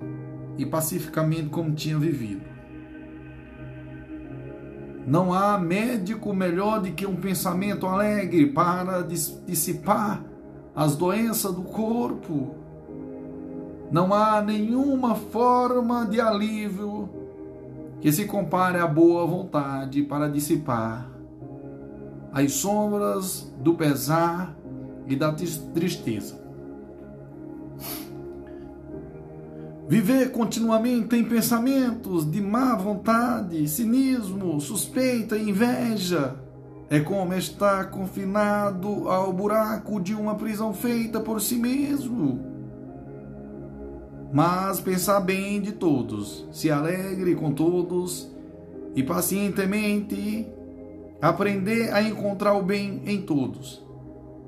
e 0.57 0.65
pacificamente 0.65 1.49
como 1.49 1.73
tinha 1.73 1.97
vivido. 1.97 2.49
Não 5.05 5.33
há 5.33 5.57
médico 5.57 6.33
melhor 6.33 6.81
do 6.81 6.91
que 6.91 7.05
um 7.05 7.15
pensamento 7.15 7.85
alegre 7.85 8.47
para 8.47 9.01
dissipar 9.01 10.23
as 10.75 10.95
doenças 10.95 11.53
do 11.53 11.63
corpo. 11.63 12.55
Não 13.91 14.13
há 14.13 14.41
nenhuma 14.41 15.15
forma 15.15 16.05
de 16.05 16.21
alívio 16.21 17.20
que 18.01 18.11
se 18.11 18.25
compare 18.25 18.79
à 18.79 18.87
boa 18.87 19.25
vontade 19.27 20.01
para 20.01 20.27
dissipar 20.27 21.07
as 22.33 22.53
sombras 22.53 23.53
do 23.59 23.75
pesar 23.75 24.57
e 25.07 25.15
da 25.15 25.31
tristeza. 25.31 26.41
Viver 29.87 30.31
continuamente 30.31 31.15
em 31.15 31.23
pensamentos 31.23 32.29
de 32.29 32.41
má 32.41 32.75
vontade, 32.75 33.67
cinismo, 33.67 34.59
suspeita 34.59 35.37
e 35.37 35.49
inveja 35.49 36.35
é 36.89 36.99
como 37.01 37.33
estar 37.33 37.91
confinado 37.91 39.09
ao 39.09 39.31
buraco 39.31 40.01
de 40.01 40.15
uma 40.15 40.35
prisão 40.35 40.73
feita 40.73 41.19
por 41.19 41.39
si 41.39 41.55
mesmo. 41.55 42.50
Mas 44.33 44.79
pensar 44.79 45.19
bem 45.19 45.59
de 45.59 45.73
todos, 45.73 46.47
se 46.51 46.71
alegre 46.71 47.35
com 47.35 47.51
todos 47.51 48.31
e 48.95 49.03
pacientemente 49.03 50.47
aprender 51.21 51.93
a 51.93 52.01
encontrar 52.01 52.53
o 52.53 52.63
bem 52.63 53.01
em 53.05 53.21
todos. 53.21 53.85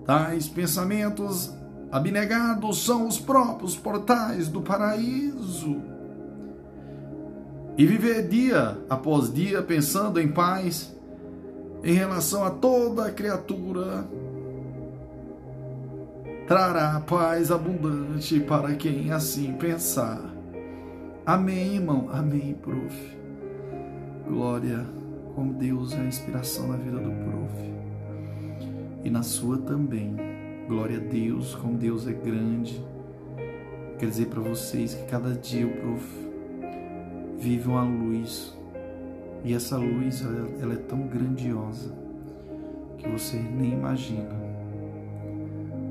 Tais 0.06 0.48
pensamentos 0.48 1.54
abnegados 1.92 2.84
são 2.84 3.08
os 3.08 3.20
próprios 3.20 3.76
portais 3.76 4.48
do 4.48 4.62
paraíso. 4.62 5.82
E 7.78 7.86
viver 7.86 8.28
dia 8.28 8.78
após 8.90 9.34
dia 9.34 9.62
pensando 9.62 10.20
em 10.20 10.28
paz 10.28 10.94
em 11.84 11.94
relação 11.94 12.44
a 12.46 12.52
toda 12.52 13.12
criatura 13.12 14.08
trará 16.48 17.00
paz 17.00 17.52
abundante 17.52 18.40
para 18.42 18.76
quem 18.76 19.12
assim 19.12 19.54
pensar. 19.54 20.22
Amém, 21.26 21.76
irmão. 21.76 22.10
Amém, 22.12 22.54
prof. 22.62 23.18
Glória, 24.28 24.86
como 25.36 25.54
Deus 25.54 25.94
é 25.94 26.02
a 26.02 26.06
inspiração 26.06 26.68
na 26.68 26.78
vida 26.78 26.98
do 26.98 27.12
prof. 27.12 27.74
E 29.04 29.10
na 29.10 29.24
sua 29.24 29.58
também. 29.58 30.16
Glória 30.68 30.98
a 30.98 31.02
Deus, 31.02 31.56
como 31.56 31.78
Deus 31.78 32.08
é 32.08 32.14
grande. 32.14 32.84
Quer 33.98 34.10
dizer 34.10 34.28
para 34.28 34.42
vocês 34.42 34.94
que 34.96 35.06
cada 35.06 35.34
dia 35.34 35.66
o 35.66 35.72
prof 35.78 36.30
vive 37.38 37.70
uma 37.70 37.84
luz. 37.84 38.58
E 39.46 39.54
essa 39.54 39.78
luz, 39.78 40.22
ela, 40.22 40.50
ela 40.62 40.74
é 40.74 40.78
tão 40.78 41.08
grandiosa 41.08 41.92
que 42.98 43.08
você 43.08 43.38
nem 43.38 43.74
imagina. 43.74 44.43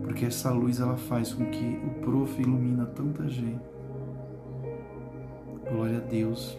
Porque 0.03 0.27
essa 0.27 0.51
luz 0.51 0.81
ela 0.81 0.97
faz 0.97 1.33
com 1.33 1.45
que 1.47 1.81
o 1.87 2.01
prof 2.01 2.41
ilumina 2.41 2.87
tanta 2.87 3.29
gente. 3.29 3.63
Glória 5.71 5.99
a 5.99 6.01
Deus. 6.01 6.59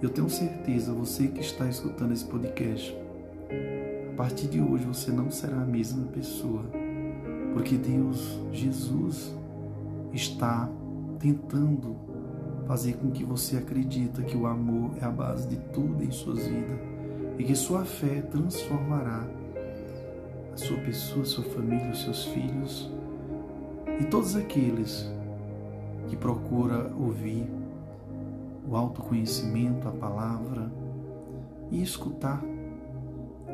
Eu 0.00 0.10
tenho 0.10 0.28
certeza, 0.28 0.92
você 0.92 1.28
que 1.28 1.40
está 1.40 1.68
escutando 1.68 2.12
esse 2.12 2.24
podcast, 2.24 2.96
a 4.12 4.16
partir 4.16 4.48
de 4.48 4.60
hoje 4.60 4.84
você 4.84 5.10
não 5.10 5.30
será 5.30 5.60
a 5.60 5.66
mesma 5.66 6.06
pessoa 6.06 6.64
porque 7.58 7.76
Deus, 7.76 8.38
Jesus, 8.52 9.34
está 10.12 10.70
tentando 11.18 11.96
fazer 12.66 12.94
com 12.94 13.10
que 13.10 13.24
você 13.24 13.56
acredita 13.56 14.22
que 14.22 14.36
o 14.36 14.46
amor 14.46 14.92
é 15.00 15.04
a 15.04 15.10
base 15.10 15.48
de 15.48 15.56
tudo 15.72 16.04
em 16.04 16.10
suas 16.10 16.46
vidas 16.46 16.78
e 17.38 17.44
que 17.44 17.54
sua 17.54 17.84
fé 17.84 18.20
transformará 18.22 19.26
sua 20.58 20.76
pessoa, 20.78 21.24
sua 21.24 21.44
família, 21.44 21.90
os 21.90 22.02
seus 22.02 22.24
filhos 22.24 22.90
e 24.00 24.04
todos 24.04 24.34
aqueles 24.34 25.08
que 26.08 26.16
procura 26.16 26.92
ouvir 26.98 27.48
o 28.68 28.76
autoconhecimento, 28.76 29.88
a 29.88 29.92
palavra 29.92 30.70
e 31.70 31.80
escutar. 31.82 32.42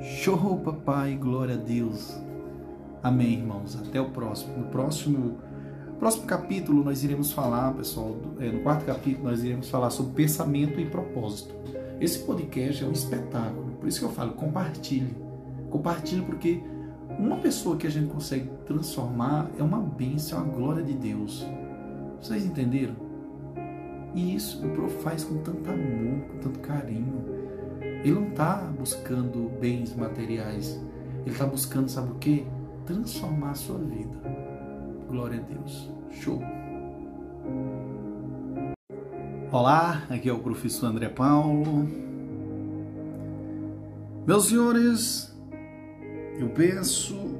Show, 0.02 0.58
papai, 0.60 1.14
glória 1.16 1.54
a 1.54 1.58
Deus. 1.58 2.18
Amém, 3.02 3.34
irmãos. 3.34 3.76
Até 3.76 4.00
o 4.00 4.10
próximo. 4.10 4.56
No 4.56 4.66
próximo, 4.68 5.38
próximo 5.98 6.26
capítulo 6.26 6.82
nós 6.82 7.04
iremos 7.04 7.32
falar, 7.32 7.74
pessoal, 7.74 8.16
é, 8.40 8.50
no 8.50 8.60
quarto 8.60 8.84
capítulo 8.86 9.28
nós 9.28 9.44
iremos 9.44 9.68
falar 9.68 9.90
sobre 9.90 10.14
pensamento 10.14 10.80
e 10.80 10.86
propósito. 10.86 11.54
Esse 12.00 12.20
podcast 12.20 12.82
é 12.82 12.86
um 12.86 12.92
espetáculo, 12.92 13.72
por 13.78 13.88
isso 13.88 14.00
que 14.00 14.06
eu 14.06 14.10
falo, 14.10 14.32
compartilhe. 14.32 15.14
Compartilhe 15.70 16.22
porque 16.22 16.60
uma 17.18 17.36
pessoa 17.36 17.76
que 17.76 17.86
a 17.86 17.90
gente 17.90 18.12
consegue 18.12 18.50
transformar 18.66 19.50
é 19.58 19.62
uma 19.62 19.80
bênção, 19.80 20.38
é 20.38 20.42
uma 20.42 20.52
glória 20.52 20.82
de 20.82 20.94
Deus. 20.94 21.46
Vocês 22.20 22.44
entenderam? 22.44 22.94
E 24.14 24.34
isso 24.34 24.64
o 24.64 24.70
prof 24.70 25.02
faz 25.02 25.24
com 25.24 25.38
tanto 25.38 25.70
amor, 25.70 26.20
com 26.28 26.38
tanto 26.38 26.58
carinho. 26.60 27.24
Ele 27.80 28.12
não 28.12 28.28
está 28.28 28.56
buscando 28.78 29.50
bens 29.60 29.94
materiais. 29.94 30.80
Ele 31.22 31.30
está 31.30 31.46
buscando, 31.46 31.88
sabe 31.88 32.12
o 32.12 32.14
quê? 32.16 32.44
transformar 32.86 33.50
a 33.50 33.54
sua 33.54 33.78
vida. 33.78 34.16
Glória 35.08 35.40
a 35.40 35.42
Deus. 35.42 35.90
Show. 36.10 36.40
Olá, 39.50 40.02
aqui 40.10 40.28
é 40.28 40.32
o 40.32 40.38
professor 40.38 40.86
André 40.86 41.08
Paulo. 41.08 41.88
Meus 44.26 44.48
senhores, 44.48 45.33
eu 46.38 46.48
peço 46.50 47.38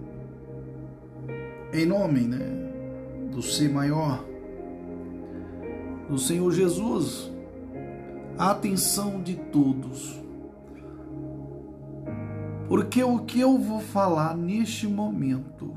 em 1.72 1.86
nome 1.86 2.20
né, 2.20 2.70
do 3.30 3.42
ser 3.42 3.68
maior, 3.68 4.24
do 6.08 6.18
Senhor 6.18 6.52
Jesus, 6.52 7.30
a 8.38 8.50
atenção 8.50 9.22
de 9.22 9.36
todos 9.36 10.24
porque 12.68 13.04
o 13.04 13.20
que 13.20 13.40
eu 13.40 13.58
vou 13.58 13.80
falar 13.80 14.36
neste 14.36 14.86
momento, 14.86 15.74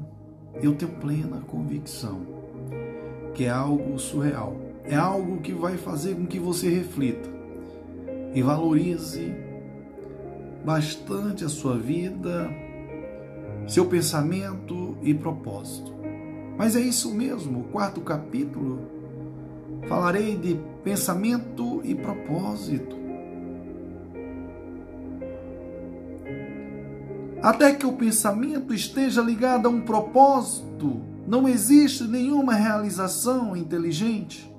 eu 0.61 0.73
tenho 0.73 0.93
plena 0.93 1.41
convicção 1.41 2.21
que 3.33 3.43
é 3.43 3.49
algo 3.49 3.99
surreal. 3.99 4.55
É 4.83 4.95
algo 4.95 5.41
que 5.41 5.51
vai 5.53 5.77
fazer 5.77 6.15
com 6.15 6.25
que 6.25 6.39
você 6.39 6.69
reflita 6.69 7.29
e 8.33 8.41
valorize 8.41 9.31
bastante 10.65 11.43
a 11.43 11.49
sua 11.49 11.77
vida, 11.77 12.49
seu 13.67 13.85
pensamento 13.85 14.97
e 15.01 15.13
propósito. 15.13 15.93
Mas 16.57 16.75
é 16.75 16.79
isso 16.79 17.13
mesmo, 17.13 17.59
o 17.59 17.63
quarto 17.65 18.01
capítulo 18.01 18.79
falarei 19.87 20.35
de 20.35 20.59
pensamento 20.83 21.81
e 21.83 21.93
propósito. 21.93 22.95
Até 27.41 27.73
que 27.73 27.85
o 27.85 27.93
pensamento 27.93 28.73
esteja 28.73 29.21
ligado 29.21 29.67
a 29.67 29.69
um 29.69 29.81
propósito, 29.81 31.01
não 31.27 31.47
existe 31.47 32.03
nenhuma 32.05 32.53
realização 32.53 33.55
inteligente. 33.55 34.51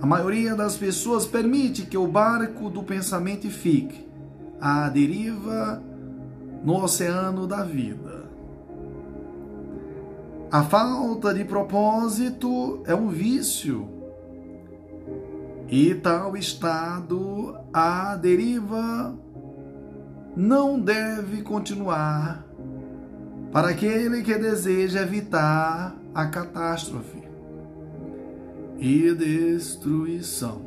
A 0.00 0.06
maioria 0.06 0.54
das 0.54 0.76
pessoas 0.76 1.26
permite 1.26 1.86
que 1.86 1.96
o 1.96 2.06
barco 2.06 2.70
do 2.70 2.82
pensamento 2.82 3.50
fique 3.50 4.06
à 4.60 4.88
deriva 4.88 5.82
no 6.66 6.82
oceano 6.82 7.46
da 7.46 7.62
vida. 7.62 8.26
A 10.50 10.64
falta 10.64 11.32
de 11.32 11.44
propósito 11.44 12.82
é 12.84 12.94
um 12.94 13.08
vício. 13.08 13.88
E 15.68 15.94
tal 15.94 16.36
estado 16.36 17.56
à 17.72 18.16
deriva 18.16 19.16
não 20.36 20.78
deve 20.78 21.42
continuar 21.42 22.44
para 23.52 23.68
aquele 23.68 24.22
que 24.22 24.36
deseja 24.36 25.02
evitar 25.02 25.96
a 26.12 26.26
catástrofe 26.26 27.22
e 28.78 29.14
destruição. 29.14 30.65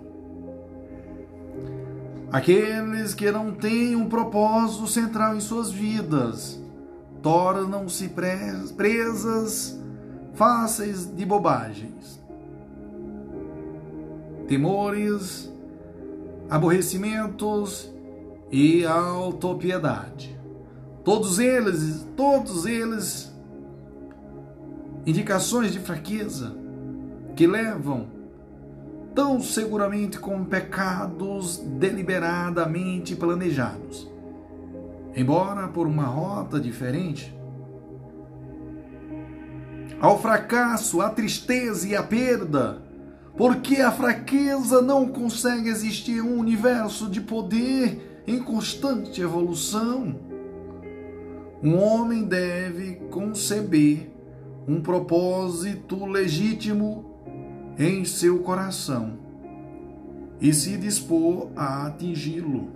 Aqueles 2.31 3.15
que 3.15 3.31
não 3.31 3.51
têm 3.51 3.95
um 3.95 4.07
propósito 4.07 4.85
central 4.85 5.35
em 5.35 5.39
suas 5.39 5.71
vidas 5.71 6.59
tornam-se 7.23 8.09
presas 8.77 9.79
fáceis 10.35 11.05
de 11.05 11.25
bobagens, 11.25 12.21
temores, 14.47 15.51
aborrecimentos 16.49 17.91
e 18.51 18.85
autopiedade. 18.85 20.39
Todos 21.03 21.39
eles, 21.39 22.07
todos 22.15 22.65
eles 22.65 23.33
indicações 25.05 25.73
de 25.73 25.79
fraqueza 25.79 26.55
que 27.35 27.47
levam 27.47 28.18
tão 29.13 29.41
seguramente 29.41 30.19
como 30.19 30.45
pecados 30.45 31.57
deliberadamente 31.57 33.15
planejados. 33.15 34.09
Embora 35.15 35.67
por 35.67 35.87
uma 35.87 36.05
rota 36.05 36.59
diferente, 36.59 37.35
ao 39.99 40.19
fracasso, 40.19 41.01
à 41.01 41.09
tristeza 41.09 41.87
e 41.87 41.95
à 41.95 42.01
perda, 42.01 42.81
porque 43.35 43.77
a 43.77 43.91
fraqueza 43.91 44.81
não 44.81 45.07
consegue 45.07 45.69
existir 45.69 46.21
um 46.21 46.37
universo 46.37 47.09
de 47.09 47.21
poder 47.21 48.23
em 48.27 48.39
constante 48.39 49.21
evolução. 49.21 50.15
Um 51.61 51.77
homem 51.77 52.23
deve 52.23 52.95
conceber 53.09 54.11
um 54.67 54.81
propósito 54.81 56.05
legítimo 56.05 57.08
em 57.79 58.03
seu 58.03 58.39
coração 58.39 59.13
e 60.41 60.53
se 60.53 60.77
dispor 60.77 61.49
a 61.55 61.87
atingi-lo. 61.87 62.67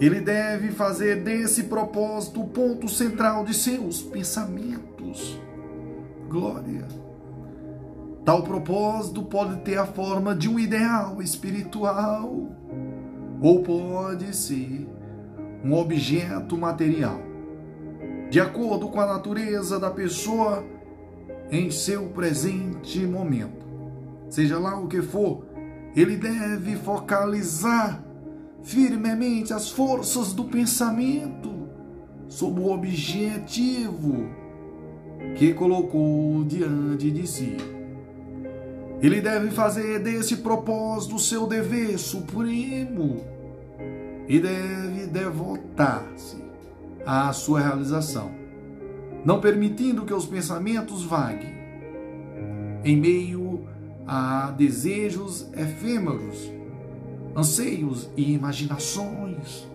Ele 0.00 0.20
deve 0.20 0.70
fazer 0.70 1.24
desse 1.24 1.64
propósito 1.64 2.42
o 2.42 2.48
ponto 2.48 2.88
central 2.88 3.44
de 3.44 3.54
seus 3.54 4.00
pensamentos. 4.00 5.40
Glória. 6.28 6.86
Tal 8.24 8.42
propósito 8.42 9.22
pode 9.22 9.56
ter 9.60 9.78
a 9.78 9.86
forma 9.86 10.34
de 10.34 10.48
um 10.48 10.58
ideal 10.58 11.20
espiritual 11.20 12.48
ou 13.40 13.62
pode 13.62 14.34
ser 14.36 14.86
um 15.64 15.72
objeto 15.72 16.56
material, 16.56 17.20
de 18.30 18.40
acordo 18.40 18.88
com 18.88 19.00
a 19.00 19.06
natureza 19.06 19.78
da 19.78 19.90
pessoa 19.90 20.64
em 21.50 21.70
seu 21.70 22.08
presente 22.08 23.00
momento. 23.06 23.66
Seja 24.28 24.58
lá 24.58 24.78
o 24.78 24.88
que 24.88 25.00
for, 25.02 25.44
ele 25.94 26.16
deve 26.16 26.76
focalizar 26.76 28.02
firmemente 28.62 29.52
as 29.52 29.70
forças 29.70 30.32
do 30.32 30.44
pensamento 30.44 31.68
sobre 32.28 32.62
o 32.62 32.72
objetivo 32.72 34.28
que 35.36 35.54
colocou 35.54 36.44
diante 36.44 37.10
de 37.10 37.26
si. 37.26 37.56
Ele 39.00 39.20
deve 39.20 39.50
fazer 39.50 40.00
desse 40.00 40.38
propósito 40.38 41.18
seu 41.18 41.46
dever 41.46 41.98
supremo 41.98 43.24
e 44.26 44.40
deve 44.40 45.06
devotar-se 45.06 46.42
à 47.04 47.32
sua 47.32 47.60
realização, 47.60 48.30
não 49.26 49.40
permitindo 49.40 50.04
que 50.06 50.14
os 50.14 50.24
pensamentos 50.24 51.02
vaguem 51.02 51.52
em 52.84 52.96
meio 52.96 53.66
a 54.06 54.52
desejos 54.56 55.48
efêmeros, 55.52 56.52
anseios 57.34 58.08
e 58.16 58.32
imaginações. 58.32 59.66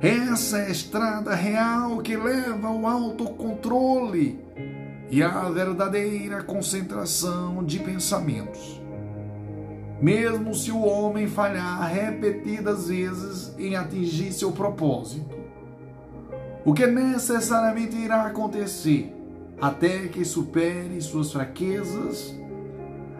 Essa 0.00 0.58
é 0.58 0.66
a 0.68 0.70
estrada 0.70 1.34
real 1.34 1.98
que 1.98 2.16
leva 2.16 2.68
ao 2.68 2.86
autocontrole 2.86 4.38
e 5.10 5.20
à 5.24 5.48
verdadeira 5.50 6.44
concentração 6.44 7.64
de 7.64 7.80
pensamentos 7.80 8.80
mesmo 10.00 10.52
se 10.52 10.72
o 10.72 10.80
homem 10.80 11.28
falhar 11.28 11.80
repetidas 11.88 12.88
vezes 12.88 13.54
em 13.56 13.76
atingir 13.76 14.32
seu 14.32 14.50
propósito. 14.50 15.41
O 16.64 16.72
que 16.72 16.86
necessariamente 16.86 17.96
irá 17.96 18.22
acontecer 18.22 19.12
até 19.60 20.08
que 20.08 20.24
supere 20.24 21.00
suas 21.00 21.32
fraquezas, 21.32 22.36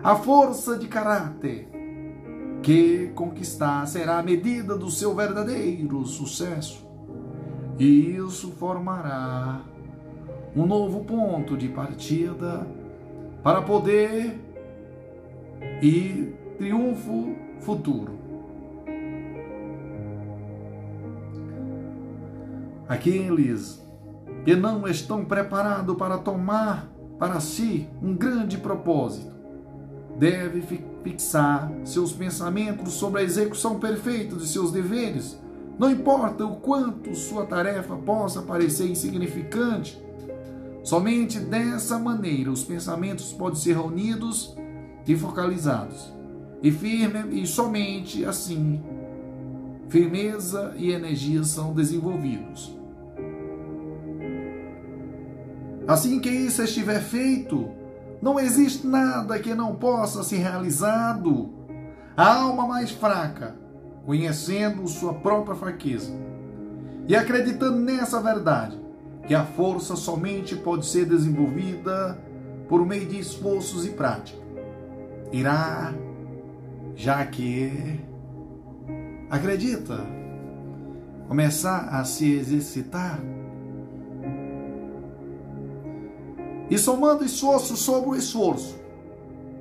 a 0.03 0.14
força 0.14 0.76
de 0.76 0.86
caráter 0.86 1.68
que 2.62 3.11
conquistar 3.14 3.86
será 3.86 4.18
a 4.18 4.22
medida 4.22 4.76
do 4.76 4.90
seu 4.90 5.14
verdadeiro 5.14 6.05
sucesso. 6.07 6.86
E 7.78 8.16
isso 8.16 8.53
formará 8.53 9.61
um 10.55 10.66
novo 10.66 11.05
ponto 11.05 11.57
de 11.57 11.68
partida 11.68 12.66
para 13.43 13.62
poder 13.62 14.38
ir 15.80 16.34
triunfo 16.59 17.34
futuro. 17.61 18.22
Aqueles 22.93 23.82
que 24.45 24.55
não 24.55 24.86
estão 24.86 25.24
preparados 25.24 25.97
para 25.97 26.18
tomar 26.18 26.93
para 27.18 27.40
si 27.40 27.88
um 28.03 28.14
grande 28.14 28.59
propósito 28.59 29.34
devem 30.18 30.62
fixar 31.03 31.72
seus 31.86 32.12
pensamentos 32.12 32.93
sobre 32.93 33.22
a 33.22 33.24
execução 33.24 33.80
perfeita 33.80 34.36
de 34.36 34.47
seus 34.47 34.70
deveres, 34.70 35.40
não 35.78 35.90
importa 35.90 36.45
o 36.45 36.57
quanto 36.57 37.14
sua 37.14 37.47
tarefa 37.47 37.97
possa 37.97 38.43
parecer 38.43 38.90
insignificante. 38.90 39.99
Somente 40.84 41.40
dessa 41.40 41.99
maneira 41.99 42.51
os 42.51 42.62
pensamentos 42.62 43.32
podem 43.32 43.59
ser 43.59 43.72
reunidos 43.72 44.55
e 45.07 45.16
focalizados 45.16 46.12
e 46.62 46.70
firme 46.70 47.40
e 47.40 47.47
somente 47.47 48.22
assim 48.22 48.82
firmeza 49.88 50.74
e 50.76 50.90
energia 50.90 51.43
são 51.43 51.72
desenvolvidos. 51.72 52.82
Assim 55.87 56.20
que 56.20 56.30
isso 56.30 56.62
estiver 56.62 57.01
feito, 57.01 57.68
não 58.20 58.39
existe 58.39 58.87
nada 58.87 59.39
que 59.39 59.55
não 59.55 59.74
possa 59.74 60.22
ser 60.22 60.37
realizado. 60.37 61.51
A 62.16 62.43
alma 62.43 62.66
mais 62.66 62.91
fraca, 62.91 63.57
conhecendo 64.07 64.87
sua 64.87 65.14
própria 65.14 65.57
fraqueza 65.57 66.12
e 67.09 67.16
acreditando 67.16 67.78
nessa 67.78 68.20
verdade, 68.20 68.80
que 69.26 69.35
a 69.35 69.45
força 69.45 69.97
somente 69.97 70.55
pode 70.55 70.87
ser 70.87 71.07
desenvolvida 71.07 72.18
por 72.68 72.87
meio 72.87 73.07
de 73.07 73.18
esforços 73.18 73.85
e 73.87 73.91
prática, 73.91 74.41
irá 75.33 75.93
já 76.95 77.24
que 77.26 78.01
acredita 79.30 80.05
começar 81.28 81.89
a 81.89 82.05
se 82.05 82.30
exercitar 82.30 83.18
e 86.71 86.79
somando 86.79 87.25
esforço 87.25 87.77
sobre 87.77 88.19
esforço, 88.19 88.79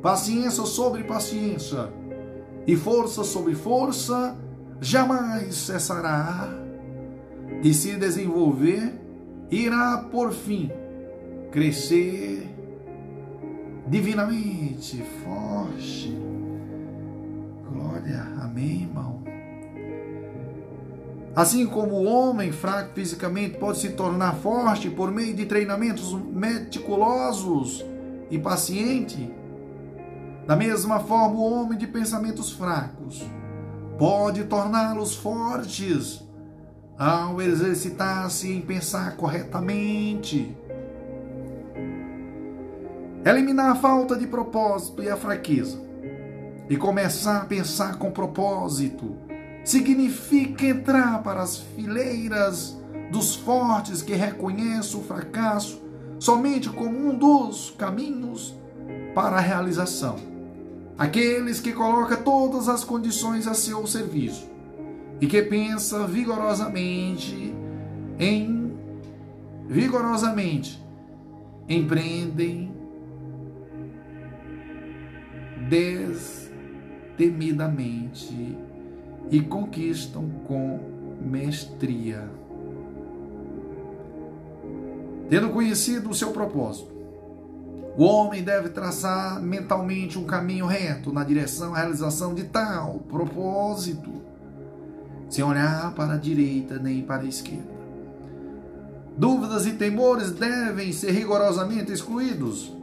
paciência 0.02 0.66
sobre 0.66 1.04
paciência 1.04 1.90
e 2.66 2.76
força 2.76 3.24
sobre 3.24 3.56
força, 3.56 4.38
jamais 4.80 5.56
cessará 5.56 6.50
de 7.62 7.74
se 7.74 7.96
desenvolver, 7.96 8.94
irá 9.50 10.08
por 10.12 10.32
fim 10.32 10.72
crescer 11.52 12.48
divinamente 13.88 15.04
forte 15.24 16.32
Glória, 17.72 18.22
amém, 18.42 18.82
irmão. 18.82 19.21
Assim 21.36 21.66
como 21.66 21.96
o 21.96 22.06
homem 22.06 22.52
fraco 22.52 22.94
fisicamente 22.94 23.58
pode 23.58 23.80
se 23.80 23.90
tornar 23.90 24.36
forte 24.36 24.90
por 24.90 25.12
meio 25.12 25.34
de 25.34 25.46
treinamentos 25.46 26.14
meticulosos 26.14 27.86
e 28.30 28.38
paciente, 28.38 29.34
da 30.46 30.58
mesma 30.58 31.00
forma 31.00 31.36
o 31.36 31.54
homem 31.54 31.78
de 31.78 31.88
pensamentos 31.88 32.52
fracos 32.52 33.24
pode 33.98 34.44
torná-los 34.46 35.16
fortes 35.16 36.22
ao 36.98 37.42
exercitar-se 37.42 38.52
em 38.52 38.60
pensar 38.60 39.16
corretamente. 39.16 40.58
Eliminar 43.24 43.72
a 43.72 43.76
falta 43.76 44.18
de 44.18 44.28
propósito 44.28 45.02
e 45.02 45.10
a 45.10 45.16
fraqueza 45.16 45.80
e 46.70 46.76
começar 46.76 47.44
a 47.44 47.46
pensar 47.46 47.98
com 47.98 48.12
propósito 48.12 49.31
significa 49.64 50.66
entrar 50.66 51.22
para 51.24 51.42
as 51.42 51.58
fileiras 51.58 52.78
dos 53.12 53.36
fortes 53.36 54.02
que 54.02 54.14
reconhecem 54.14 55.00
o 55.00 55.04
fracasso 55.04 55.82
somente 56.20 56.70
como 56.70 57.10
um 57.10 57.18
dos 57.18 57.74
caminhos 57.78 58.56
para 59.14 59.38
a 59.38 59.42
realização. 59.42 60.18
Aqueles 60.98 61.60
que 61.60 61.74
colocam 61.74 62.22
todas 62.22 62.70
as 62.70 62.84
condições 62.84 63.48
a 63.48 63.54
seu 63.54 63.86
serviço 63.88 64.50
e 65.20 65.28
que 65.28 65.42
pensa 65.42 66.06
vigorosamente 66.06 67.54
em 68.20 68.72
vigorosamente 69.68 70.84
empreendem 71.68 72.72
des 75.70 76.52
temidamente 77.18 78.58
e 79.32 79.40
conquistam 79.40 80.30
com 80.46 80.80
mestria. 81.22 82.30
Tendo 85.30 85.50
conhecido 85.50 86.10
o 86.10 86.14
seu 86.14 86.32
propósito, 86.32 86.92
o 87.98 88.04
homem 88.04 88.44
deve 88.44 88.70
traçar 88.70 89.42
mentalmente 89.42 90.20
um 90.20 90.26
caminho 90.26 90.66
reto 90.66 91.14
na 91.14 91.24
direção 91.24 91.74
à 91.74 91.78
realização 91.78 92.34
de 92.34 92.44
tal 92.44 93.00
propósito, 93.10 94.12
sem 95.30 95.44
olhar 95.44 95.94
para 95.96 96.16
a 96.16 96.18
direita 96.18 96.78
nem 96.78 97.02
para 97.02 97.22
a 97.22 97.26
esquerda. 97.26 97.72
Dúvidas 99.18 99.66
e 99.66 99.74
temores 99.74 100.32
devem 100.32 100.92
ser 100.92 101.12
rigorosamente 101.12 101.92
excluídos. 101.92 102.74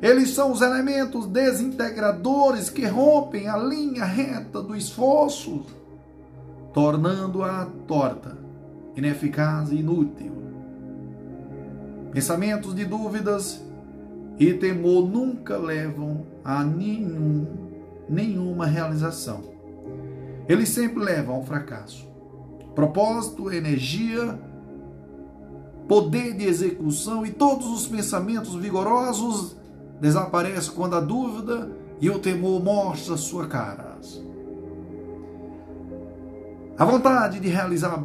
Eles 0.00 0.30
são 0.30 0.52
os 0.52 0.62
elementos 0.62 1.26
desintegradores 1.26 2.70
que 2.70 2.86
rompem 2.86 3.48
a 3.48 3.56
linha 3.56 4.04
reta 4.04 4.62
do 4.62 4.74
esforço, 4.74 5.66
tornando-a 6.72 7.66
torta, 7.86 8.36
ineficaz 8.96 9.70
e 9.72 9.76
inútil. 9.76 10.32
Pensamentos 12.12 12.74
de 12.74 12.84
dúvidas 12.84 13.62
e 14.38 14.54
temor 14.54 15.08
nunca 15.08 15.56
levam 15.56 16.26
a 16.44 16.64
nenhum, 16.64 17.46
nenhuma 18.08 18.66
realização. 18.66 19.42
Eles 20.48 20.70
sempre 20.70 21.02
levam 21.02 21.36
ao 21.36 21.44
fracasso. 21.44 22.08
Propósito, 22.74 23.52
energia, 23.52 24.38
poder 25.86 26.34
de 26.34 26.46
execução 26.46 27.26
e 27.26 27.30
todos 27.30 27.66
os 27.68 27.86
pensamentos 27.86 28.54
vigorosos 28.54 29.56
desaparecem 30.00 30.74
quando 30.74 30.96
a 30.96 31.00
dúvida 31.00 31.70
e 32.00 32.08
o 32.08 32.18
temor 32.18 32.62
mostram 32.62 33.16
sua 33.16 33.46
cara. 33.46 33.90
A 36.80 36.84
vontade 36.86 37.38
de 37.38 37.48
realizar 37.48 38.02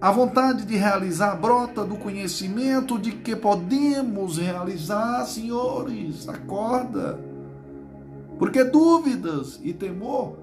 a 0.00 0.12
vontade 0.12 0.64
de 0.64 0.76
realizar 0.76 1.34
brota 1.34 1.84
do 1.84 1.96
conhecimento 1.96 2.96
de 2.96 3.10
que 3.10 3.34
podemos 3.34 4.38
realizar, 4.38 5.24
senhores. 5.24 6.28
Acorda. 6.28 7.18
Porque 8.38 8.62
dúvidas 8.62 9.58
e 9.64 9.72
temor 9.72 10.36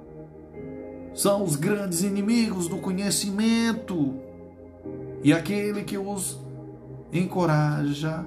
são 1.14 1.42
os 1.42 1.56
grandes 1.56 2.04
inimigos 2.04 2.68
do 2.68 2.80
conhecimento. 2.80 4.16
E 5.24 5.32
aquele 5.32 5.86
que 5.86 5.98
os 5.98 6.38
encoraja, 7.14 8.26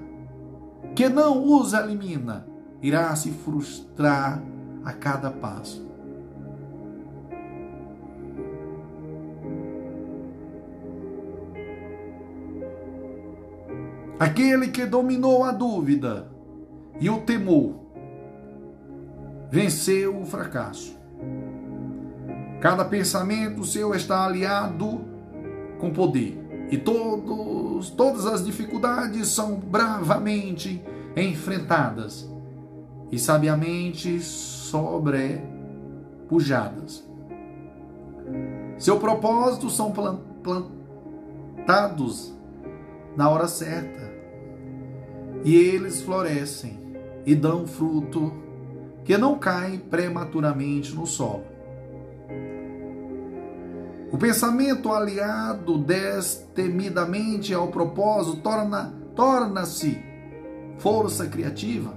que 0.97 1.11
não 1.11 1.61
os 1.61 1.75
elimina, 1.75 2.47
irá 2.81 3.15
se 3.15 3.31
frustrar 3.31 4.43
a 4.83 4.95
cada 4.95 5.31
passo. 5.31 5.90
Aquele 14.21 14.69
que 14.69 14.85
dominou 14.85 15.45
a 15.45 15.51
dúvida 15.51 16.31
e 17.01 17.09
o 17.09 17.23
temor 17.23 17.77
venceu 19.51 20.21
o 20.21 20.27
fracasso. 20.27 20.95
Cada 22.61 22.85
pensamento 22.85 23.65
seu 23.65 23.95
está 23.95 24.27
aliado 24.27 25.01
com 25.79 25.91
poder 25.91 26.39
e 26.71 26.77
todos, 26.77 27.89
todas 27.89 28.27
as 28.27 28.45
dificuldades 28.45 29.29
são 29.29 29.55
bravamente 29.55 30.85
enfrentadas 31.17 32.31
e 33.11 33.19
sabiamente 33.19 34.21
sobrepujadas. 34.21 37.09
Seu 38.77 39.01
propósito 39.01 39.71
são 39.71 39.95
plantados 41.65 42.39
na 43.17 43.31
hora 43.31 43.49
certa 43.49 44.10
e 45.45 45.55
eles 45.55 46.03
florescem 46.03 46.79
e 47.25 47.35
dão 47.35 47.67
fruto 47.67 48.33
que 49.05 49.17
não 49.17 49.39
cai 49.39 49.79
prematuramente 49.79 50.95
no 50.95 51.07
solo. 51.07 51.45
O 54.13 54.19
pensamento 54.19 54.93
aliado 54.93 55.79
destemidamente 55.79 57.55
ao 57.55 57.69
propósito 57.69 58.39
torna, 58.39 58.93
torna-se 59.15 60.03
força 60.79 61.27
criativa. 61.27 61.95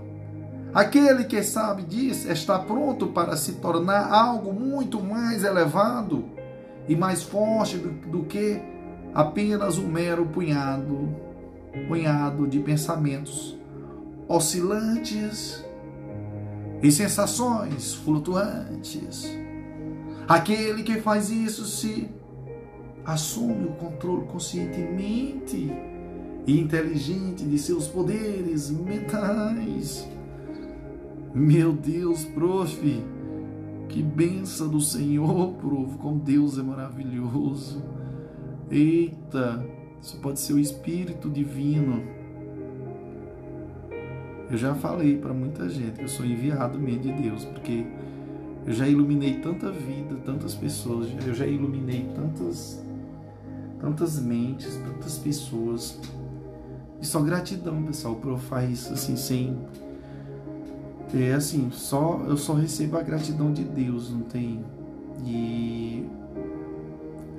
Aquele 0.74 1.24
que 1.26 1.42
sabe 1.44 1.84
disso 1.84 2.32
está 2.32 2.60
pronto 2.60 3.08
para 3.08 3.36
se 3.36 3.54
tornar 3.54 4.12
algo 4.12 4.54
muito 4.54 5.02
mais 5.02 5.44
elevado 5.44 6.26
e 6.88 6.96
mais 6.96 7.24
forte 7.24 7.78
do, 7.78 7.92
do 7.92 8.24
que 8.24 8.62
apenas 9.14 9.78
um 9.78 9.88
mero 9.88 10.26
punhado 10.26 11.16
punhado 11.88 12.48
de 12.48 12.60
pensamentos 12.60 13.58
oscilantes 14.28 15.64
e 16.82 16.92
sensações 16.92 17.94
flutuantes. 17.94 19.30
Aquele 20.28 20.84
que 20.84 21.02
faz 21.02 21.30
isso 21.30 21.66
se 21.66 22.10
assume 23.06 23.66
o 23.66 23.72
controle 23.72 24.26
conscientemente 24.26 25.72
e 26.46 26.60
inteligente 26.60 27.44
de 27.44 27.58
seus 27.58 27.88
poderes 27.88 28.70
mentais. 28.70 30.08
Meu 31.34 31.74
Deus, 31.74 32.24
prof, 32.26 33.04
que 33.90 34.02
benção 34.02 34.68
do 34.68 34.80
Senhor, 34.80 35.54
prof, 35.54 35.98
como 35.98 36.20
Deus 36.20 36.58
é 36.58 36.64
maravilhoso. 36.64 37.84
Eita, 38.70 39.66
isso 40.04 40.18
pode 40.18 40.38
ser 40.42 40.52
o 40.52 40.60
Espírito 40.60 41.30
Divino. 41.30 42.04
Eu 44.52 44.58
já 44.58 44.76
falei 44.76 45.18
para 45.18 45.34
muita 45.34 45.70
gente 45.70 45.94
que 45.94 46.04
eu 46.04 46.10
sou 46.10 46.26
enviado 46.26 46.78
mesmo 46.78 47.04
de 47.04 47.14
Deus, 47.14 47.46
porque 47.46 47.86
eu 48.66 48.74
já 48.74 48.86
iluminei 48.86 49.40
tanta 49.40 49.72
vida, 49.72 50.16
tantas 50.26 50.54
pessoas, 50.56 51.08
eu 51.26 51.34
já 51.34 51.48
iluminei 51.48 52.06
tantas, 52.14 52.84
tantas 53.80 54.22
mentes, 54.22 54.76
tantas 54.76 55.18
pessoas. 55.18 55.98
E 57.02 57.06
só 57.06 57.22
gratidão, 57.22 57.82
pessoal, 57.84 58.16
por 58.16 58.32
eu 58.32 58.38
faz 58.38 58.70
isso 58.72 58.94
assim 58.94 59.16
sem 59.16 59.58
é 61.14 61.34
assim, 61.34 61.70
só 61.72 62.20
eu 62.28 62.36
só 62.36 62.54
recebo 62.54 62.98
a 62.98 63.04
gratidão 63.04 63.54
de 63.54 63.64
Deus, 63.64 64.10
não 64.10 64.22
tem 64.22 64.66
e 65.24 66.06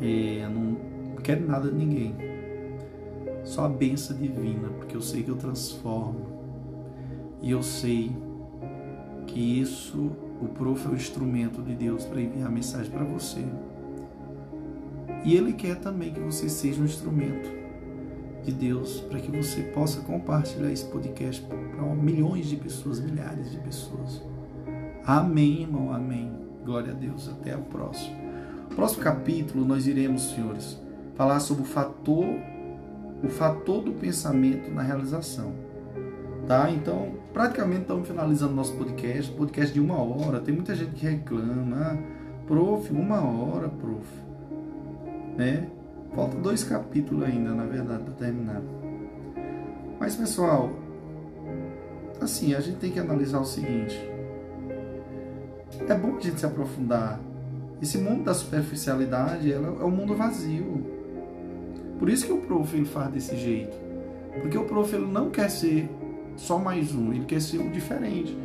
é, 0.01 0.49
não 0.49 0.77
quero 1.23 1.47
nada 1.47 1.69
de 1.69 1.77
ninguém. 1.77 2.34
Só 3.45 3.67
a 3.67 3.69
benção 3.69 4.17
divina, 4.17 4.69
porque 4.71 4.97
eu 4.97 5.03
sei 5.03 5.23
que 5.23 5.29
eu 5.29 5.37
transformo. 5.37 6.27
E 7.41 7.51
eu 7.51 7.63
sei 7.63 8.17
que 9.27 9.61
isso, 9.61 10.13
o 10.41 10.49
prof 10.49 10.87
é 10.87 10.91
o 10.91 10.95
instrumento 10.95 11.63
de 11.63 11.75
Deus 11.75 12.05
para 12.05 12.21
enviar 12.21 12.51
mensagem 12.51 12.91
para 12.91 13.05
você. 13.05 13.45
E 15.25 15.37
Ele 15.37 15.53
quer 15.53 15.77
também 15.77 16.13
que 16.13 16.21
você 16.21 16.49
seja 16.49 16.81
um 16.81 16.85
instrumento 16.85 17.51
de 18.43 18.53
Deus 18.53 19.01
para 19.01 19.21
que 19.21 19.31
você 19.31 19.63
possa 19.63 20.01
compartilhar 20.01 20.71
esse 20.71 20.85
podcast 20.87 21.43
para 21.43 21.83
milhões 21.95 22.47
de 22.47 22.57
pessoas, 22.57 23.01
milhares 23.01 23.51
de 23.51 23.59
pessoas. 23.59 24.23
Amém, 25.05 25.63
irmão, 25.63 25.93
amém. 25.93 26.31
Glória 26.65 26.93
a 26.93 26.95
Deus. 26.95 27.29
Até 27.29 27.57
o 27.57 27.63
próximo. 27.63 28.17
Próximo 28.75 29.03
capítulo 29.03 29.65
nós 29.65 29.87
iremos, 29.87 30.31
senhores, 30.31 30.81
falar 31.15 31.41
sobre 31.41 31.63
o 31.63 31.67
fator 31.67 32.25
o 33.23 33.29
fator 33.29 33.83
do 33.83 33.93
pensamento 33.93 34.71
na 34.71 34.83
realização. 34.83 35.53
Tá? 36.47 36.71
Então, 36.71 37.15
praticamente 37.33 37.83
estamos 37.83 38.07
finalizando 38.07 38.55
nosso 38.55 38.77
podcast, 38.77 39.33
podcast 39.33 39.73
de 39.73 39.81
uma 39.81 39.97
hora. 39.97 40.41
Tem 40.41 40.55
muita 40.55 40.75
gente 40.75 40.95
que 40.95 41.07
reclama, 41.07 41.77
ah, 41.77 41.97
prof, 42.47 42.93
uma 42.93 43.23
hora, 43.23 43.69
prof. 43.69 44.07
Né? 45.37 45.69
Falta 46.15 46.37
dois 46.37 46.63
capítulos 46.63 47.25
ainda, 47.25 47.51
na 47.55 47.65
verdade, 47.65 48.05
para 48.05 48.15
terminar. 48.15 48.63
Mas, 49.99 50.17
pessoal, 50.17 50.71
assim, 52.21 52.55
a 52.55 52.61
gente 52.61 52.77
tem 52.77 52.93
que 52.93 53.01
analisar 53.01 53.41
o 53.41 53.45
seguinte. 53.45 53.99
É 55.89 55.95
bom 55.95 56.17
a 56.17 56.21
gente 56.21 56.39
se 56.39 56.47
aprofundar. 56.47 57.19
Esse 57.81 57.99
mundo 57.99 58.25
da 58.25 58.35
superficialidade 58.35 59.53
é 59.53 59.59
um 59.59 59.91
mundo 59.91 60.15
vazio. 60.15 61.04
Por 61.99 62.09
isso 62.09 62.27
que 62.27 62.33
o 62.33 62.39
prof 62.39 62.77
ele 62.77 62.85
faz 62.85 63.13
desse 63.13 63.37
jeito. 63.37 63.77
Porque 64.41 64.59
o 64.59 64.65
prof 64.65 64.95
ele 64.95 65.07
não 65.07 65.31
quer 65.31 65.49
ser 65.49 65.89
só 66.37 66.59
mais 66.59 66.95
um, 66.95 67.13
ele 67.13 67.25
quer 67.25 67.41
ser 67.41 67.59
um 67.59 67.71
diferente. 67.71 68.37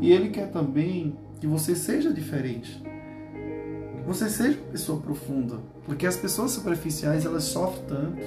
E 0.00 0.12
ele 0.12 0.30
quer 0.30 0.50
também 0.50 1.16
que 1.40 1.46
você 1.46 1.74
seja 1.74 2.12
diferente. 2.12 2.82
Que 3.96 4.02
você 4.06 4.28
seja 4.28 4.58
uma 4.58 4.72
pessoa 4.72 5.00
profunda. 5.00 5.58
Porque 5.84 6.06
as 6.06 6.16
pessoas 6.16 6.52
superficiais 6.52 7.24
elas 7.24 7.44
sofrem 7.44 7.84
tanto. 7.86 8.22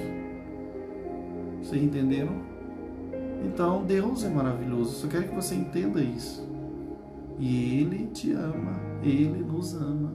Vocês 1.62 1.82
entenderam? 1.82 2.32
Então 3.44 3.84
Deus 3.84 4.24
é 4.24 4.28
maravilhoso. 4.28 4.96
Só 4.96 5.08
quero 5.08 5.28
que 5.28 5.34
você 5.34 5.54
entenda 5.54 6.00
isso. 6.00 6.46
E 7.38 7.80
Ele 7.80 8.06
te 8.08 8.32
ama. 8.32 8.80
Ele 9.02 9.42
nos 9.42 9.74
ama. 9.74 10.14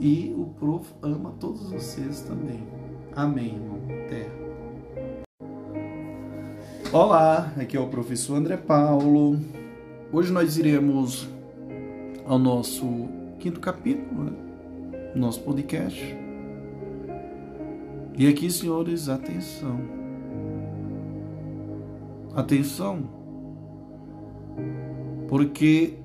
E 0.00 0.34
o 0.36 0.46
prof 0.58 0.90
ama 1.02 1.34
todos 1.38 1.70
vocês 1.70 2.22
também. 2.22 2.62
Amém, 3.14 3.54
irmão. 3.54 3.78
Terra. 4.08 4.32
Olá, 6.90 7.52
aqui 7.60 7.76
é 7.76 7.80
o 7.80 7.88
professor 7.88 8.36
André 8.36 8.56
Paulo. 8.56 9.38
Hoje 10.10 10.32
nós 10.32 10.56
iremos 10.56 11.28
ao 12.24 12.38
nosso 12.38 12.86
quinto 13.38 13.60
capítulo, 13.60 14.24
né? 14.24 14.32
nosso 15.14 15.42
podcast. 15.42 16.16
E 18.16 18.26
aqui, 18.26 18.50
senhores, 18.50 19.10
atenção. 19.10 19.78
Atenção, 22.34 23.10
porque 25.28 25.98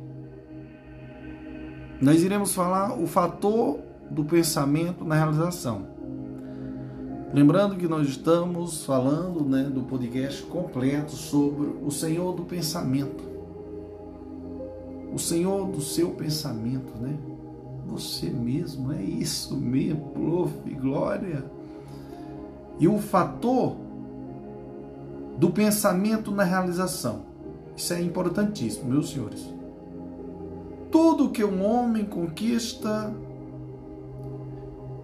nós 2.02 2.22
iremos 2.22 2.54
falar 2.54 3.00
o 3.00 3.08
fator 3.08 3.80
do 4.12 4.26
pensamento 4.26 5.06
na 5.06 5.16
realização. 5.16 5.97
Lembrando 7.38 7.76
que 7.76 7.88
nós 7.88 8.08
estamos 8.08 8.84
falando 8.84 9.46
né, 9.46 9.66
do 9.66 9.84
podcast 9.84 10.42
completo 10.42 11.12
sobre 11.12 11.68
o 11.86 11.92
Senhor 11.92 12.34
do 12.34 12.42
pensamento. 12.42 13.24
O 15.14 15.20
Senhor 15.20 15.68
do 15.68 15.80
seu 15.80 16.10
pensamento, 16.10 16.98
né? 17.00 17.16
Você 17.86 18.32
mesmo, 18.32 18.92
é 18.92 19.04
isso 19.04 19.56
mesmo, 19.56 20.10
prof, 20.16 20.52
glória. 20.82 21.46
E 22.80 22.88
o 22.88 22.98
fator 22.98 23.76
do 25.38 25.52
pensamento 25.52 26.32
na 26.32 26.44
realização. 26.44 27.22
Isso 27.76 27.94
é 27.94 28.02
importantíssimo, 28.02 28.90
meus 28.90 29.12
senhores. 29.12 29.48
Tudo 30.90 31.30
que 31.30 31.44
um 31.44 31.64
homem 31.64 32.04
conquista 32.04 33.14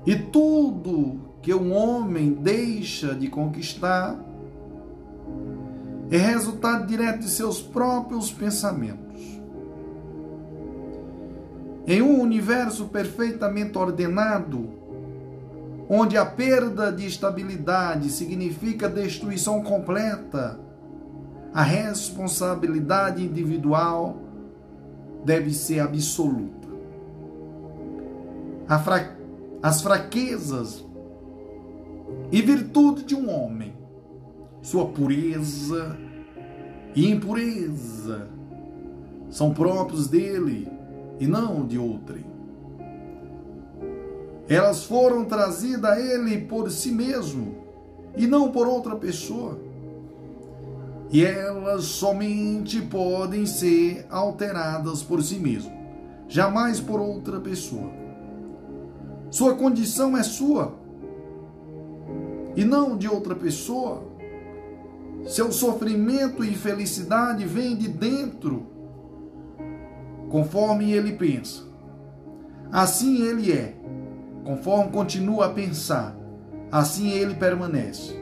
e 0.03 0.15
tudo 0.15 1.31
que 1.43 1.53
um 1.53 1.73
homem 1.73 2.31
deixa 2.31 3.13
de 3.13 3.27
conquistar 3.27 4.17
é 6.09 6.17
resultado 6.17 6.87
direto 6.87 7.19
de 7.19 7.29
seus 7.29 7.61
próprios 7.61 8.31
pensamentos. 8.31 9.21
Em 11.85 12.01
um 12.01 12.21
universo 12.21 12.85
perfeitamente 12.85 13.77
ordenado, 13.77 14.69
onde 15.89 16.17
a 16.17 16.25
perda 16.25 16.93
de 16.93 17.05
estabilidade 17.05 18.09
significa 18.09 18.87
destruição 18.87 19.61
completa, 19.61 20.57
a 21.53 21.61
responsabilidade 21.61 23.21
individual 23.21 24.17
deve 25.25 25.53
ser 25.53 25.81
absoluta. 25.81 26.69
Fra... 28.83 29.17
As 29.61 29.81
fraquezas 29.81 30.83
e 32.31 32.41
virtude 32.41 33.03
de 33.03 33.15
um 33.15 33.29
homem, 33.29 33.73
sua 34.61 34.87
pureza 34.87 35.97
e 36.95 37.09
impureza 37.09 38.27
são 39.29 39.53
próprios 39.53 40.07
dele 40.07 40.67
e 41.19 41.27
não 41.27 41.65
de 41.65 41.77
outrem. 41.77 42.25
Elas 44.47 44.83
foram 44.83 45.25
trazidas 45.25 45.91
a 45.91 45.99
ele 45.99 46.41
por 46.41 46.69
si 46.69 46.91
mesmo 46.91 47.55
e 48.15 48.27
não 48.27 48.51
por 48.51 48.67
outra 48.67 48.95
pessoa. 48.95 49.59
E 51.11 51.23
elas 51.23 51.85
somente 51.85 52.81
podem 52.81 53.45
ser 53.45 54.05
alteradas 54.09 55.01
por 55.03 55.21
si 55.23 55.35
mesmo, 55.35 55.71
jamais 56.27 56.79
por 56.79 56.99
outra 56.99 57.39
pessoa. 57.39 57.91
Sua 59.29 59.55
condição 59.55 60.17
é 60.17 60.23
sua 60.23 60.82
e 62.55 62.63
não 62.63 62.97
de 62.97 63.07
outra 63.07 63.35
pessoa. 63.35 64.03
Seu 65.25 65.51
sofrimento 65.51 66.43
e 66.43 66.53
felicidade 66.53 67.45
vêm 67.45 67.75
de 67.75 67.87
dentro, 67.87 68.67
conforme 70.29 70.91
ele 70.91 71.13
pensa. 71.13 71.63
Assim 72.71 73.21
ele 73.21 73.51
é, 73.51 73.75
conforme 74.43 74.91
continua 74.91 75.45
a 75.45 75.49
pensar, 75.49 76.15
assim 76.71 77.11
ele 77.11 77.35
permanece. 77.35 78.21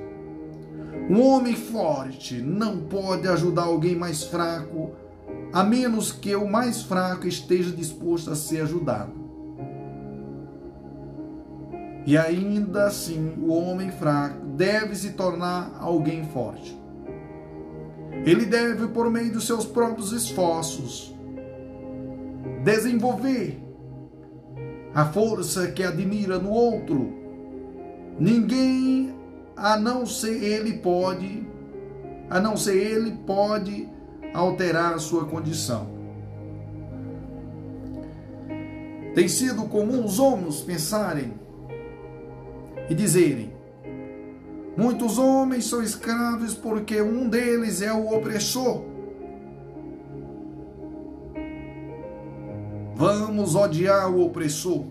Um 1.09 1.21
homem 1.21 1.55
forte 1.55 2.35
não 2.35 2.77
pode 2.81 3.27
ajudar 3.27 3.63
alguém 3.63 3.95
mais 3.95 4.23
fraco, 4.23 4.91
a 5.51 5.63
menos 5.63 6.11
que 6.11 6.35
o 6.35 6.49
mais 6.49 6.83
fraco 6.83 7.27
esteja 7.27 7.71
disposto 7.71 8.29
a 8.29 8.35
ser 8.35 8.61
ajudado. 8.61 9.11
E 12.05 12.17
ainda 12.17 12.85
assim, 12.85 13.35
o 13.41 13.53
homem 13.53 13.91
fraco 13.91 14.43
deve 14.45 14.95
se 14.95 15.11
tornar 15.11 15.77
alguém 15.79 16.25
forte. 16.29 16.79
Ele 18.25 18.45
deve, 18.45 18.87
por 18.87 19.09
meio 19.09 19.31
dos 19.31 19.45
seus 19.45 19.65
próprios 19.65 20.11
esforços, 20.11 21.13
desenvolver 22.63 23.61
a 24.93 25.05
força 25.05 25.71
que 25.71 25.83
admira 25.83 26.37
no 26.37 26.51
outro. 26.51 27.13
Ninguém 28.19 29.15
a 29.55 29.77
não 29.77 30.05
ser 30.05 30.43
ele 30.43 30.73
pode, 30.73 31.47
a 32.29 32.39
não 32.39 32.57
ser 32.57 32.75
ele 32.75 33.11
pode 33.25 33.87
alterar 34.33 34.93
a 34.93 34.99
sua 34.99 35.25
condição. 35.25 35.87
Tem 39.13 39.27
sido 39.27 39.63
comum 39.63 40.05
os 40.05 40.19
homens 40.19 40.61
pensarem 40.61 41.33
e 42.91 42.93
dizerem: 42.93 43.53
Muitos 44.75 45.17
homens 45.17 45.65
são 45.65 45.81
escravos 45.81 46.53
porque 46.53 47.01
um 47.01 47.29
deles 47.29 47.81
é 47.81 47.93
o 47.93 48.13
opressor. 48.13 48.83
Vamos 52.93 53.55
odiar 53.55 54.13
o 54.13 54.25
opressor. 54.25 54.83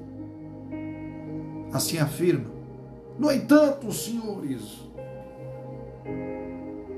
Assim 1.75 1.99
afirma. 1.99 2.51
No 3.19 3.31
entanto, 3.31 3.93
senhores, 3.93 4.81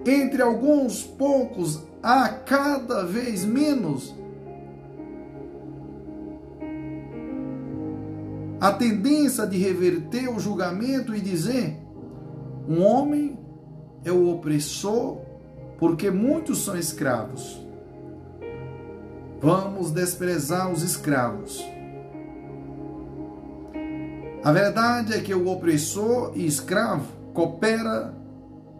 entre 0.06 0.40
alguns 0.40 1.02
poucos 1.02 1.82
há 2.00 2.28
cada 2.28 3.04
vez 3.04 3.44
menos 3.44 4.14
a 8.62 8.70
tendência 8.70 9.44
de 9.44 9.58
reverter 9.58 10.28
o 10.28 10.38
julgamento 10.38 11.12
e 11.16 11.20
dizer: 11.20 11.76
um 12.68 12.80
homem 12.80 13.36
é 14.04 14.12
o 14.12 14.28
opressor 14.28 15.18
porque 15.80 16.12
muitos 16.12 16.64
são 16.64 16.78
escravos. 16.78 17.60
Vamos 19.40 19.90
desprezar 19.90 20.70
os 20.70 20.84
escravos. 20.84 21.60
A 24.44 24.52
verdade 24.52 25.14
é 25.14 25.20
que 25.20 25.34
o 25.34 25.48
opressor 25.48 26.30
e 26.36 26.46
escravo 26.46 27.08
coopera 27.34 28.14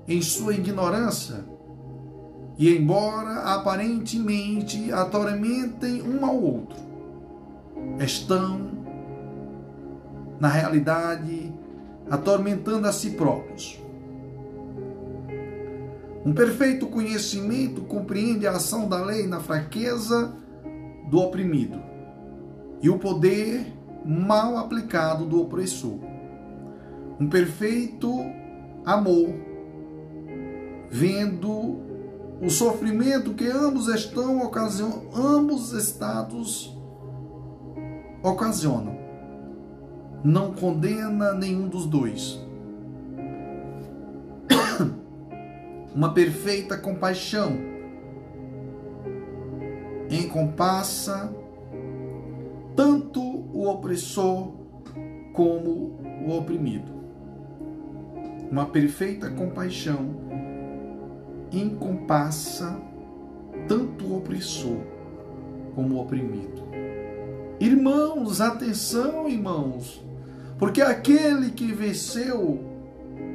em 0.07 0.23
sua 0.23 0.55
ignorância 0.55 1.45
e, 2.57 2.73
embora 2.73 3.41
aparentemente 3.53 4.93
atormentem 4.93 6.03
um 6.03 6.25
ao 6.25 6.41
outro, 6.41 6.79
estão 7.99 8.82
na 10.43 10.49
realidade, 10.49 11.55
atormentando 12.11 12.89
a 12.89 12.93
si 12.93 13.11
próprios. 13.11 13.81
Um 16.27 16.33
perfeito 16.33 16.89
conhecimento 16.89 17.83
compreende 17.83 18.45
a 18.45 18.51
ação 18.51 18.89
da 18.89 19.05
lei 19.05 19.25
na 19.25 19.39
fraqueza 19.39 20.35
do 21.09 21.19
oprimido 21.19 21.81
e 22.83 22.91
o 22.91 22.99
poder 22.99 23.73
mal 24.05 24.57
aplicado 24.57 25.27
do 25.27 25.41
opressor. 25.41 26.01
Um 27.21 27.29
perfeito 27.29 28.13
amor, 28.85 29.33
vendo 30.91 31.79
o 32.41 32.51
sofrimento 32.51 33.33
que 33.33 33.47
ambos 33.47 33.87
estão 33.87 34.43
ocasionando, 34.43 35.09
ambos 35.15 35.73
estados 35.73 36.77
ocasionam 38.25 39.02
não 40.25 40.53
condena 40.53 41.33
nenhum 41.33 41.69
dos 41.69 41.87
dois. 41.87 42.41
Uma 45.95 46.13
perfeita 46.15 46.77
compaixão 46.79 47.73
encompassa 50.11 51.33
tanto 52.77 53.21
o 53.21 53.69
opressor 53.69 54.53
como 55.33 55.99
o 56.27 56.37
oprimido. 56.37 56.93
Uma 58.51 58.67
perfeita 58.67 59.31
compaixão 59.31 60.15
encompassa 61.51 62.79
tanto 63.67 64.05
o 64.05 64.19
opressor 64.19 64.79
como 65.75 65.95
o 65.95 66.01
oprimido. 66.01 66.63
Irmãos, 67.61 68.41
atenção, 68.41 69.29
irmãos. 69.29 70.02
Porque 70.63 70.81
aquele 70.81 71.51
que 71.51 71.73
venceu 71.73 72.61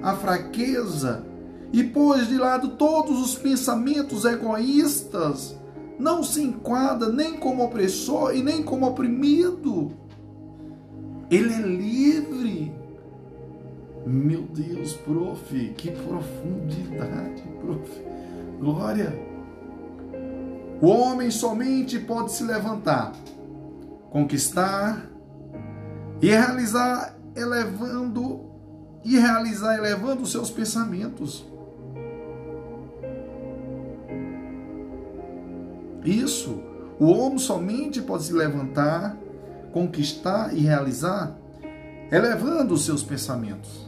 a 0.02 0.16
fraqueza 0.16 1.26
e 1.74 1.84
pôs 1.84 2.26
de 2.30 2.38
lado 2.38 2.78
todos 2.78 3.20
os 3.20 3.36
pensamentos 3.36 4.24
egoístas, 4.24 5.54
não 6.00 6.24
se 6.24 6.42
enquadra 6.42 7.10
nem 7.10 7.36
como 7.36 7.66
opressor 7.66 8.34
e 8.34 8.42
nem 8.42 8.64
como 8.64 8.88
oprimido. 8.88 9.92
Ele 11.30 11.54
é 11.54 11.60
livre. 11.60 12.74
Meu 14.06 14.44
Deus, 14.44 14.94
prof, 14.94 15.74
que 15.76 15.92
profundidade, 15.92 17.44
prof. 17.60 17.92
Glória. 18.58 19.14
O 20.82 20.88
homem 20.88 21.30
somente 21.30 22.00
pode 22.00 22.32
se 22.32 22.46
levantar, 22.46 23.12
conquistar 24.12 25.10
e 26.22 26.30
realizar 26.30 27.17
elevando 27.38 28.46
e 29.04 29.18
realizar 29.18 29.78
elevando 29.78 30.24
os 30.24 30.32
seus 30.32 30.50
pensamentos. 30.50 31.46
Isso, 36.04 36.62
o 37.00 37.06
homem 37.08 37.38
somente 37.38 38.02
pode 38.02 38.24
se 38.24 38.34
levantar, 38.34 39.18
conquistar 39.72 40.56
e 40.56 40.62
realizar 40.62 41.38
elevando 42.12 42.74
os 42.74 42.86
seus 42.86 43.04
pensamentos. 43.04 43.88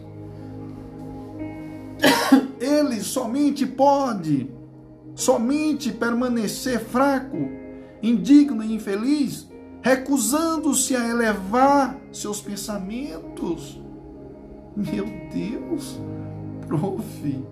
Ele 2.60 3.02
somente 3.02 3.66
pode, 3.66 4.50
somente 5.16 5.92
permanecer 5.92 6.80
fraco, 6.80 7.38
indigno 8.04 8.64
e 8.64 8.74
infeliz, 8.74 9.48
recusando-se 9.82 10.96
a 10.96 11.08
elevar 11.08 11.99
seus 12.11 12.41
pensamentos. 12.41 13.80
Meu 14.76 15.06
Deus, 15.31 15.99
prof. 16.68 17.45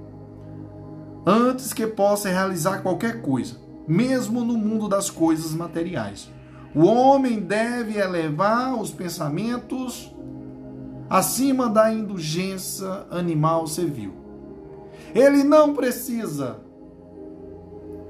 Antes 1.25 1.73
que 1.73 1.85
possa 1.85 2.29
realizar 2.29 2.81
qualquer 2.81 3.21
coisa, 3.21 3.57
mesmo 3.87 4.43
no 4.43 4.57
mundo 4.57 4.87
das 4.87 5.09
coisas 5.09 5.53
materiais, 5.53 6.29
o 6.75 6.85
homem 6.85 7.39
deve 7.39 7.97
elevar 7.97 8.79
os 8.79 8.91
pensamentos 8.91 10.13
acima 11.09 11.69
da 11.69 11.93
indulgência 11.93 13.05
animal 13.09 13.67
civil. 13.67 14.13
Ele 15.15 15.43
não 15.43 15.73
precisa, 15.73 16.59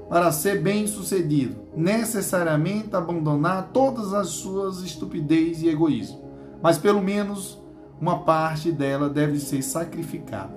para 0.08 0.32
ser 0.32 0.60
bem-sucedido, 0.62 1.56
necessariamente 1.76 2.94
abandonar 2.94 3.70
todas 3.72 4.12
as 4.12 4.28
suas 4.28 4.78
estupidez 4.80 5.62
e 5.62 5.68
egoísmo, 5.68 6.27
mas 6.62 6.78
pelo 6.78 7.00
menos 7.00 7.60
uma 8.00 8.20
parte 8.20 8.70
dela 8.70 9.08
deve 9.08 9.38
ser 9.38 9.62
sacrificada. 9.62 10.56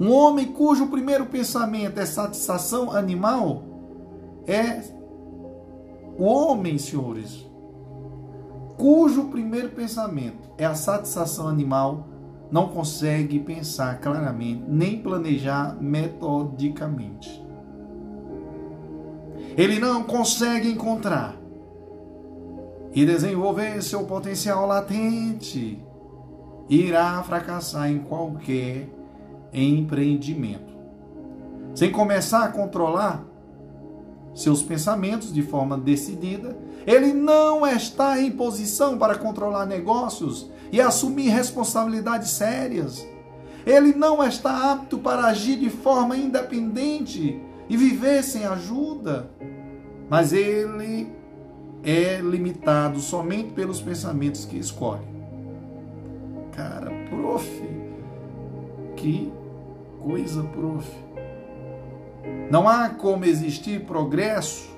Um 0.00 0.10
homem 0.10 0.46
cujo 0.46 0.88
primeiro 0.88 1.26
pensamento 1.26 1.98
é 1.98 2.06
satisfação 2.06 2.90
animal 2.90 3.62
é 4.46 4.82
o 6.18 6.24
homem, 6.24 6.76
senhores, 6.76 7.46
cujo 8.76 9.24
primeiro 9.24 9.70
pensamento 9.70 10.50
é 10.58 10.64
a 10.64 10.74
satisfação 10.74 11.48
animal, 11.48 12.08
não 12.50 12.68
consegue 12.68 13.38
pensar 13.38 13.98
claramente, 14.00 14.64
nem 14.68 15.00
planejar 15.00 15.76
metodicamente. 15.80 17.42
Ele 19.56 19.78
não 19.78 20.02
consegue 20.02 20.70
encontrar 20.70 21.36
e 22.94 23.06
desenvolver 23.06 23.82
seu 23.82 24.04
potencial 24.04 24.66
latente, 24.66 25.82
irá 26.68 27.22
fracassar 27.22 27.90
em 27.90 27.98
qualquer 27.98 28.88
empreendimento. 29.52 30.72
Sem 31.74 31.90
começar 31.90 32.44
a 32.44 32.48
controlar 32.48 33.24
seus 34.34 34.62
pensamentos 34.62 35.32
de 35.32 35.42
forma 35.42 35.76
decidida, 35.76 36.56
ele 36.86 37.12
não 37.12 37.66
está 37.66 38.20
em 38.20 38.30
posição 38.30 38.98
para 38.98 39.14
controlar 39.14 39.66
negócios 39.66 40.50
e 40.70 40.80
assumir 40.80 41.28
responsabilidades 41.28 42.30
sérias. 42.30 43.06
Ele 43.64 43.94
não 43.94 44.26
está 44.26 44.72
apto 44.72 44.98
para 44.98 45.26
agir 45.26 45.56
de 45.58 45.70
forma 45.70 46.16
independente 46.16 47.40
e 47.68 47.76
viver 47.76 48.22
sem 48.24 48.44
ajuda. 48.44 49.30
Mas 50.10 50.32
ele 50.32 51.08
é 51.82 52.20
limitado 52.20 53.00
somente 53.00 53.52
pelos 53.52 53.80
pensamentos 53.80 54.44
que 54.44 54.56
escolhe. 54.56 55.06
Cara, 56.52 56.90
prof, 57.08 57.48
que 58.96 59.32
coisa, 60.00 60.42
prof. 60.44 60.88
Não 62.50 62.68
há 62.68 62.88
como 62.90 63.24
existir 63.24 63.84
progresso 63.84 64.70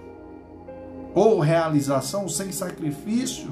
ou 1.15 1.41
realização 1.41 2.29
sem 2.29 2.51
sacrifício. 2.51 3.51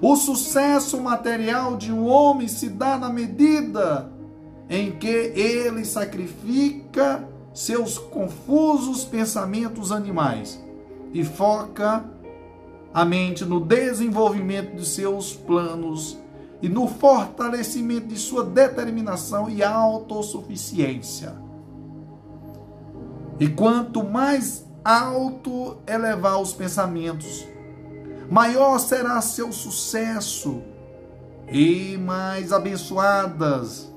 O 0.00 0.16
sucesso 0.16 1.00
material 1.00 1.76
de 1.76 1.92
um 1.92 2.06
homem 2.06 2.48
se 2.48 2.68
dá 2.68 2.98
na 2.98 3.08
medida 3.08 4.10
em 4.68 4.90
que 4.92 5.06
ele 5.06 5.84
sacrifica 5.84 7.26
seus 7.54 7.98
confusos 7.98 9.04
pensamentos 9.04 9.92
animais 9.92 10.62
e 11.12 11.22
foca 11.22 12.04
a 12.92 13.04
mente 13.04 13.44
no 13.44 13.60
desenvolvimento 13.60 14.76
de 14.76 14.84
seus 14.84 15.32
planos 15.32 16.18
e 16.60 16.68
no 16.68 16.86
fortalecimento 16.86 18.08
de 18.08 18.18
sua 18.18 18.44
determinação 18.44 19.48
e 19.48 19.62
autossuficiência. 19.62 21.34
E 23.40 23.48
quanto 23.48 24.04
mais 24.04 24.64
alto 24.84 25.78
elevar 25.86 26.40
os 26.40 26.52
pensamentos, 26.52 27.46
maior 28.30 28.78
será 28.78 29.20
seu 29.20 29.52
sucesso 29.52 30.62
e 31.50 31.96
mais 31.98 32.52
abençoadas 32.52 33.92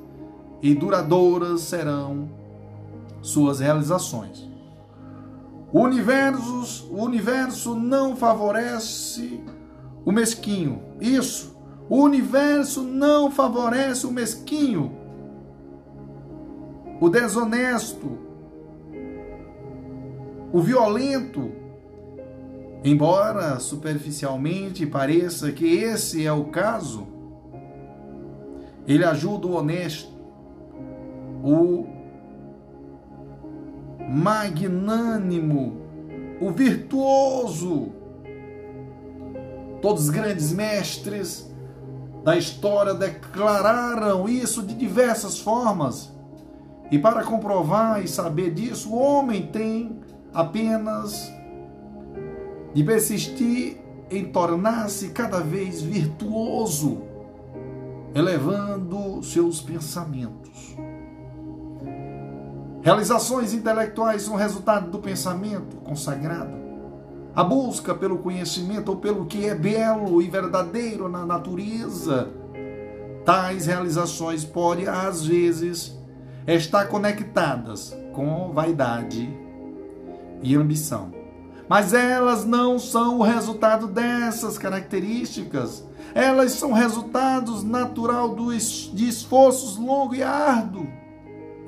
e 0.62 0.74
duradouras 0.74 1.62
serão 1.62 2.30
suas 3.22 3.60
realizações. 3.60 4.55
O 5.76 5.82
universo, 5.82 6.88
o 6.90 7.04
universo 7.04 7.76
não 7.76 8.16
favorece 8.16 9.44
o 10.06 10.12
mesquinho. 10.14 10.82
Isso. 11.02 11.54
O 11.90 11.98
universo 11.98 12.82
não 12.82 13.30
favorece 13.30 14.08
o 14.08 14.12
mesquinho, 14.12 14.96
o 17.02 17.10
desonesto, 17.10 18.18
o 20.54 20.62
violento. 20.62 21.52
Embora 22.82 23.60
superficialmente 23.60 24.86
pareça 24.86 25.52
que 25.52 25.66
esse 25.66 26.26
é 26.26 26.32
o 26.32 26.46
caso, 26.46 27.06
ele 28.88 29.04
ajuda 29.04 29.46
o 29.46 29.56
honesto, 29.56 30.10
o 31.44 31.95
magnânimo, 34.10 35.82
o 36.42 36.52
virtuoso. 36.52 37.94
Todos 39.82 40.04
os 40.06 40.10
grandes 40.10 40.52
mestres 40.52 41.54
da 42.24 42.36
história 42.36 42.94
declararam 42.94 44.28
isso 44.28 44.64
de 44.64 44.74
diversas 44.74 45.40
formas. 45.40 46.12
E 46.92 46.98
para 46.98 47.24
comprovar 47.24 48.04
e 48.04 48.08
saber 48.08 48.54
disso, 48.54 48.90
o 48.90 48.98
homem 48.98 49.48
tem 49.48 50.00
apenas 50.34 51.32
de 52.74 52.84
persistir 52.84 53.78
em 54.10 54.26
tornar-se 54.26 55.10
cada 55.10 55.40
vez 55.40 55.82
virtuoso, 55.82 57.02
elevando 58.14 59.24
seus 59.24 59.62
pensamentos. 59.62 60.76
Realizações 62.86 63.52
intelectuais 63.52 64.22
são 64.22 64.36
resultado 64.36 64.92
do 64.92 65.00
pensamento 65.00 65.78
consagrado. 65.78 66.56
A 67.36 67.44
busca 67.44 67.96
pelo 67.96 68.20
conhecimento 68.20 68.90
ou 68.90 68.98
pelo 68.98 69.26
que 69.26 69.48
é 69.48 69.56
belo 69.56 70.22
e 70.22 70.30
verdadeiro 70.30 71.10
na 71.10 71.26
natureza. 71.26 72.30
Tais 73.26 73.66
realizações 73.66 74.46
podem, 74.46 74.88
às 74.88 75.26
vezes, 75.26 75.98
estar 76.46 76.86
conectadas 76.86 77.98
com 78.14 78.54
vaidade 78.54 79.36
e 80.44 80.56
ambição. 80.56 81.12
Mas 81.68 81.92
elas 81.92 82.46
não 82.46 82.78
são 82.78 83.18
o 83.18 83.24
resultado 83.24 83.88
dessas 83.88 84.60
características. 84.60 85.84
Elas 86.14 86.52
são 86.52 86.72
resultados 86.72 87.64
natural 87.64 88.36
de 88.36 89.10
esforços 89.10 89.76
longos 89.76 90.20
e 90.20 90.22
árduos 90.22 91.05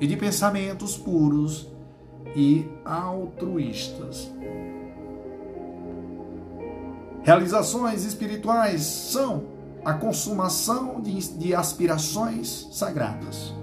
e 0.00 0.06
de 0.06 0.16
pensamentos 0.16 0.96
puros 0.96 1.68
e 2.34 2.68
altruístas. 2.84 4.30
Realizações 7.22 8.04
espirituais 8.04 8.82
são 8.82 9.44
a 9.84 9.92
consumação 9.92 11.00
de, 11.00 11.16
de 11.38 11.54
aspirações 11.54 12.68
sagradas, 12.72 13.54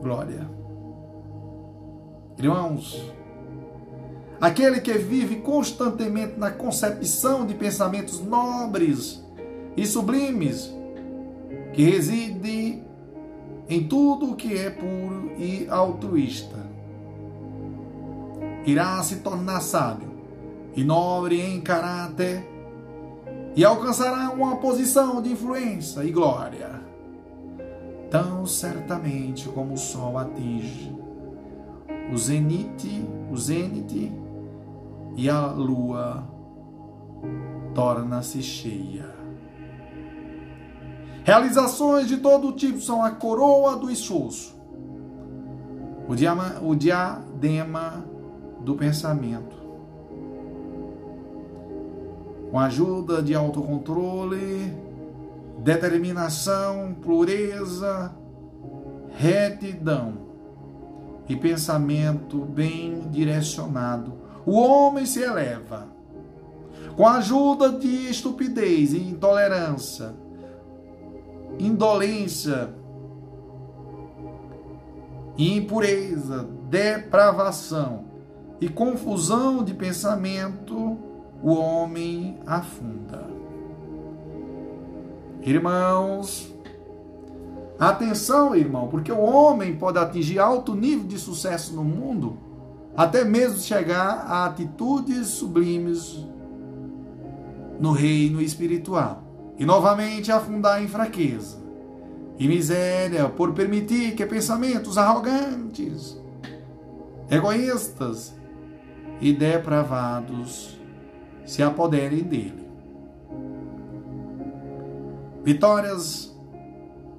Glória. 0.00 0.50
Irmãos, 2.38 3.12
aquele 4.40 4.80
que 4.80 4.92
vive 4.94 5.36
constantemente 5.36 6.38
na 6.38 6.50
concepção 6.50 7.46
de 7.46 7.54
pensamentos 7.54 8.18
nobres 8.20 9.22
e 9.76 9.86
sublimes, 9.86 10.74
que 11.72 11.84
reside 11.84 12.82
em 13.72 13.84
tudo 13.84 14.32
o 14.32 14.36
que 14.36 14.56
é 14.56 14.68
puro 14.70 15.32
e 15.38 15.66
altruísta, 15.68 16.66
irá 18.66 19.02
se 19.02 19.16
tornar 19.16 19.60
sábio 19.60 20.10
e 20.76 20.84
nobre 20.84 21.40
em 21.40 21.60
caráter 21.60 22.46
e 23.56 23.64
alcançará 23.64 24.30
uma 24.30 24.56
posição 24.56 25.22
de 25.22 25.32
influência 25.32 26.04
e 26.04 26.10
glória, 26.10 26.82
tão 28.10 28.46
certamente 28.46 29.48
como 29.48 29.74
o 29.74 29.78
sol 29.78 30.18
atinge 30.18 30.92
o 32.12 32.18
zenite, 32.18 33.06
o 33.30 33.36
zênite 33.38 34.12
e 35.16 35.30
a 35.30 35.46
lua 35.46 36.28
torna-se 37.74 38.42
cheia. 38.42 39.21
Realizações 41.24 42.08
de 42.08 42.16
todo 42.16 42.50
tipo 42.52 42.80
são 42.80 43.04
a 43.04 43.10
coroa 43.12 43.76
do 43.76 43.88
esforço, 43.88 44.54
o, 46.08 46.16
diama, 46.16 46.60
o 46.60 46.74
diadema 46.74 48.04
do 48.60 48.74
pensamento. 48.74 49.56
Com 52.50 52.58
a 52.58 52.64
ajuda 52.64 53.22
de 53.22 53.34
autocontrole, 53.36 54.74
determinação, 55.58 56.92
pureza, 57.00 58.12
retidão 59.10 60.14
e 61.28 61.36
pensamento 61.36 62.38
bem 62.40 63.08
direcionado, 63.10 64.12
o 64.44 64.58
homem 64.58 65.06
se 65.06 65.22
eleva. 65.22 65.86
Com 66.96 67.06
a 67.06 67.18
ajuda 67.18 67.70
de 67.70 68.10
estupidez 68.10 68.92
e 68.92 68.98
intolerância, 68.98 70.14
indolência, 71.58 72.74
impureza, 75.36 76.48
depravação 76.68 78.04
e 78.60 78.68
confusão 78.68 79.62
de 79.62 79.74
pensamento, 79.74 80.98
o 81.42 81.52
homem 81.52 82.38
afunda. 82.46 83.26
Irmãos, 85.42 86.54
atenção, 87.78 88.54
irmão, 88.54 88.88
porque 88.88 89.10
o 89.10 89.20
homem 89.20 89.74
pode 89.76 89.98
atingir 89.98 90.38
alto 90.38 90.74
nível 90.74 91.06
de 91.06 91.18
sucesso 91.18 91.74
no 91.74 91.82
mundo 91.82 92.38
até 92.96 93.24
mesmo 93.24 93.58
chegar 93.58 94.26
a 94.28 94.44
atitudes 94.44 95.28
sublimes 95.28 96.24
no 97.80 97.90
reino 97.90 98.40
espiritual 98.40 99.31
e 99.58 99.64
novamente 99.64 100.32
afundar 100.32 100.82
em 100.82 100.88
fraqueza 100.88 101.62
e 102.38 102.48
miséria 102.48 103.28
por 103.28 103.52
permitir 103.52 104.14
que 104.14 104.26
pensamentos 104.26 104.98
arrogantes, 104.98 106.20
egoístas 107.30 108.34
e 109.20 109.32
depravados 109.32 110.80
se 111.44 111.62
apoderem 111.62 112.22
dele. 112.22 112.62
Vitórias 115.44 116.36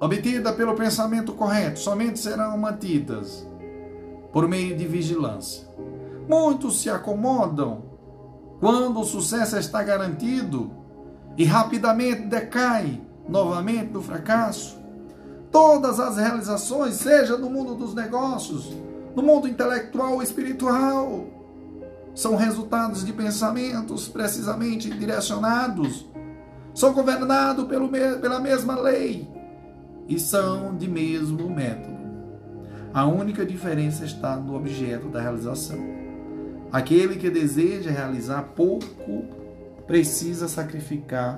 obtidas 0.00 0.54
pelo 0.54 0.74
pensamento 0.74 1.32
correto 1.32 1.78
somente 1.78 2.18
serão 2.18 2.56
mantidas 2.58 3.46
por 4.32 4.48
meio 4.48 4.76
de 4.76 4.86
vigilância. 4.86 5.66
Muitos 6.28 6.80
se 6.80 6.90
acomodam 6.90 7.82
quando 8.60 9.00
o 9.00 9.04
sucesso 9.04 9.56
está 9.56 9.82
garantido 9.82 10.83
e 11.36 11.44
rapidamente 11.44 12.22
decai 12.22 13.00
novamente 13.28 13.92
no 13.92 14.02
fracasso. 14.02 14.78
Todas 15.50 16.00
as 16.00 16.16
realizações, 16.16 16.94
seja 16.94 17.36
no 17.36 17.48
mundo 17.48 17.74
dos 17.74 17.94
negócios, 17.94 18.72
no 19.14 19.22
mundo 19.22 19.48
intelectual 19.48 20.14
ou 20.14 20.22
espiritual, 20.22 21.26
são 22.14 22.36
resultados 22.36 23.04
de 23.04 23.12
pensamentos 23.12 24.08
precisamente 24.08 24.90
direcionados, 24.90 26.06
são 26.72 26.92
governados 26.92 27.66
pelo, 27.66 27.88
pela 27.88 28.40
mesma 28.40 28.80
lei 28.80 29.28
e 30.08 30.18
são 30.18 30.76
de 30.76 30.88
mesmo 30.88 31.48
método. 31.48 31.94
A 32.92 33.06
única 33.06 33.44
diferença 33.44 34.04
está 34.04 34.36
no 34.36 34.54
objeto 34.54 35.08
da 35.08 35.20
realização. 35.20 35.78
Aquele 36.70 37.16
que 37.16 37.30
deseja 37.30 37.90
realizar 37.90 38.42
pouco 38.54 39.43
precisa 39.86 40.48
sacrificar 40.48 41.36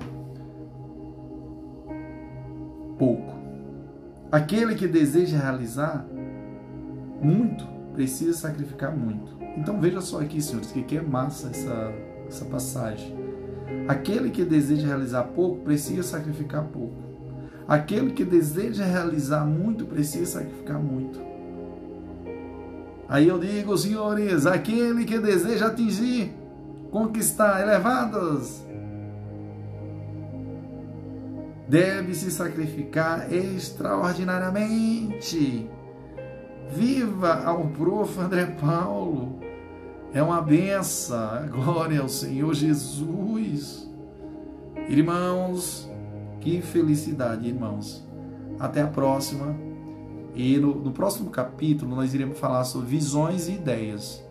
pouco. 2.97 3.35
Aquele 4.31 4.75
que 4.75 4.87
deseja 4.87 5.37
realizar 5.37 6.05
muito 7.21 7.65
precisa 7.93 8.33
sacrificar 8.33 8.95
muito. 8.95 9.37
Então 9.57 9.79
veja 9.79 10.01
só 10.01 10.21
aqui, 10.21 10.41
senhores, 10.41 10.71
que, 10.71 10.83
que 10.83 10.97
é 10.97 11.01
massa 11.01 11.49
essa, 11.49 11.93
essa 12.27 12.45
passagem. 12.45 13.15
Aquele 13.87 14.29
que 14.29 14.43
deseja 14.43 14.87
realizar 14.87 15.23
pouco 15.23 15.61
precisa 15.63 16.03
sacrificar 16.03 16.63
pouco. 16.65 16.95
Aquele 17.67 18.11
que 18.11 18.23
deseja 18.23 18.85
realizar 18.85 19.45
muito 19.45 19.85
precisa 19.85 20.25
sacrificar 20.25 20.79
muito. 20.79 21.19
Aí 23.09 23.27
eu 23.27 23.39
digo, 23.39 23.77
senhores, 23.77 24.45
aquele 24.45 25.05
que 25.05 25.17
deseja 25.17 25.67
atingir, 25.67 26.33
conquistar 26.91 27.61
elevadas, 27.61 28.67
deve 31.67 32.15
se 32.15 32.31
sacrificar 32.31 33.33
extraordinariamente. 33.33 35.69
Viva 36.69 37.43
ao 37.43 37.65
prof. 37.67 38.17
André 38.19 38.45
Paulo. 38.45 39.39
É 40.13 40.23
uma 40.23 40.41
benção. 40.41 41.47
Glória 41.49 42.01
ao 42.01 42.09
Senhor 42.09 42.53
Jesus. 42.53 43.89
Irmãos, 44.89 45.89
que 46.39 46.61
felicidade, 46.61 47.47
irmãos. 47.47 48.05
Até 48.59 48.81
a 48.81 48.87
próxima. 48.87 49.55
E 50.33 50.57
no, 50.57 50.75
no, 50.75 50.91
próximo 50.91 51.29
capítulo 51.31 51.95
nós 51.95 52.13
iremos 52.13 52.39
falar 52.39 52.63
sobre 52.63 52.87
visões 52.87 53.47
e 53.47 53.53
ideias. 53.53 54.23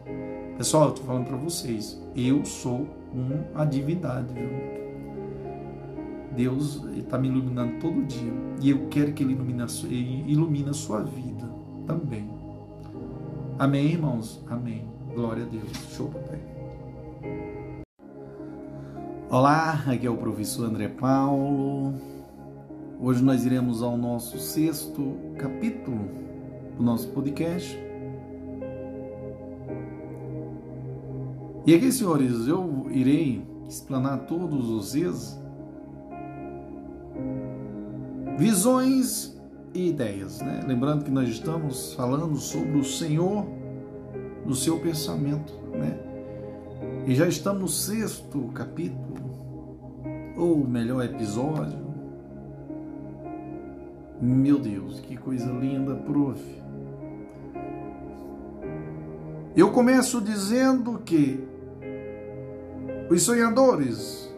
Pessoal, 0.57 0.85
eu 0.85 0.89
estou 0.91 1.05
falando 1.05 1.27
para 1.27 1.37
vocês, 1.37 2.01
eu 2.15 2.43
sou 2.47 2.89
uma 3.13 3.67
divindade, 3.67 4.33
viu? 4.33 4.49
Deus 6.35 6.83
está 6.95 7.19
me 7.19 7.29
iluminando 7.29 7.79
todo 7.79 8.03
dia 8.07 8.33
e 8.63 8.71
eu 8.71 8.89
quero 8.89 9.13
que 9.13 9.23
Ele 9.23 9.35
ilumine 9.35 9.63
a, 9.63 9.67
ilumine 10.27 10.71
a 10.71 10.73
sua 10.73 11.03
vida 11.03 11.47
também. 11.87 12.31
Amém, 13.59 13.87
irmãos? 13.87 14.43
Amém. 14.49 14.89
Glória 15.15 15.45
a 15.45 15.47
Deus. 15.47 15.71
Show, 15.95 16.09
papai. 16.09 16.41
Olá, 19.29 19.85
aqui 19.87 20.07
é 20.07 20.11
o 20.11 20.17
professor 20.17 20.65
André 20.65 20.89
Paulo. 20.89 21.95
Hoje 22.99 23.23
nós 23.23 23.45
iremos 23.45 23.83
ao 23.83 23.99
nosso 23.99 24.39
sexto 24.39 25.17
capítulo 25.39 26.09
do 26.79 26.83
nosso 26.83 27.09
podcast. 27.09 27.86
E 31.67 31.75
aqui, 31.75 31.91
senhores, 31.91 32.47
eu 32.47 32.87
irei 32.93 33.45
explanar 33.69 34.21
todos 34.27 34.71
os 34.71 34.93
dias 34.93 35.37
visões 38.39 39.37
e 39.75 39.89
ideias, 39.89 40.41
né? 40.41 40.61
Lembrando 40.65 41.05
que 41.05 41.11
nós 41.11 41.29
estamos 41.29 41.93
falando 41.95 42.37
sobre 42.37 42.79
o 42.79 42.85
Senhor 42.85 43.45
no 44.45 44.55
seu 44.55 44.79
pensamento, 44.79 45.55
né? 45.73 45.99
E 47.05 47.17
já 47.17 47.27
estamos 47.27 47.61
no 47.61 47.69
sexto 47.69 48.43
capítulo, 48.55 49.17
ou 50.37 50.65
melhor 50.65 51.05
episódio, 51.05 51.85
meu 54.23 54.61
Deus, 54.61 55.01
que 55.01 55.17
coisa 55.17 55.51
linda, 55.51 55.97
prof. 55.97 56.41
Eu 59.57 59.73
começo 59.73 60.21
dizendo 60.21 61.01
que 61.05 61.56
os 63.09 63.23
sonhadores 63.23 64.33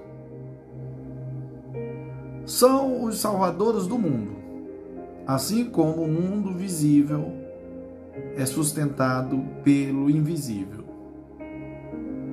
são 2.44 3.04
os 3.04 3.18
salvadores 3.18 3.86
do 3.86 3.98
mundo, 3.98 4.36
assim 5.26 5.64
como 5.64 6.02
o 6.02 6.08
mundo 6.08 6.52
visível 6.54 7.32
é 8.36 8.44
sustentado 8.46 9.44
pelo 9.62 10.10
invisível. 10.10 10.84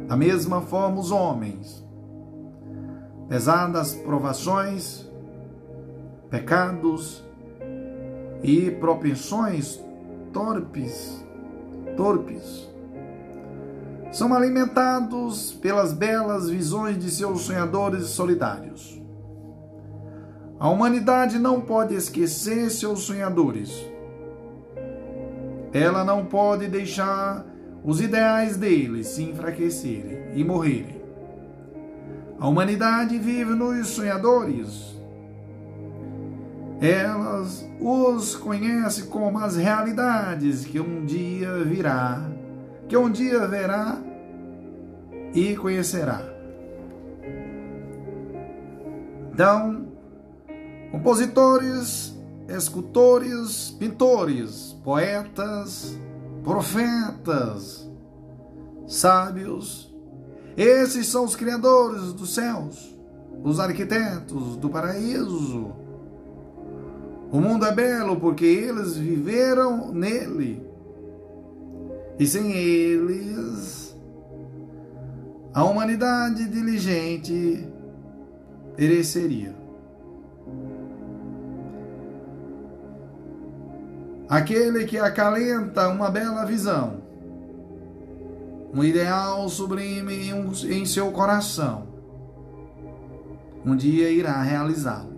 Da 0.07 0.15
mesma 0.15 0.61
forma, 0.61 0.99
os 0.99 1.11
homens, 1.11 1.85
pesadas 3.27 3.93
provações, 3.93 5.09
pecados, 6.29 7.25
e 8.47 8.69
propensões 8.69 9.83
torpes, 10.31 11.25
torpes. 11.97 12.69
São 14.15 14.33
alimentados 14.33 15.51
pelas 15.51 15.91
belas 15.91 16.49
visões 16.49 16.97
de 16.97 17.11
seus 17.11 17.41
sonhadores 17.41 18.05
solitários. 18.05 18.97
A 20.57 20.69
humanidade 20.69 21.37
não 21.37 21.59
pode 21.59 21.93
esquecer 21.93 22.71
seus 22.71 23.01
sonhadores. 23.01 23.85
Ela 25.73 26.05
não 26.05 26.23
pode 26.23 26.69
deixar 26.69 27.45
os 27.83 27.99
ideais 27.99 28.55
deles 28.55 29.07
se 29.07 29.21
enfraquecerem 29.21 30.29
e 30.33 30.45
morrerem. 30.45 31.03
A 32.39 32.47
humanidade 32.47 33.19
vive 33.19 33.53
nos 33.53 33.85
sonhadores. 33.89 34.95
Elas 36.79 37.69
os 37.81 38.33
conhecem 38.33 39.07
como 39.07 39.39
as 39.39 39.57
realidades 39.57 40.63
que 40.63 40.79
um 40.79 41.03
dia 41.03 41.65
virá, 41.65 42.25
que 42.87 42.97
um 42.97 43.09
dia 43.09 43.47
verá 43.47 44.01
e 45.33 45.55
conhecerá. 45.55 46.21
Então, 49.33 49.87
compositores, 50.91 52.15
escultores, 52.47 53.71
pintores, 53.71 54.73
poetas, 54.83 55.97
profetas, 56.43 57.89
sábios. 58.87 59.93
Esses 60.55 61.07
são 61.07 61.25
os 61.25 61.35
criadores 61.35 62.13
dos 62.13 62.33
céus, 62.33 62.95
os 63.43 63.59
arquitetos 63.59 64.55
do 64.55 64.69
paraíso. 64.69 65.73
O 67.31 67.41
mundo 67.41 67.65
é 67.65 67.73
belo 67.73 68.17
porque 68.17 68.45
eles 68.45 68.95
viveram 68.95 69.91
nele. 69.91 70.64
E 72.17 72.25
sem 72.25 72.51
eles, 72.51 73.95
a 75.53 75.63
humanidade 75.63 76.47
diligente 76.47 77.67
pereceria. 78.75 79.65
aquele 84.29 84.85
que 84.85 84.97
acalenta 84.97 85.87
uma 85.87 86.09
bela 86.09 86.45
visão, 86.45 87.01
um 88.73 88.83
ideal 88.83 89.47
sublime 89.47 90.29
em 90.29 90.85
seu 90.85 91.11
coração, 91.11 91.87
um 93.65 93.75
dia 93.75 94.09
irá 94.09 94.41
realizá-lo. 94.41 95.15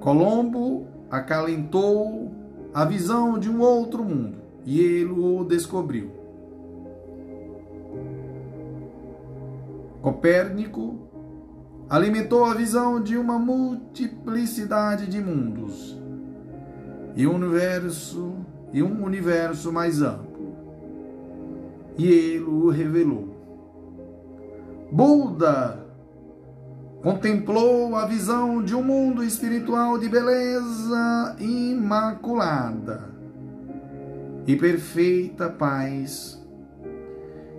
Colombo 0.00 0.86
acalentou 1.10 2.32
a 2.74 2.84
visão 2.84 3.38
de 3.38 3.48
um 3.48 3.60
outro 3.60 4.02
mundo 4.02 4.38
e 4.66 4.80
ele 4.80 5.12
o 5.12 5.44
descobriu. 5.44 6.10
Copérnico 10.02 10.98
alimentou 11.88 12.44
a 12.44 12.52
visão 12.52 13.00
de 13.00 13.16
uma 13.16 13.38
multiplicidade 13.38 15.06
de 15.06 15.20
mundos 15.20 15.96
e 17.14 17.26
um 17.28 17.36
universo 17.36 18.34
e 18.72 18.82
um 18.82 19.04
universo 19.04 19.72
mais 19.72 20.02
amplo. 20.02 20.56
E 21.96 22.08
ele 22.08 22.44
o 22.44 22.70
revelou. 22.70 23.28
Buda 24.90 25.83
contemplou 27.04 27.94
a 27.96 28.06
visão 28.06 28.62
de 28.62 28.74
um 28.74 28.82
mundo 28.82 29.22
espiritual 29.22 29.98
de 29.98 30.08
beleza 30.08 31.36
imaculada 31.38 33.10
e 34.46 34.56
perfeita 34.56 35.50
paz. 35.50 36.42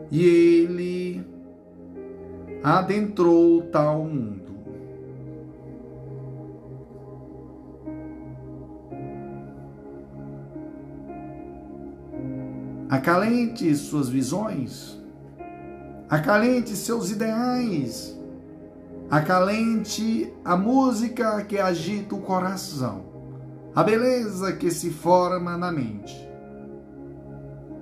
E 0.10 0.26
ele 0.26 1.24
adentrou 2.64 3.62
tal 3.62 4.06
mundo. 4.06 4.56
Acalente 12.90 13.76
suas 13.76 14.10
visões, 14.10 15.00
acalente 16.10 16.76
seus 16.76 17.12
ideais, 17.12 18.15
acalente 19.10 20.34
a 20.44 20.56
música 20.56 21.44
que 21.44 21.58
agita 21.58 22.16
o 22.16 22.22
coração, 22.22 23.04
a 23.76 23.84
beleza 23.84 24.54
que 24.54 24.72
se 24.72 24.90
forma 24.90 25.58
na 25.58 25.72
mente, 25.72 26.16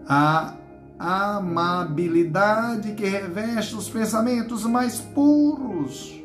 a 0.08 0.56
amabilidade 1.00 2.94
que 2.94 3.06
reveste 3.06 3.76
os 3.76 3.90
pensamentos 3.90 4.66
mais 4.66 5.00
puros. 5.00 6.22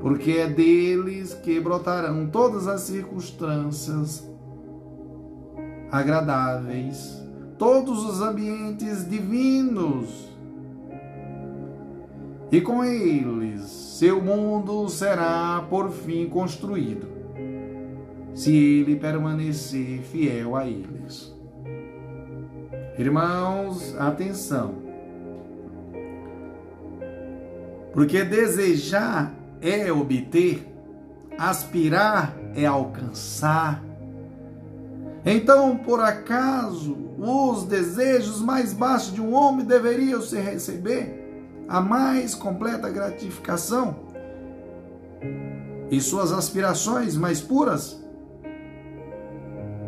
Porque 0.00 0.32
é 0.32 0.48
deles 0.48 1.34
que 1.34 1.58
brotarão 1.58 2.26
todas 2.26 2.68
as 2.68 2.82
circunstâncias 2.82 4.28
agradáveis, 5.90 7.20
todos 7.58 8.04
os 8.04 8.20
ambientes 8.20 9.08
divinos. 9.08 10.27
E 12.50 12.60
com 12.62 12.82
eles 12.82 13.88
seu 13.98 14.22
mundo 14.22 14.88
será 14.88 15.66
por 15.68 15.90
fim 15.90 16.28
construído, 16.28 17.08
se 18.32 18.56
ele 18.56 18.94
permanecer 18.94 20.02
fiel 20.02 20.54
a 20.54 20.64
eles. 20.64 21.34
Irmãos, 22.96 23.92
atenção. 23.98 24.76
Porque 27.92 28.22
desejar 28.22 29.34
é 29.60 29.92
obter, 29.92 30.64
aspirar 31.36 32.36
é 32.54 32.64
alcançar. 32.64 33.82
Então, 35.26 35.76
por 35.76 35.98
acaso, 35.98 36.96
os 37.18 37.64
desejos 37.64 38.40
mais 38.40 38.72
baixos 38.72 39.12
de 39.12 39.20
um 39.20 39.34
homem 39.34 39.66
deveriam 39.66 40.22
se 40.22 40.38
receber 40.38 41.17
a 41.68 41.80
mais 41.80 42.34
completa 42.34 42.88
gratificação? 42.88 44.08
E 45.90 46.00
suas 46.00 46.32
aspirações 46.32 47.16
mais 47.16 47.40
puras 47.40 48.02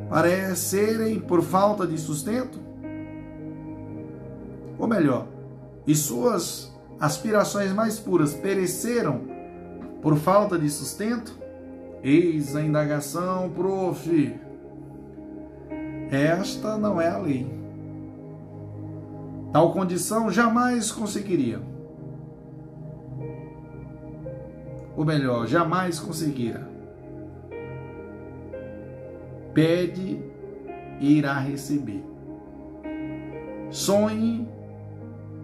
parecerem 0.08 1.20
por 1.20 1.42
falta 1.42 1.86
de 1.86 1.96
sustento? 1.98 2.70
ou 4.80 4.88
melhor, 4.88 5.26
e 5.86 5.94
suas 5.94 6.74
aspirações 6.98 7.70
mais 7.70 8.00
puras 8.00 8.32
pereceram 8.32 9.20
por 10.00 10.16
falta 10.16 10.58
de 10.58 10.70
sustento? 10.70 11.38
Eis 12.02 12.56
a 12.56 12.62
indagação, 12.62 13.50
prof. 13.50 14.34
Esta 16.10 16.78
não 16.78 16.98
é 16.98 17.08
a 17.08 17.18
lei. 17.18 17.46
Tal 19.52 19.70
condição 19.72 20.30
jamais 20.30 20.90
conseguiria. 20.90 21.60
Ou 24.96 25.04
melhor, 25.04 25.46
jamais 25.46 25.98
conseguirá. 25.98 26.66
Pede 29.54 30.22
e 31.00 31.18
irá 31.18 31.38
receber. 31.38 32.04
Sonhe 33.70 34.48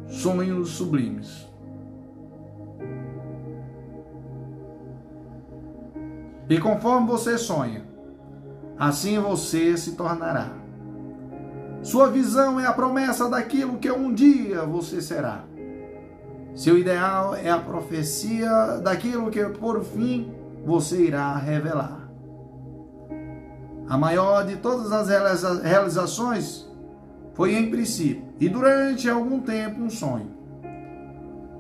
sonhos 0.09 0.71
sublimes. 0.71 1.47
E 6.49 6.59
conforme 6.59 7.09
você 7.09 7.37
sonha, 7.37 7.85
assim 8.79 9.19
você 9.19 9.77
se 9.77 9.97
tornará. 9.97 10.51
Sua 11.83 12.09
visão 12.09 12.61
é 12.61 12.67
a 12.67 12.73
promessa 12.73 13.29
daquilo 13.29 13.79
que 13.79 13.91
um 13.91 14.13
dia 14.13 14.65
você 14.65 15.01
será. 15.01 15.45
Seu 16.57 16.79
ideal 16.79 17.35
é 17.35 17.51
a 17.51 17.59
profecia 17.59 18.79
daquilo 18.83 19.31
que 19.31 19.45
por 19.45 19.85
fim 19.85 20.33
você 20.65 21.03
irá 21.03 21.37
revelar. 21.37 22.09
A 23.87 23.99
maior 23.99 24.47
de 24.47 24.57
todas 24.57 24.91
as 24.91 25.43
realizações 25.63 26.67
foi 27.35 27.55
em 27.55 27.71
princípio 27.71 28.25
e 28.41 28.49
durante 28.49 29.09
algum 29.09 29.39
tempo 29.41 29.83
um 29.83 29.91
sonho. 29.91 30.35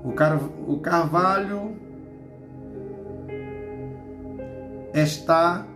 O, 0.02 0.12
car 0.12 0.40
o 0.66 0.78
carvalho 0.78 1.76
está 4.94 5.66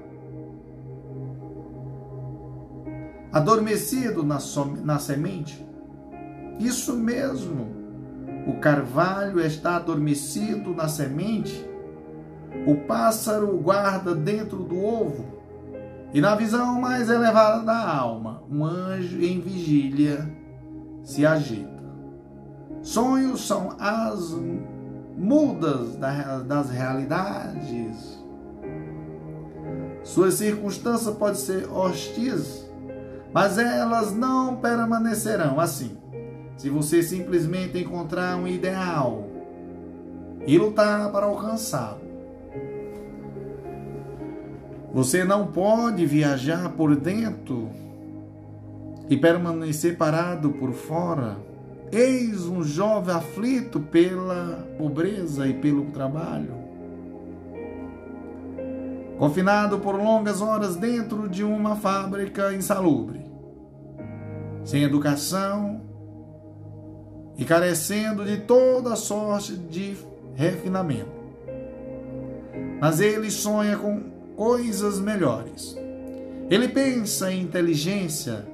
adormecido 3.31 4.23
na, 4.23 4.39
na 4.83 4.99
semente. 4.99 5.67
Isso 6.59 6.97
mesmo. 6.97 7.80
O 8.47 8.55
carvalho 8.55 9.41
está 9.41 9.77
adormecido 9.77 10.75
na 10.75 10.89
semente, 10.89 11.69
o 12.67 12.75
pássaro 12.75 13.57
guarda 13.59 14.15
dentro 14.15 14.59
do 14.59 14.83
ovo, 14.83 15.25
e 16.13 16.21
na 16.21 16.35
visão 16.35 16.81
mais 16.81 17.09
elevada 17.09 17.63
da 17.65 17.97
alma, 17.97 18.43
um 18.51 18.65
anjo 18.65 19.23
em 19.23 19.41
vigília 19.41 20.29
se 21.03 21.25
agita. 21.25 21.81
Sonhos 22.83 23.47
são 23.47 23.77
as 23.79 24.35
mudas 25.17 25.97
das 26.47 26.71
realidades. 26.71 28.19
Suas 30.03 30.35
circunstâncias 30.35 31.15
podem 31.15 31.35
ser 31.37 31.71
hostis, 31.71 32.69
mas 33.33 33.59
elas 33.59 34.13
não 34.13 34.57
permanecerão 34.57 35.61
assim. 35.61 36.00
Se 36.61 36.69
você 36.69 37.03
simplesmente 37.03 37.79
encontrar 37.79 38.37
um 38.37 38.47
ideal 38.47 39.25
e 40.47 40.59
lutar 40.59 41.11
para 41.11 41.25
alcançá-lo, 41.25 42.03
você 44.93 45.25
não 45.25 45.47
pode 45.47 46.05
viajar 46.05 46.69
por 46.73 46.95
dentro 46.95 47.71
e 49.09 49.17
permanecer 49.17 49.97
parado 49.97 50.51
por 50.51 50.73
fora. 50.73 51.39
Eis 51.91 52.45
um 52.45 52.63
jovem 52.63 53.15
aflito 53.15 53.81
pela 53.81 54.69
pobreza 54.77 55.49
e 55.49 55.55
pelo 55.55 55.87
trabalho, 55.87 56.57
confinado 59.19 59.79
por 59.79 59.95
longas 59.95 60.43
horas 60.43 60.77
dentro 60.77 61.27
de 61.27 61.43
uma 61.43 61.75
fábrica 61.75 62.53
insalubre, 62.53 63.25
sem 64.63 64.83
educação 64.83 65.89
e 67.37 67.45
carecendo 67.45 68.25
de 68.25 68.39
toda 68.39 68.97
sorte 68.97 69.55
de 69.57 69.97
refinamento. 70.35 71.21
Mas 72.81 73.01
ele 73.01 73.31
sonha 73.31 73.77
com 73.77 74.01
coisas 74.37 74.99
melhores. 74.99 75.77
Ele 76.51 76.69
pensa 76.69 77.31
em 77.31 77.43
inteligência 77.43 78.47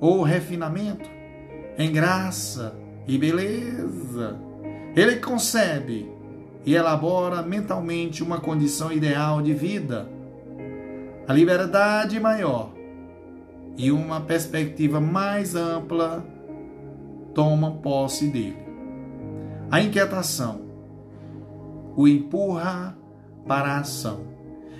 ou 0.00 0.22
refinamento, 0.22 1.08
em 1.78 1.90
graça 1.92 2.74
e 3.06 3.16
beleza. 3.16 4.36
Ele 4.94 5.16
concebe 5.16 6.10
e 6.64 6.74
elabora 6.74 7.42
mentalmente 7.42 8.22
uma 8.22 8.40
condição 8.40 8.92
ideal 8.92 9.42
de 9.42 9.54
vida, 9.54 10.08
a 11.26 11.32
liberdade 11.32 12.20
maior 12.20 12.72
e 13.76 13.90
uma 13.90 14.20
perspectiva 14.20 15.00
mais 15.00 15.54
ampla 15.54 16.24
tomam 17.34 17.78
posse 17.78 18.28
dele. 18.28 18.66
A 19.70 19.80
inquietação 19.80 20.62
o 21.96 22.08
empurra 22.08 22.96
para 23.46 23.74
a 23.74 23.80
ação. 23.80 24.20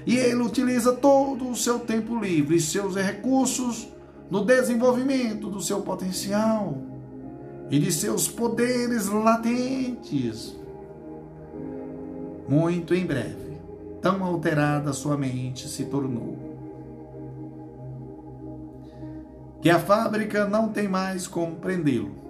E 0.07 0.17
ele 0.17 0.43
utiliza 0.43 0.93
todo 0.93 1.49
o 1.49 1.55
seu 1.55 1.79
tempo 1.79 2.19
livre 2.19 2.57
e 2.57 2.61
seus 2.61 2.97
recursos 2.97 3.89
no 4.31 4.45
desenvolvimento 4.45 5.49
do 5.49 5.61
seu 5.61 5.83
potencial 5.83 6.77
e 7.71 7.79
de 7.79 7.93
seus 7.93 8.29
poderes 8.29 9.09
latentes. 9.09 10.57
Muito 12.49 12.95
em 12.95 13.07
breve, 13.07 13.59
tão 14.01 14.25
alterada 14.25 14.93
sua 14.93 15.17
mente 15.17 15.69
se 15.69 15.85
tornou. 15.85 16.51
Que 19.61 19.71
a 19.71 19.79
fábrica 19.79 20.47
não 20.47 20.69
tem 20.71 20.89
mais 20.89 21.29
como 21.29 21.55
prendê-lo. 21.57 22.22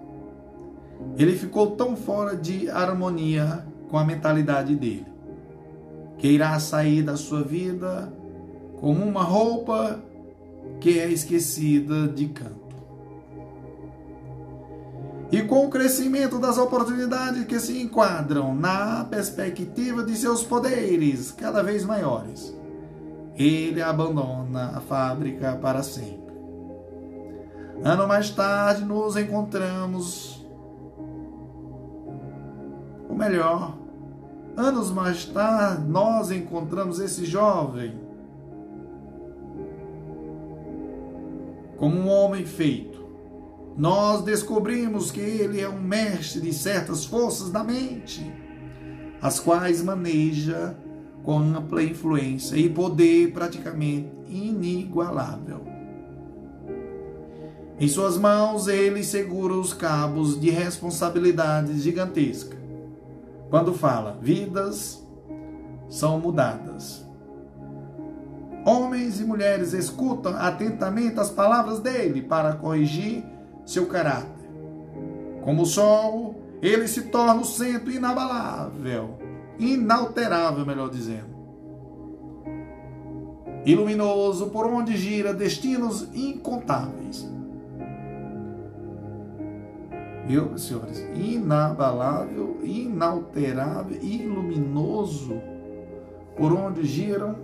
Ele 1.16 1.36
ficou 1.36 1.72
tão 1.72 1.96
fora 1.96 2.36
de 2.36 2.70
harmonia 2.70 3.66
com 3.88 3.98
a 3.98 4.04
mentalidade 4.04 4.74
dele 4.74 5.12
que 6.22 6.28
irá 6.28 6.56
sair 6.60 7.02
da 7.02 7.16
sua 7.16 7.42
vida 7.42 8.12
como 8.78 9.04
uma 9.04 9.24
roupa 9.24 10.00
que 10.80 11.00
é 11.00 11.10
esquecida 11.10 12.06
de 12.06 12.28
canto. 12.28 12.76
E 15.32 15.42
com 15.42 15.66
o 15.66 15.68
crescimento 15.68 16.38
das 16.38 16.58
oportunidades 16.58 17.44
que 17.46 17.58
se 17.58 17.80
enquadram 17.80 18.54
na 18.54 19.04
perspectiva 19.04 20.04
de 20.04 20.14
seus 20.14 20.44
poderes 20.44 21.32
cada 21.32 21.60
vez 21.60 21.84
maiores, 21.84 22.56
ele 23.34 23.82
abandona 23.82 24.76
a 24.76 24.80
fábrica 24.80 25.56
para 25.56 25.82
sempre. 25.82 26.34
Ano 27.82 28.06
mais 28.06 28.30
tarde 28.30 28.84
nos 28.84 29.16
encontramos, 29.16 30.41
o 33.12 33.16
melhor, 33.16 33.76
Anos 34.56 34.90
mais 34.90 35.24
tarde, 35.24 35.88
nós 35.88 36.30
encontramos 36.30 37.00
esse 37.00 37.24
jovem 37.24 37.94
como 41.78 41.96
um 41.96 42.08
homem 42.08 42.44
feito. 42.44 43.02
Nós 43.78 44.22
descobrimos 44.22 45.10
que 45.10 45.20
ele 45.20 45.58
é 45.58 45.68
um 45.68 45.80
mestre 45.80 46.42
de 46.42 46.52
certas 46.52 47.06
forças 47.06 47.48
da 47.48 47.64
mente, 47.64 48.30
as 49.22 49.40
quais 49.40 49.82
maneja 49.82 50.76
com 51.24 51.38
ampla 51.38 51.82
influência 51.82 52.54
e 52.56 52.68
poder 52.68 53.32
praticamente 53.32 54.10
inigualável. 54.28 55.62
Em 57.80 57.88
suas 57.88 58.18
mãos, 58.18 58.68
ele 58.68 59.02
segura 59.02 59.54
os 59.54 59.72
cabos 59.72 60.38
de 60.38 60.50
responsabilidade 60.50 61.80
gigantesca 61.80 62.61
quando 63.52 63.74
fala, 63.74 64.16
vidas 64.18 65.06
são 65.86 66.18
mudadas. 66.18 67.06
Homens 68.64 69.20
e 69.20 69.24
mulheres 69.24 69.74
escutam 69.74 70.34
atentamente 70.38 71.20
as 71.20 71.28
palavras 71.28 71.78
dele 71.78 72.22
para 72.22 72.54
corrigir 72.54 73.22
seu 73.66 73.84
caráter. 73.84 74.48
Como 75.44 75.64
o 75.64 75.66
sol, 75.66 76.34
ele 76.62 76.88
se 76.88 77.02
torna 77.02 77.42
o 77.42 77.44
centro 77.44 77.90
inabalável, 77.90 79.18
inalterável, 79.58 80.64
melhor 80.64 80.88
dizendo. 80.88 81.36
Iluminoso 83.66 84.48
por 84.48 84.64
onde 84.64 84.96
gira 84.96 85.34
destinos 85.34 86.08
incontáveis 86.14 87.30
viu, 90.26 90.56
senhores? 90.56 90.98
Inabalável, 91.14 92.58
inalterável 92.62 93.98
e 94.00 94.18
luminoso, 94.26 95.40
por 96.36 96.52
onde 96.52 96.84
giram 96.84 97.36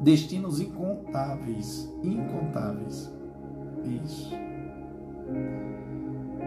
destinos 0.00 0.60
incontáveis. 0.60 1.92
Incontáveis. 2.02 3.12
Isso. 4.04 4.32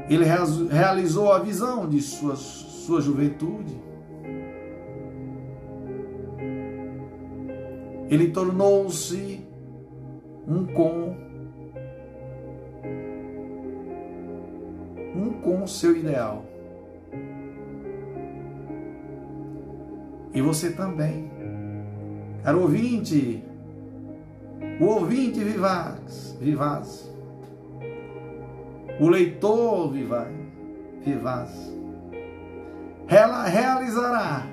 Ele 0.10 0.26
realizou 0.69 1.31
a 1.31 1.39
visão 1.39 1.89
de 1.89 2.02
sua, 2.02 2.35
sua 2.35 3.02
juventude. 3.02 3.84
Ele 8.07 8.30
tornou-se 8.30 9.43
um 10.47 10.65
com 10.65 11.15
um 15.15 15.31
com 15.41 15.63
o 15.63 15.67
seu 15.67 15.95
ideal. 15.95 16.43
E 20.33 20.41
você 20.41 20.71
também. 20.71 21.31
Caro 22.43 22.61
ouvinte, 22.61 23.43
o 24.79 24.85
ouvinte 24.85 25.39
vivaz, 25.39 26.37
vivaz, 26.39 27.11
o 28.99 29.07
leitor 29.07 29.91
vivaz, 29.91 30.31
vivaz, 31.03 31.73
realizará 33.07 34.45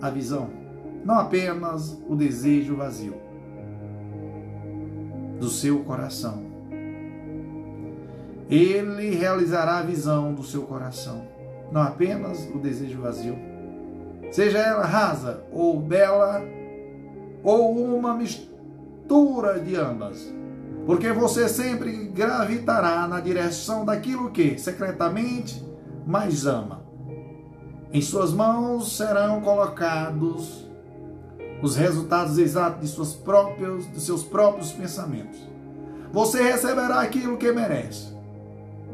a 0.00 0.10
visão, 0.10 0.50
não 1.04 1.18
apenas 1.18 2.00
o 2.08 2.14
desejo 2.14 2.76
vazio 2.76 3.14
do 5.40 5.48
seu 5.48 5.80
coração 5.80 6.51
ele 8.50 9.14
realizará 9.14 9.78
a 9.78 9.82
visão 9.82 10.34
do 10.34 10.42
seu 10.42 10.62
coração, 10.62 11.26
não 11.70 11.82
apenas 11.82 12.48
o 12.54 12.58
desejo 12.58 13.00
vazio. 13.00 13.38
Seja 14.30 14.58
ela 14.58 14.84
rasa 14.84 15.44
ou 15.52 15.78
bela, 15.78 16.42
ou 17.42 17.96
uma 17.96 18.14
mistura 18.14 19.60
de 19.60 19.76
ambas. 19.76 20.32
Porque 20.86 21.12
você 21.12 21.48
sempre 21.48 22.06
gravitará 22.08 23.06
na 23.06 23.20
direção 23.20 23.84
daquilo 23.84 24.30
que 24.30 24.58
secretamente 24.58 25.64
mais 26.06 26.46
ama. 26.46 26.82
Em 27.92 28.00
suas 28.00 28.32
mãos 28.32 28.96
serão 28.96 29.40
colocados 29.40 30.68
os 31.62 31.76
resultados 31.76 32.38
exatos 32.38 32.96
de, 32.96 33.16
próprias, 33.18 33.92
de 33.92 34.00
seus 34.00 34.24
próprios 34.24 34.72
pensamentos. 34.72 35.38
Você 36.10 36.42
receberá 36.42 37.00
aquilo 37.00 37.36
que 37.36 37.52
merece 37.52 38.11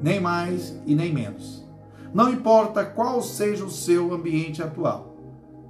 nem 0.03 0.21
mais 0.21 0.75
e 0.87 0.95
nem 0.95 1.13
menos. 1.13 1.67
Não 2.13 2.31
importa 2.31 2.85
qual 2.85 3.21
seja 3.23 3.65
o 3.65 3.71
seu 3.71 4.13
ambiente 4.13 4.63
atual, 4.63 5.17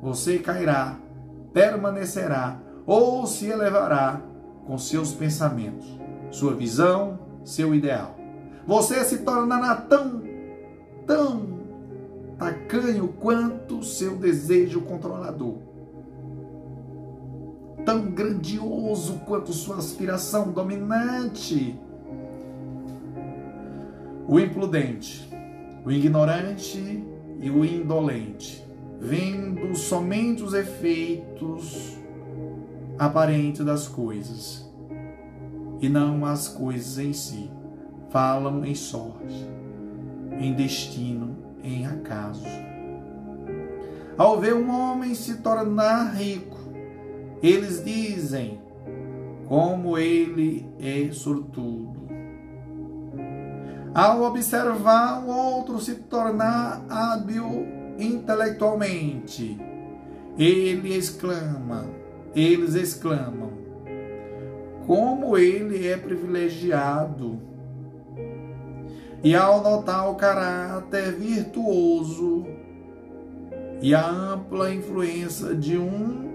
você 0.01 0.39
cairá 0.39 0.99
permanecerá 1.53 2.61
ou 2.87 3.27
se 3.27 3.47
elevará 3.47 4.21
com 4.67 4.79
seus 4.79 5.13
pensamentos, 5.13 5.87
sua 6.31 6.55
visão, 6.55 7.19
seu 7.45 7.75
ideal. 7.75 8.17
Você 8.67 9.03
se 9.05 9.19
tornará 9.19 9.75
tão, 9.75 10.23
tão 11.07 11.59
tacanho 12.39 13.09
quanto 13.09 13.83
seu 13.83 14.17
desejo 14.17 14.83
controlador. 14.83 15.57
Tão 17.85 18.11
grandioso 18.11 19.21
quanto 19.27 19.53
sua 19.53 19.79
aspiração 19.79 20.51
dominante. 20.51 21.79
O 24.31 24.39
imprudente, 24.39 25.27
o 25.83 25.91
ignorante 25.91 27.03
e 27.41 27.51
o 27.51 27.65
indolente, 27.65 28.63
vendo 29.01 29.75
somente 29.75 30.43
os 30.43 30.53
efeitos 30.53 31.97
aparentes 32.99 33.65
das 33.65 33.89
coisas 33.89 34.71
e 35.81 35.89
não 35.89 36.27
as 36.27 36.47
coisas 36.47 36.99
em 36.99 37.15
si, 37.15 37.51
falam 38.11 38.67
em 38.67 38.75
sorte, 38.75 39.49
em 40.39 40.53
destino, 40.53 41.35
em 41.65 41.87
acaso. 41.87 42.45
Ao 44.19 44.39
ver 44.39 44.55
um 44.55 44.71
homem 44.71 45.15
se 45.15 45.39
tornar 45.39 46.15
rico, 46.15 46.59
eles 47.43 47.83
dizem 47.83 48.61
como 49.47 49.97
ele 49.97 50.69
é 50.79 51.11
sortudo. 51.13 51.98
Ao 53.99 54.23
observar 54.23 55.25
o 55.25 55.29
outro 55.29 55.81
se 55.81 55.97
tornar 55.97 56.85
hábil 56.89 57.67
intelectualmente, 57.99 59.59
ele 60.39 60.95
exclama, 60.97 61.85
eles 62.33 62.77
exclamam, 62.77 63.51
como 64.87 65.37
ele 65.37 65.89
é 65.89 65.97
privilegiado. 65.97 67.41
E 69.21 69.35
ao 69.35 69.65
notar 69.65 70.09
o 70.09 70.15
caráter 70.15 71.17
virtuoso 71.17 72.47
e 73.83 73.97
a 73.97 74.09
ampla 74.09 74.73
influência 74.73 75.57
de 75.57 75.77
um 75.77 76.35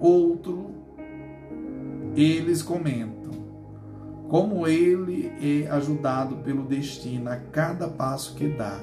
outro, 0.00 0.72
eles 2.16 2.60
comentam 2.60 3.23
como 4.34 4.66
ele 4.66 5.32
é 5.40 5.70
ajudado 5.70 6.38
pelo 6.38 6.64
destino 6.64 7.30
a 7.30 7.36
cada 7.36 7.86
passo 7.86 8.34
que 8.34 8.48
dá. 8.48 8.80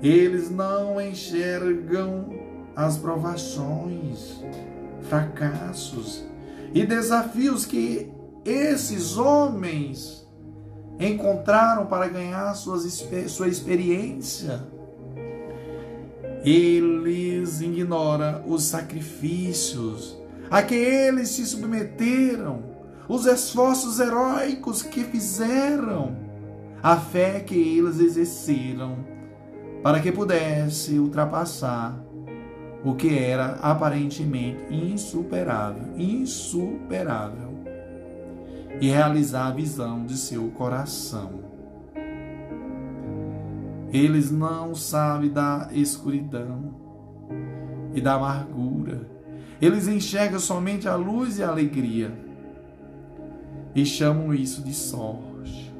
Eles 0.00 0.48
não 0.48 1.00
enxergam 1.00 2.32
as 2.76 2.96
provações, 2.96 4.44
fracassos 5.02 6.24
e 6.72 6.86
desafios 6.86 7.66
que 7.66 8.12
esses 8.44 9.16
homens 9.18 10.24
encontraram 11.00 11.86
para 11.86 12.06
ganhar 12.06 12.54
suas, 12.54 13.04
sua 13.26 13.48
experiência. 13.48 14.62
Eles 16.44 17.60
ignoram 17.60 18.44
os 18.46 18.62
sacrifícios 18.62 20.16
a 20.48 20.62
que 20.62 20.76
eles 20.76 21.30
se 21.30 21.44
submeteram 21.44 22.69
os 23.10 23.26
esforços 23.26 23.98
heróicos 23.98 24.84
que 24.84 25.02
fizeram, 25.02 26.16
a 26.80 26.96
fé 26.96 27.40
que 27.40 27.56
eles 27.56 27.98
exerceram 27.98 28.98
para 29.82 29.98
que 29.98 30.12
pudesse 30.12 30.96
ultrapassar 30.96 32.00
o 32.84 32.94
que 32.94 33.18
era 33.18 33.58
aparentemente 33.62 34.72
insuperável, 34.72 35.92
insuperável, 35.98 37.50
e 38.80 38.88
realizar 38.88 39.48
a 39.48 39.54
visão 39.54 40.06
de 40.06 40.16
seu 40.16 40.48
coração. 40.52 41.40
Eles 43.92 44.30
não 44.30 44.72
sabem 44.72 45.30
da 45.30 45.68
escuridão 45.72 46.76
e 47.92 48.00
da 48.00 48.14
amargura. 48.14 49.00
Eles 49.60 49.88
enxergam 49.88 50.38
somente 50.38 50.88
a 50.88 50.94
luz 50.94 51.40
e 51.40 51.42
a 51.42 51.48
alegria 51.48 52.29
e 53.74 53.84
chamam 53.84 54.34
isso 54.34 54.62
de 54.62 54.74
sorte. 54.74 55.72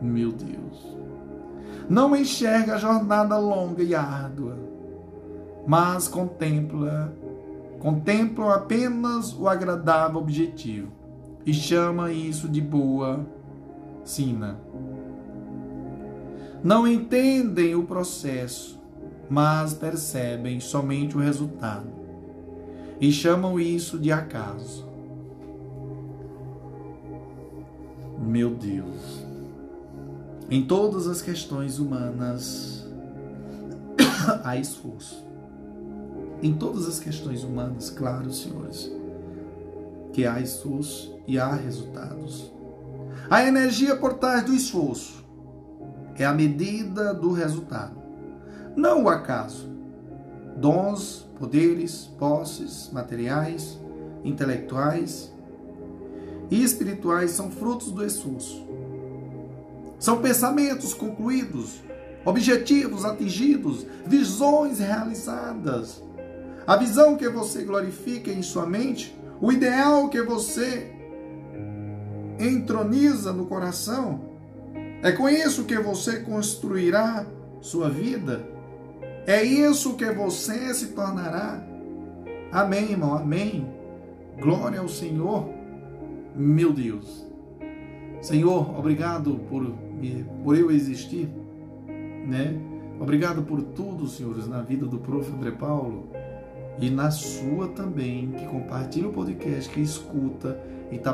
Meu 0.00 0.32
Deus. 0.32 0.96
Não 1.88 2.14
enxerga 2.14 2.74
a 2.74 2.78
jornada 2.78 3.36
longa 3.36 3.82
e 3.82 3.94
árdua, 3.94 4.56
mas 5.66 6.08
contempla 6.08 7.12
contemplam 7.80 8.50
apenas 8.50 9.34
o 9.34 9.48
agradável 9.48 10.20
objetivo 10.20 10.92
e 11.46 11.52
chama 11.52 12.12
isso 12.12 12.46
de 12.48 12.60
boa 12.60 13.26
sina. 14.04 14.60
Não 16.62 16.86
entendem 16.86 17.74
o 17.74 17.84
processo, 17.84 18.78
mas 19.30 19.72
percebem 19.72 20.60
somente 20.60 21.16
o 21.16 21.20
resultado 21.20 21.88
e 23.00 23.10
chamam 23.10 23.58
isso 23.58 23.98
de 23.98 24.12
acaso. 24.12 24.89
Meu 28.20 28.50
Deus. 28.50 29.24
Em 30.50 30.66
todas 30.66 31.06
as 31.06 31.22
questões 31.22 31.78
humanas 31.78 32.86
há 34.44 34.58
esforço. 34.58 35.24
Em 36.42 36.52
todas 36.52 36.86
as 36.86 37.00
questões 37.00 37.42
humanas, 37.42 37.88
claro, 37.88 38.30
senhores, 38.30 38.92
que 40.12 40.26
há 40.26 40.38
esforço 40.38 41.18
e 41.26 41.38
há 41.38 41.54
resultados. 41.54 42.52
A 43.30 43.42
energia 43.42 43.96
por 43.96 44.14
trás 44.14 44.44
do 44.44 44.52
esforço 44.52 45.24
é 46.14 46.26
a 46.26 46.34
medida 46.34 47.14
do 47.14 47.32
resultado, 47.32 47.96
não 48.76 49.04
o 49.04 49.08
acaso. 49.08 49.66
Dons, 50.58 51.26
poderes, 51.38 52.04
posses, 52.18 52.90
materiais, 52.92 53.78
intelectuais 54.22 55.32
e 56.50 56.62
espirituais 56.62 57.30
são 57.30 57.50
frutos 57.50 57.92
do 57.92 58.04
esforço. 58.04 58.66
São 59.98 60.20
pensamentos 60.20 60.92
concluídos, 60.92 61.80
objetivos 62.24 63.04
atingidos, 63.04 63.86
visões 64.06 64.78
realizadas. 64.78 66.02
A 66.66 66.76
visão 66.76 67.16
que 67.16 67.28
você 67.28 67.62
glorifica 67.62 68.30
em 68.30 68.42
sua 68.42 68.66
mente, 68.66 69.16
o 69.40 69.52
ideal 69.52 70.08
que 70.08 70.22
você 70.22 70.90
entroniza 72.38 73.32
no 73.32 73.46
coração, 73.46 74.28
é 75.02 75.12
com 75.12 75.28
isso 75.28 75.64
que 75.64 75.78
você 75.78 76.20
construirá 76.20 77.24
sua 77.60 77.88
vida. 77.88 78.44
É 79.26 79.42
isso 79.42 79.94
que 79.94 80.10
você 80.10 80.72
se 80.74 80.88
tornará. 80.88 81.62
Amém, 82.50 82.92
irmão. 82.92 83.14
Amém. 83.14 83.70
Glória 84.40 84.80
ao 84.80 84.88
Senhor 84.88 85.59
meu 86.40 86.72
Deus. 86.72 87.26
Senhor, 88.22 88.78
obrigado 88.78 89.34
por, 89.48 89.66
por 90.42 90.56
eu 90.56 90.70
existir, 90.70 91.28
né? 92.26 92.58
Obrigado 92.98 93.42
por 93.42 93.62
tudo, 93.62 94.06
senhores, 94.06 94.46
na 94.46 94.60
vida 94.60 94.86
do 94.86 94.98
prof. 94.98 95.30
André 95.32 95.52
Paulo 95.52 96.08
e 96.78 96.90
na 96.90 97.10
sua 97.10 97.68
também, 97.68 98.30
que 98.32 98.46
compartilha 98.46 99.08
o 99.08 99.12
podcast, 99.12 99.70
que 99.70 99.80
escuta 99.80 100.58
e 100.90 100.96
está 100.96 101.12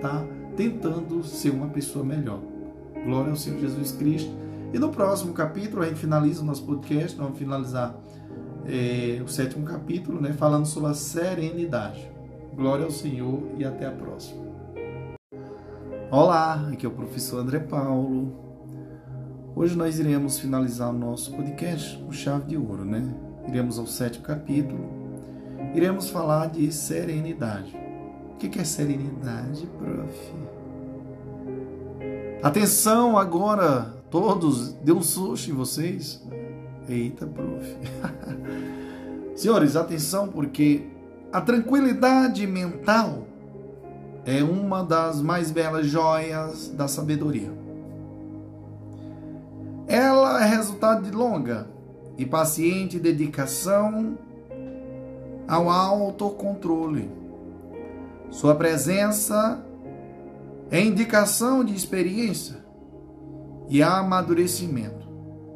tá 0.00 0.26
tentando 0.56 1.22
ser 1.24 1.50
uma 1.50 1.68
pessoa 1.68 2.04
melhor. 2.04 2.40
Glória 3.04 3.30
ao 3.30 3.36
Senhor 3.36 3.58
Jesus 3.60 3.92
Cristo. 3.92 4.30
E 4.72 4.78
no 4.78 4.90
próximo 4.90 5.32
capítulo, 5.32 5.82
a 5.82 5.86
gente 5.86 5.98
finaliza 5.98 6.42
o 6.42 6.44
nosso 6.44 6.64
podcast, 6.64 7.16
vamos 7.16 7.38
finalizar 7.38 7.98
é, 8.66 9.20
o 9.22 9.28
sétimo 9.28 9.64
capítulo, 9.64 10.20
né, 10.20 10.32
falando 10.32 10.66
sobre 10.66 10.90
a 10.90 10.94
serenidade. 10.94 12.10
Glória 12.54 12.84
ao 12.84 12.90
Senhor 12.90 13.42
e 13.58 13.64
até 13.64 13.86
a 13.86 13.90
próxima. 13.90 14.49
Olá, 16.12 16.68
aqui 16.72 16.84
é 16.84 16.88
o 16.88 16.92
professor 16.92 17.38
André 17.38 17.60
Paulo. 17.60 18.34
Hoje 19.54 19.76
nós 19.76 20.00
iremos 20.00 20.40
finalizar 20.40 20.90
o 20.90 20.92
nosso 20.92 21.30
podcast 21.30 21.96
com 21.98 22.10
chave 22.10 22.46
de 22.46 22.56
ouro, 22.56 22.84
né? 22.84 23.14
Iremos 23.46 23.78
ao 23.78 23.86
sétimo 23.86 24.24
capítulo. 24.24 24.90
Iremos 25.72 26.10
falar 26.10 26.48
de 26.48 26.72
serenidade. 26.72 27.76
O 28.32 28.36
que 28.38 28.58
é 28.58 28.64
serenidade, 28.64 29.68
prof? 29.78 30.32
Atenção 32.42 33.16
agora, 33.16 33.94
todos, 34.10 34.72
deu 34.72 34.96
um 34.96 35.02
susto 35.02 35.48
em 35.48 35.54
vocês. 35.54 36.26
Eita, 36.88 37.24
prof. 37.24 37.76
Senhores, 39.36 39.76
atenção 39.76 40.26
porque 40.26 40.88
a 41.32 41.40
tranquilidade 41.40 42.44
mental 42.48 43.28
é 44.24 44.42
uma 44.42 44.84
das 44.84 45.20
mais 45.22 45.50
belas 45.50 45.86
joias 45.86 46.68
da 46.68 46.86
sabedoria. 46.86 47.52
Ela 49.86 50.44
é 50.44 50.48
resultado 50.48 51.02
de 51.02 51.10
longa 51.10 51.66
e 52.16 52.24
paciente 52.24 52.98
dedicação 52.98 54.18
ao 55.48 55.68
autocontrole. 55.68 57.10
Sua 58.30 58.54
presença 58.54 59.64
é 60.70 60.80
indicação 60.80 61.64
de 61.64 61.74
experiência 61.74 62.64
e 63.68 63.82
amadurecimento 63.82 65.08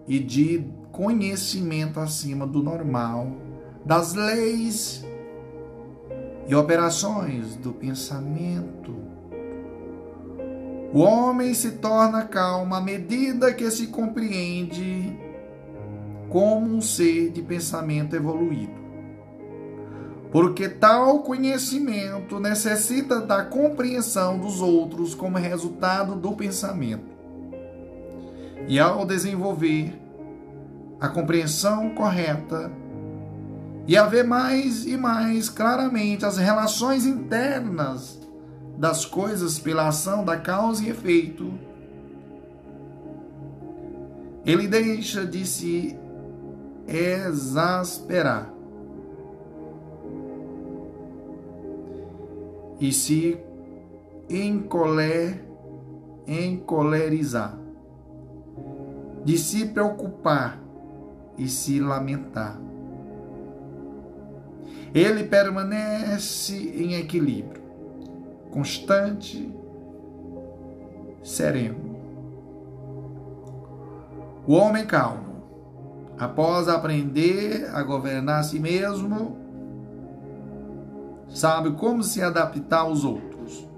e 0.08 0.18
de 0.18 0.64
conhecimento 0.90 2.00
acima 2.00 2.46
do 2.46 2.62
normal 2.62 3.28
das 3.84 4.14
leis 4.14 5.03
e 6.46 6.54
operações 6.54 7.56
do 7.56 7.72
pensamento. 7.72 8.94
O 10.92 11.00
homem 11.00 11.54
se 11.54 11.72
torna 11.72 12.24
calmo 12.24 12.74
à 12.74 12.80
medida 12.80 13.52
que 13.52 13.68
se 13.70 13.88
compreende 13.88 15.18
como 16.28 16.76
um 16.76 16.80
ser 16.80 17.30
de 17.30 17.42
pensamento 17.42 18.14
evoluído. 18.14 18.84
Porque 20.30 20.68
tal 20.68 21.20
conhecimento 21.20 22.40
necessita 22.40 23.20
da 23.20 23.44
compreensão 23.44 24.38
dos 24.38 24.60
outros 24.60 25.14
como 25.14 25.38
resultado 25.38 26.16
do 26.16 26.32
pensamento. 26.32 27.14
E 28.66 28.78
ao 28.78 29.04
desenvolver 29.04 30.00
a 31.00 31.08
compreensão 31.08 31.90
correta 31.90 32.70
e 33.86 33.96
a 33.96 34.06
ver 34.06 34.24
mais 34.24 34.86
e 34.86 34.96
mais 34.96 35.48
claramente 35.48 36.24
as 36.24 36.38
relações 36.38 37.04
internas 37.04 38.18
das 38.78 39.04
coisas 39.04 39.58
pela 39.58 39.88
ação 39.88 40.24
da 40.24 40.36
causa 40.36 40.84
e 40.84 40.90
efeito, 40.90 41.52
ele 44.44 44.66
deixa 44.66 45.24
de 45.24 45.46
se 45.46 45.96
exasperar 46.86 48.52
e 52.80 52.92
se 52.92 53.38
encoler, 54.28 55.44
encolerizar, 56.26 57.58
de 59.24 59.38
se 59.38 59.66
preocupar 59.66 60.60
e 61.38 61.48
se 61.48 61.80
lamentar. 61.80 62.58
Ele 64.94 65.24
permanece 65.24 66.54
em 66.54 66.94
equilíbrio, 66.94 67.60
constante, 68.52 69.52
sereno. 71.20 71.96
O 74.46 74.52
homem 74.52 74.86
calmo, 74.86 75.42
após 76.16 76.68
aprender 76.68 77.68
a 77.74 77.82
governar 77.82 78.40
a 78.40 78.42
si 78.44 78.60
mesmo, 78.60 79.36
sabe 81.28 81.72
como 81.72 82.04
se 82.04 82.22
adaptar 82.22 82.82
aos 82.82 83.04
outros. 83.04 83.68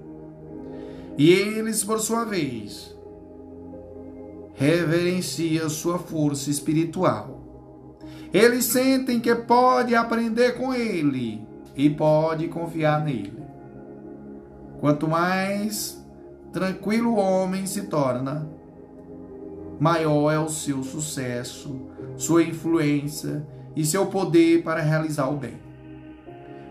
E 1.17 1.31
eles, 1.31 1.83
por 1.83 1.99
sua 1.99 2.25
vez, 2.25 2.95
reverencia 4.53 5.67
sua 5.67 5.97
força 5.97 6.51
espiritual. 6.51 7.36
Eles 8.33 8.65
sentem 8.65 9.19
que 9.19 9.33
pode 9.33 9.95
aprender 9.95 10.57
com 10.57 10.73
ele 10.73 11.45
e 11.75 11.89
pode 11.89 12.47
confiar 12.47 13.03
nele. 13.03 13.41
Quanto 14.79 15.07
mais 15.07 16.03
tranquilo 16.51 17.13
o 17.13 17.17
homem 17.17 17.65
se 17.65 17.83
torna, 17.83 18.47
maior 19.79 20.31
é 20.31 20.39
o 20.39 20.49
seu 20.49 20.83
sucesso, 20.83 21.87
sua 22.15 22.43
influência 22.43 23.45
e 23.75 23.85
seu 23.85 24.07
poder 24.07 24.63
para 24.63 24.81
realizar 24.81 25.29
o 25.29 25.37
bem. 25.37 25.59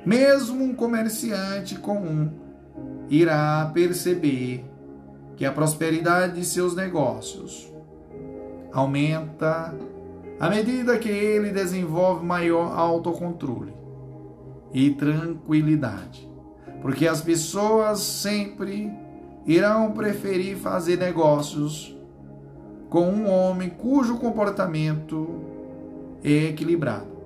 Mesmo 0.05 0.63
um 0.63 0.75
comerciante 0.75 1.77
comum 1.77 2.31
irá 3.09 3.71
perceber 3.73 4.65
que 5.37 5.45
a 5.45 5.53
prosperidade 5.53 6.35
de 6.35 6.45
seus 6.45 6.75
negócios 6.75 7.73
aumenta 8.73 9.75
à 10.39 10.51
medida 10.51 10.99
que 10.99 11.09
ele 11.09 11.51
desenvolve 11.51 12.25
maior 12.25 12.77
autocontrole 12.77 13.75
e 14.73 14.91
tranquilidade. 14.91 16.29
Porque 16.83 17.09
as 17.09 17.21
pessoas 17.21 18.01
sempre 18.01 18.93
irão 19.47 19.93
preferir 19.93 20.57
fazer 20.57 20.99
negócios 20.99 21.97
com 22.91 23.09
um 23.09 23.31
homem 23.31 23.71
cujo 23.71 24.19
comportamento 24.19 25.41
é 26.23 26.49
equilibrado. 26.49 27.17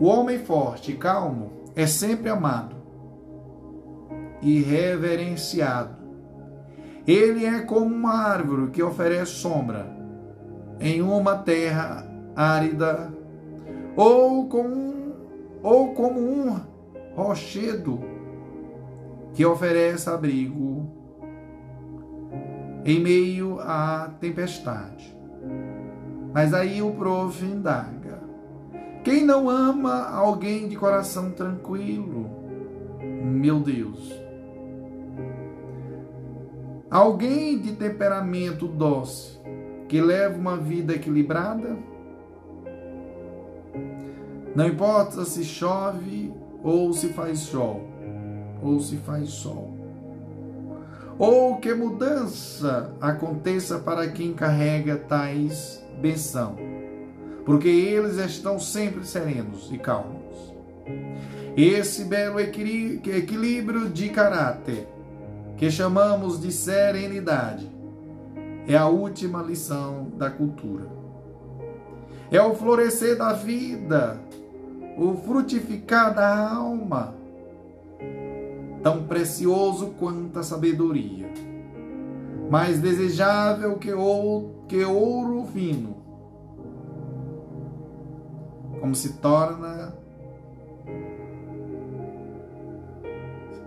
O 0.00 0.06
homem 0.06 0.38
forte 0.38 0.92
e 0.92 0.96
calmo 0.96 1.52
é 1.76 1.86
sempre 1.86 2.30
amado 2.30 2.76
e 4.40 4.60
reverenciado. 4.60 5.98
Ele 7.06 7.44
é 7.44 7.60
como 7.60 7.94
uma 7.94 8.14
árvore 8.14 8.70
que 8.70 8.82
oferece 8.82 9.32
sombra 9.32 9.97
em 10.80 11.02
uma 11.02 11.36
terra 11.36 12.06
árida, 12.34 13.12
ou 13.96 14.48
como, 14.48 15.14
ou 15.62 15.94
como 15.94 16.20
um 16.20 16.60
rochedo 17.14 18.00
que 19.34 19.44
oferece 19.44 20.08
abrigo 20.08 20.88
em 22.84 23.00
meio 23.00 23.58
à 23.60 24.10
tempestade. 24.20 25.16
Mas 26.32 26.54
aí 26.54 26.80
o 26.80 26.92
prof 26.92 27.44
indaga: 27.44 28.20
quem 29.02 29.24
não 29.24 29.48
ama 29.48 30.08
alguém 30.08 30.68
de 30.68 30.76
coração 30.76 31.30
tranquilo? 31.30 32.30
Meu 33.22 33.60
Deus. 33.60 34.12
Alguém 36.90 37.58
de 37.58 37.72
temperamento 37.72 38.66
doce, 38.66 39.37
que 39.88 40.00
leva 40.00 40.36
uma 40.36 40.56
vida 40.56 40.94
equilibrada? 40.94 41.76
Não 44.54 44.66
importa 44.66 45.24
se 45.24 45.44
chove 45.44 46.32
ou 46.62 46.92
se 46.92 47.08
faz 47.08 47.38
sol, 47.40 47.88
ou 48.62 48.80
se 48.80 48.96
faz 48.98 49.30
sol. 49.30 49.72
Ou 51.18 51.56
que 51.56 51.74
mudança 51.74 52.92
aconteça 53.00 53.78
para 53.78 54.08
quem 54.08 54.32
carrega 54.32 54.96
tais 54.96 55.84
benção 56.00 56.56
porque 57.48 57.66
eles 57.66 58.18
estão 58.18 58.60
sempre 58.60 59.06
serenos 59.06 59.70
e 59.72 59.78
calmos. 59.78 60.54
Esse 61.56 62.04
belo 62.04 62.38
equilíbrio 62.38 63.88
de 63.88 64.10
caráter, 64.10 64.86
que 65.56 65.70
chamamos 65.70 66.38
de 66.38 66.52
serenidade, 66.52 67.66
é 68.68 68.76
a 68.76 68.86
última 68.86 69.42
lição 69.42 70.08
da 70.16 70.30
cultura. 70.30 70.86
É 72.30 72.40
o 72.40 72.54
florescer 72.54 73.16
da 73.16 73.32
vida, 73.32 74.20
o 74.98 75.14
frutificar 75.14 76.14
da 76.14 76.52
alma, 76.52 77.14
tão 78.82 79.04
precioso 79.04 79.94
quanto 79.98 80.38
a 80.38 80.42
sabedoria, 80.42 81.32
mais 82.50 82.78
desejável 82.78 83.76
que 83.78 83.92
ouro 83.92 85.46
fino 85.52 85.96
como 88.78 88.94
se 88.94 89.14
torna 89.14 89.92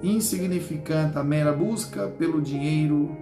insignificante 0.02 1.18
a 1.18 1.24
mera 1.24 1.52
busca 1.52 2.08
pelo 2.08 2.42
dinheiro 2.42 3.16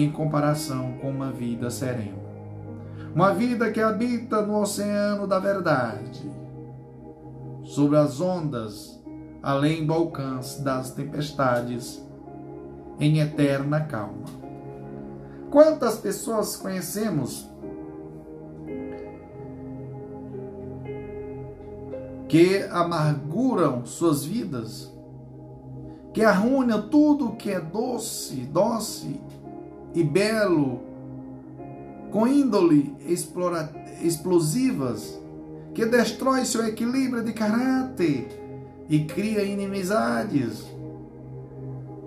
em 0.00 0.10
comparação 0.10 0.92
com 1.00 1.10
uma 1.10 1.30
vida 1.30 1.70
serena. 1.70 2.22
Uma 3.14 3.34
vida 3.34 3.70
que 3.70 3.80
habita 3.80 4.40
no 4.40 4.60
oceano 4.60 5.26
da 5.26 5.38
verdade, 5.38 6.30
sobre 7.62 7.98
as 7.98 8.20
ondas, 8.20 9.02
além 9.42 9.84
do 9.84 9.92
alcance 9.92 10.62
das 10.62 10.92
tempestades, 10.92 12.02
em 12.98 13.20
eterna 13.20 13.80
calma. 13.80 14.24
Quantas 15.50 15.98
pessoas 15.98 16.56
conhecemos 16.56 17.50
que 22.28 22.62
amarguram 22.70 23.84
suas 23.84 24.24
vidas, 24.24 24.90
que 26.14 26.24
arruinam 26.24 26.88
tudo 26.88 27.36
que 27.36 27.50
é 27.50 27.60
doce, 27.60 28.36
doce 28.46 29.20
e 29.94 30.02
belo, 30.02 30.80
com 32.10 32.26
índole 32.26 32.94
explosivas, 34.02 35.20
que 35.74 35.86
destrói 35.86 36.44
seu 36.44 36.66
equilíbrio 36.66 37.22
de 37.22 37.32
caráter 37.32 38.28
e 38.88 39.04
cria 39.04 39.42
inimizades. 39.42 40.66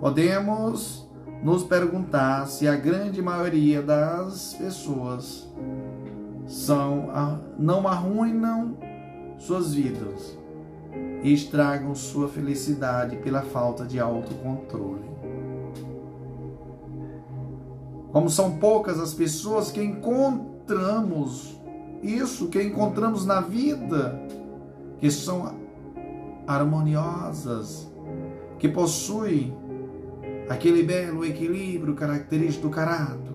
Podemos 0.00 1.08
nos 1.42 1.64
perguntar 1.64 2.46
se 2.46 2.68
a 2.68 2.76
grande 2.76 3.20
maioria 3.20 3.82
das 3.82 4.54
pessoas 4.54 5.48
são 6.46 7.08
não 7.58 7.88
arruinam 7.88 8.76
suas 9.38 9.74
vidas, 9.74 10.38
e 11.22 11.32
estragam 11.32 11.94
sua 11.94 12.28
felicidade 12.28 13.16
pela 13.16 13.42
falta 13.42 13.84
de 13.84 13.98
autocontrole. 13.98 15.15
Como 18.16 18.30
são 18.30 18.52
poucas 18.52 18.98
as 18.98 19.12
pessoas 19.12 19.70
que 19.70 19.78
encontramos 19.78 21.54
isso, 22.02 22.48
que 22.48 22.62
encontramos 22.62 23.26
na 23.26 23.42
vida, 23.42 24.18
que 24.98 25.10
são 25.10 25.54
harmoniosas, 26.46 27.92
que 28.58 28.70
possuem 28.70 29.54
aquele 30.48 30.82
belo 30.82 31.26
equilíbrio 31.26 31.94
característico 31.94 32.68
do 32.68 32.70
caráter, 32.72 33.34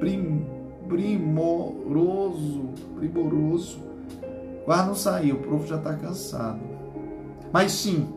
prim, 0.00 0.44
primoroso, 0.88 2.70
primoroso. 2.96 3.78
Quase 4.64 4.88
não 4.88 4.94
saiu, 4.96 5.36
o 5.36 5.38
prof 5.38 5.68
já 5.68 5.76
está 5.76 5.94
cansado. 5.94 6.58
Mas 7.52 7.70
sim, 7.70 8.12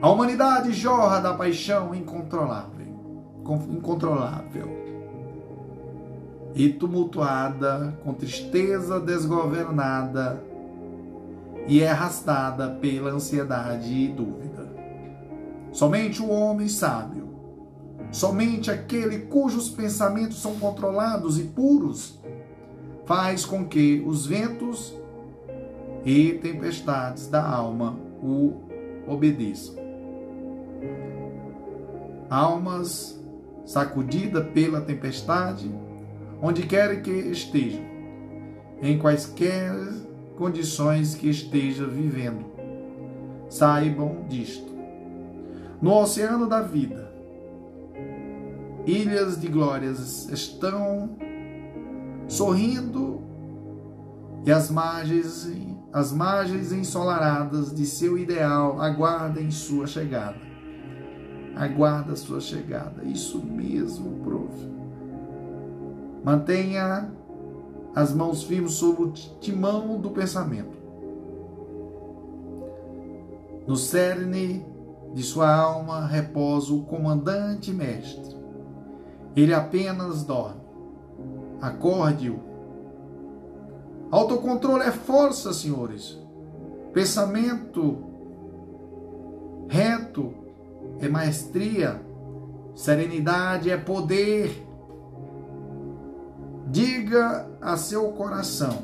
a 0.00 0.08
humanidade 0.08 0.72
jorra 0.72 1.20
da 1.20 1.34
paixão 1.34 1.94
incontrolável, 1.94 2.75
incontrolável 3.54 4.86
e 6.54 6.70
tumultuada, 6.70 7.98
com 8.02 8.14
tristeza 8.14 8.98
desgovernada 8.98 10.42
e 11.68 11.82
é 11.82 11.90
arrastada 11.90 12.70
pela 12.80 13.10
ansiedade 13.10 13.92
e 13.92 14.08
dúvida. 14.08 14.66
Somente 15.70 16.22
o 16.22 16.30
homem 16.30 16.68
sábio, 16.68 17.28
somente 18.10 18.70
aquele 18.70 19.18
cujos 19.26 19.68
pensamentos 19.68 20.40
são 20.40 20.54
controlados 20.54 21.38
e 21.38 21.42
puros, 21.42 22.18
faz 23.04 23.44
com 23.44 23.66
que 23.66 24.02
os 24.06 24.26
ventos 24.26 24.94
e 26.04 26.34
tempestades 26.34 27.26
da 27.26 27.46
alma 27.46 27.98
o 28.22 28.54
obedeçam. 29.06 29.74
Almas 32.30 33.15
sacudida 33.66 34.40
pela 34.40 34.80
tempestade, 34.80 35.68
onde 36.40 36.62
quer 36.62 37.02
que 37.02 37.10
estejam, 37.10 37.84
em 38.80 38.96
quaisquer 38.98 39.74
condições 40.36 41.14
que 41.14 41.28
esteja 41.28 41.86
vivendo. 41.86 42.46
Saibam 43.50 44.24
disto. 44.28 44.74
No 45.82 45.92
oceano 45.94 46.48
da 46.48 46.62
vida, 46.62 47.12
ilhas 48.86 49.38
de 49.40 49.48
glórias 49.48 50.28
estão 50.28 51.16
sorrindo 52.28 53.22
e 54.44 54.52
as 54.52 54.70
margens, 54.70 55.50
as 55.92 56.12
margens 56.12 56.72
ensolaradas 56.72 57.74
de 57.74 57.84
seu 57.84 58.16
ideal 58.16 58.80
aguardem 58.80 59.50
sua 59.50 59.86
chegada. 59.86 60.45
Aguarda 61.56 62.14
sua 62.14 62.38
chegada. 62.38 63.02
Isso 63.02 63.38
mesmo, 63.38 64.20
prof. 64.22 64.52
Mantenha 66.22 67.10
as 67.94 68.12
mãos 68.12 68.42
firmes 68.42 68.72
sobre 68.72 69.04
o 69.04 69.12
timão 69.40 69.98
do 69.98 70.10
pensamento. 70.10 70.76
No 73.66 73.74
cerne 73.74 74.66
de 75.14 75.22
sua 75.22 75.50
alma 75.50 76.06
repousa 76.06 76.74
o 76.74 76.84
comandante 76.84 77.72
mestre. 77.72 78.36
Ele 79.34 79.54
apenas 79.54 80.24
dorme. 80.24 80.60
Acorde-o. 81.60 82.38
Autocontrole 84.10 84.82
é 84.82 84.92
força, 84.92 85.54
senhores. 85.54 86.18
Pensamento 86.92 87.96
reto 89.68 90.45
é 91.00 91.08
maestria. 91.08 92.00
Serenidade 92.74 93.70
é 93.70 93.76
poder. 93.76 94.66
Diga 96.68 97.48
a 97.60 97.76
seu 97.76 98.08
coração: 98.12 98.82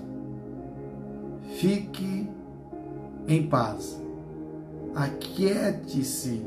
fique 1.59 2.29
em 3.27 3.47
paz, 3.47 4.01
aquiete-se. 4.95 6.47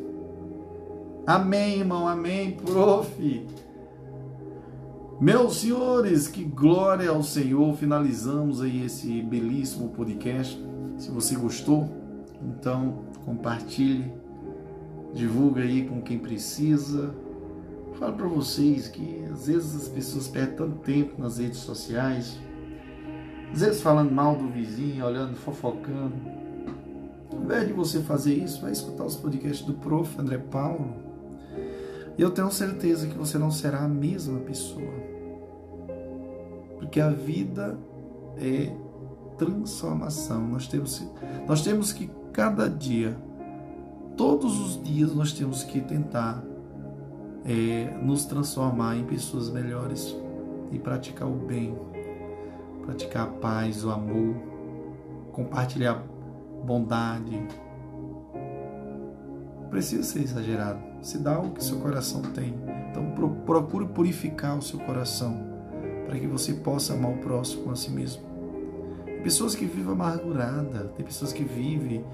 Amém, 1.28 1.80
irmão, 1.80 2.08
amém, 2.08 2.52
prof. 2.52 3.48
Meus 5.20 5.58
senhores, 5.58 6.28
que 6.28 6.44
glória 6.44 7.10
ao 7.10 7.24
Senhor. 7.24 7.76
Finalizamos 7.78 8.62
aí 8.62 8.86
esse 8.86 9.22
belíssimo 9.22 9.90
podcast. 9.90 10.62
Se 10.98 11.10
você 11.10 11.36
gostou, 11.36 11.90
então 12.44 13.06
compartilhe, 13.26 14.12
divulga 15.16 15.62
aí 15.62 15.88
com 15.88 16.02
quem 16.02 16.20
precisa 16.20 17.16
Falo 18.00 18.14
para 18.14 18.28
vocês 18.28 18.90
que 18.90 19.26
às 19.32 19.48
vezes 19.48 19.84
as 19.84 19.88
pessoas 19.88 20.28
perdem 20.28 20.56
tanto 20.56 20.78
tempo 20.80 21.22
nas 21.22 21.38
redes 21.38 21.60
sociais, 21.60 22.38
às 23.54 23.62
vezes 23.62 23.82
falando 23.82 24.12
mal 24.12 24.36
do 24.36 24.50
vizinho, 24.50 25.06
olhando, 25.06 25.36
fofocando. 25.38 26.14
Ao 27.32 27.42
invés 27.42 27.68
de 27.68 27.74
você 27.74 28.02
fazer 28.02 28.34
isso, 28.34 28.62
vai 28.62 28.72
escutar 28.72 29.06
os 29.06 29.16
podcasts 29.16 29.66
do 29.66 29.74
Prof. 29.76 30.20
André 30.20 30.38
Paulo. 30.38 30.94
E 32.18 32.22
eu 32.22 32.32
tenho 32.32 32.52
certeza 32.52 33.08
que 33.08 33.18
você 33.18 33.38
não 33.38 33.50
será 33.50 33.84
a 33.84 33.88
mesma 33.88 34.40
pessoa. 34.40 34.94
Porque 36.78 37.00
a 37.00 37.10
vida 37.10 37.78
é 38.38 38.72
transformação. 39.38 40.46
Nós 40.48 40.68
temos, 40.68 41.02
nós 41.48 41.62
temos 41.62 41.94
que 41.94 42.10
cada 42.34 42.70
dia, 42.70 43.18
todos 44.18 44.60
os 44.60 44.84
dias, 44.84 45.14
nós 45.14 45.34
temos 45.34 45.64
que 45.64 45.82
tentar 45.82 46.44
é, 47.46 47.98
nos 48.02 48.26
transformar 48.26 48.96
em 48.96 49.04
pessoas 49.04 49.50
melhores 49.50 50.16
e 50.72 50.80
praticar 50.80 51.28
o 51.28 51.36
bem, 51.36 51.78
praticar 52.84 53.28
a 53.28 53.32
paz, 53.32 53.84
o 53.84 53.92
amor, 53.92 54.36
compartilhar 55.32 56.04
bondade. 56.66 57.48
Precisa 59.70 60.04
ser 60.04 60.24
exagerado. 60.24 60.80
Se 61.02 61.18
dá 61.18 61.40
o 61.40 61.52
que 61.52 61.64
seu 61.64 61.80
coração 61.80 62.22
tem. 62.22 62.56
Então 62.90 63.12
procure 63.46 63.86
purificar 63.88 64.58
o 64.58 64.62
seu 64.62 64.80
coração 64.80 65.38
para 66.06 66.18
que 66.18 66.28
você 66.28 66.54
possa 66.54 66.94
amar 66.94 67.12
o 67.12 67.18
próximo 67.18 67.72
a 67.72 67.76
si 67.76 67.92
mesmo. 67.92 68.24
Tem 69.06 69.22
pessoas 69.22 69.56
que 69.56 69.66
vivem 69.66 69.92
amargurada, 69.92 70.92
tem 70.96 71.06
pessoas 71.06 71.34
que 71.34 71.44
vivem 71.44 72.06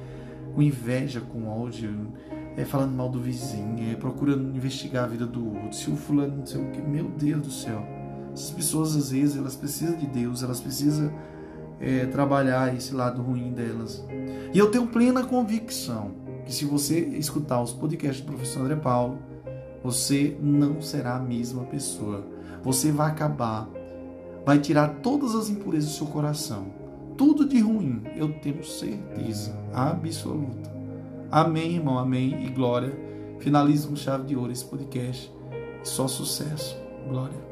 com 0.54 0.62
inveja, 0.62 1.22
com 1.22 1.48
ódio, 1.48 2.14
é, 2.58 2.66
falando 2.66 2.94
mal 2.94 3.10
do 3.10 3.20
vizinho, 3.20 3.92
é, 3.92 3.96
procurando 3.96 4.56
investigar 4.56 5.06
a 5.06 5.08
vida 5.08 5.26
do 5.26 5.46
outro, 5.56 5.74
se 5.74 5.90
o 5.90 5.96
fulano 5.96 6.38
não 6.38 6.46
sei 6.46 6.62
o 6.62 6.72
que, 6.72 6.82
meu 6.82 7.10
Deus 7.10 7.42
do 7.42 7.52
céu. 7.52 7.86
Essas 8.34 8.52
pessoas 8.52 8.96
às 8.96 9.12
vezes 9.12 9.38
elas 9.38 9.56
precisam 9.56 9.98
de 9.98 10.08
Deus, 10.08 10.44
elas 10.44 10.62
precisam 10.62 11.12
é, 11.80 12.06
trabalhar 12.06 12.74
esse 12.76 12.94
lado 12.94 13.22
ruim 13.22 13.52
delas. 13.52 14.06
E 14.54 14.58
eu 14.58 14.70
tenho 14.70 14.88
plena 14.88 15.24
convicção 15.24 16.12
que 16.46 16.54
se 16.54 16.66
você 16.66 17.00
escutar 17.00 17.62
os 17.62 17.72
podcasts 17.72 18.22
do 18.22 18.32
professor 18.32 18.62
André 18.62 18.76
Paulo, 18.76 19.20
você 19.84 20.38
não 20.40 20.82
será 20.82 21.16
a 21.16 21.20
mesma 21.20 21.64
pessoa. 21.64 22.26
Você 22.64 22.92
vai 22.92 23.10
acabar, 23.10 23.68
vai 24.46 24.60
tirar 24.60 25.00
todas 25.02 25.36
as 25.36 25.50
impurezas 25.50 25.92
do 25.92 25.96
seu 25.96 26.08
coração. 26.08 26.81
Tudo 27.18 27.48
de 27.48 27.60
ruim, 27.60 28.02
eu 28.16 28.32
tenho 28.40 28.64
certeza 28.64 29.58
absoluta 29.74 30.72
Amém, 31.32 31.76
irmão, 31.76 31.98
amém 31.98 32.46
e 32.46 32.50
glória. 32.50 32.94
Finalizo 33.40 33.88
com 33.88 33.96
chave 33.96 34.26
de 34.26 34.36
ouro 34.36 34.52
esse 34.52 34.66
podcast. 34.66 35.32
Só 35.82 36.06
sucesso. 36.06 36.76
Glória. 37.08 37.51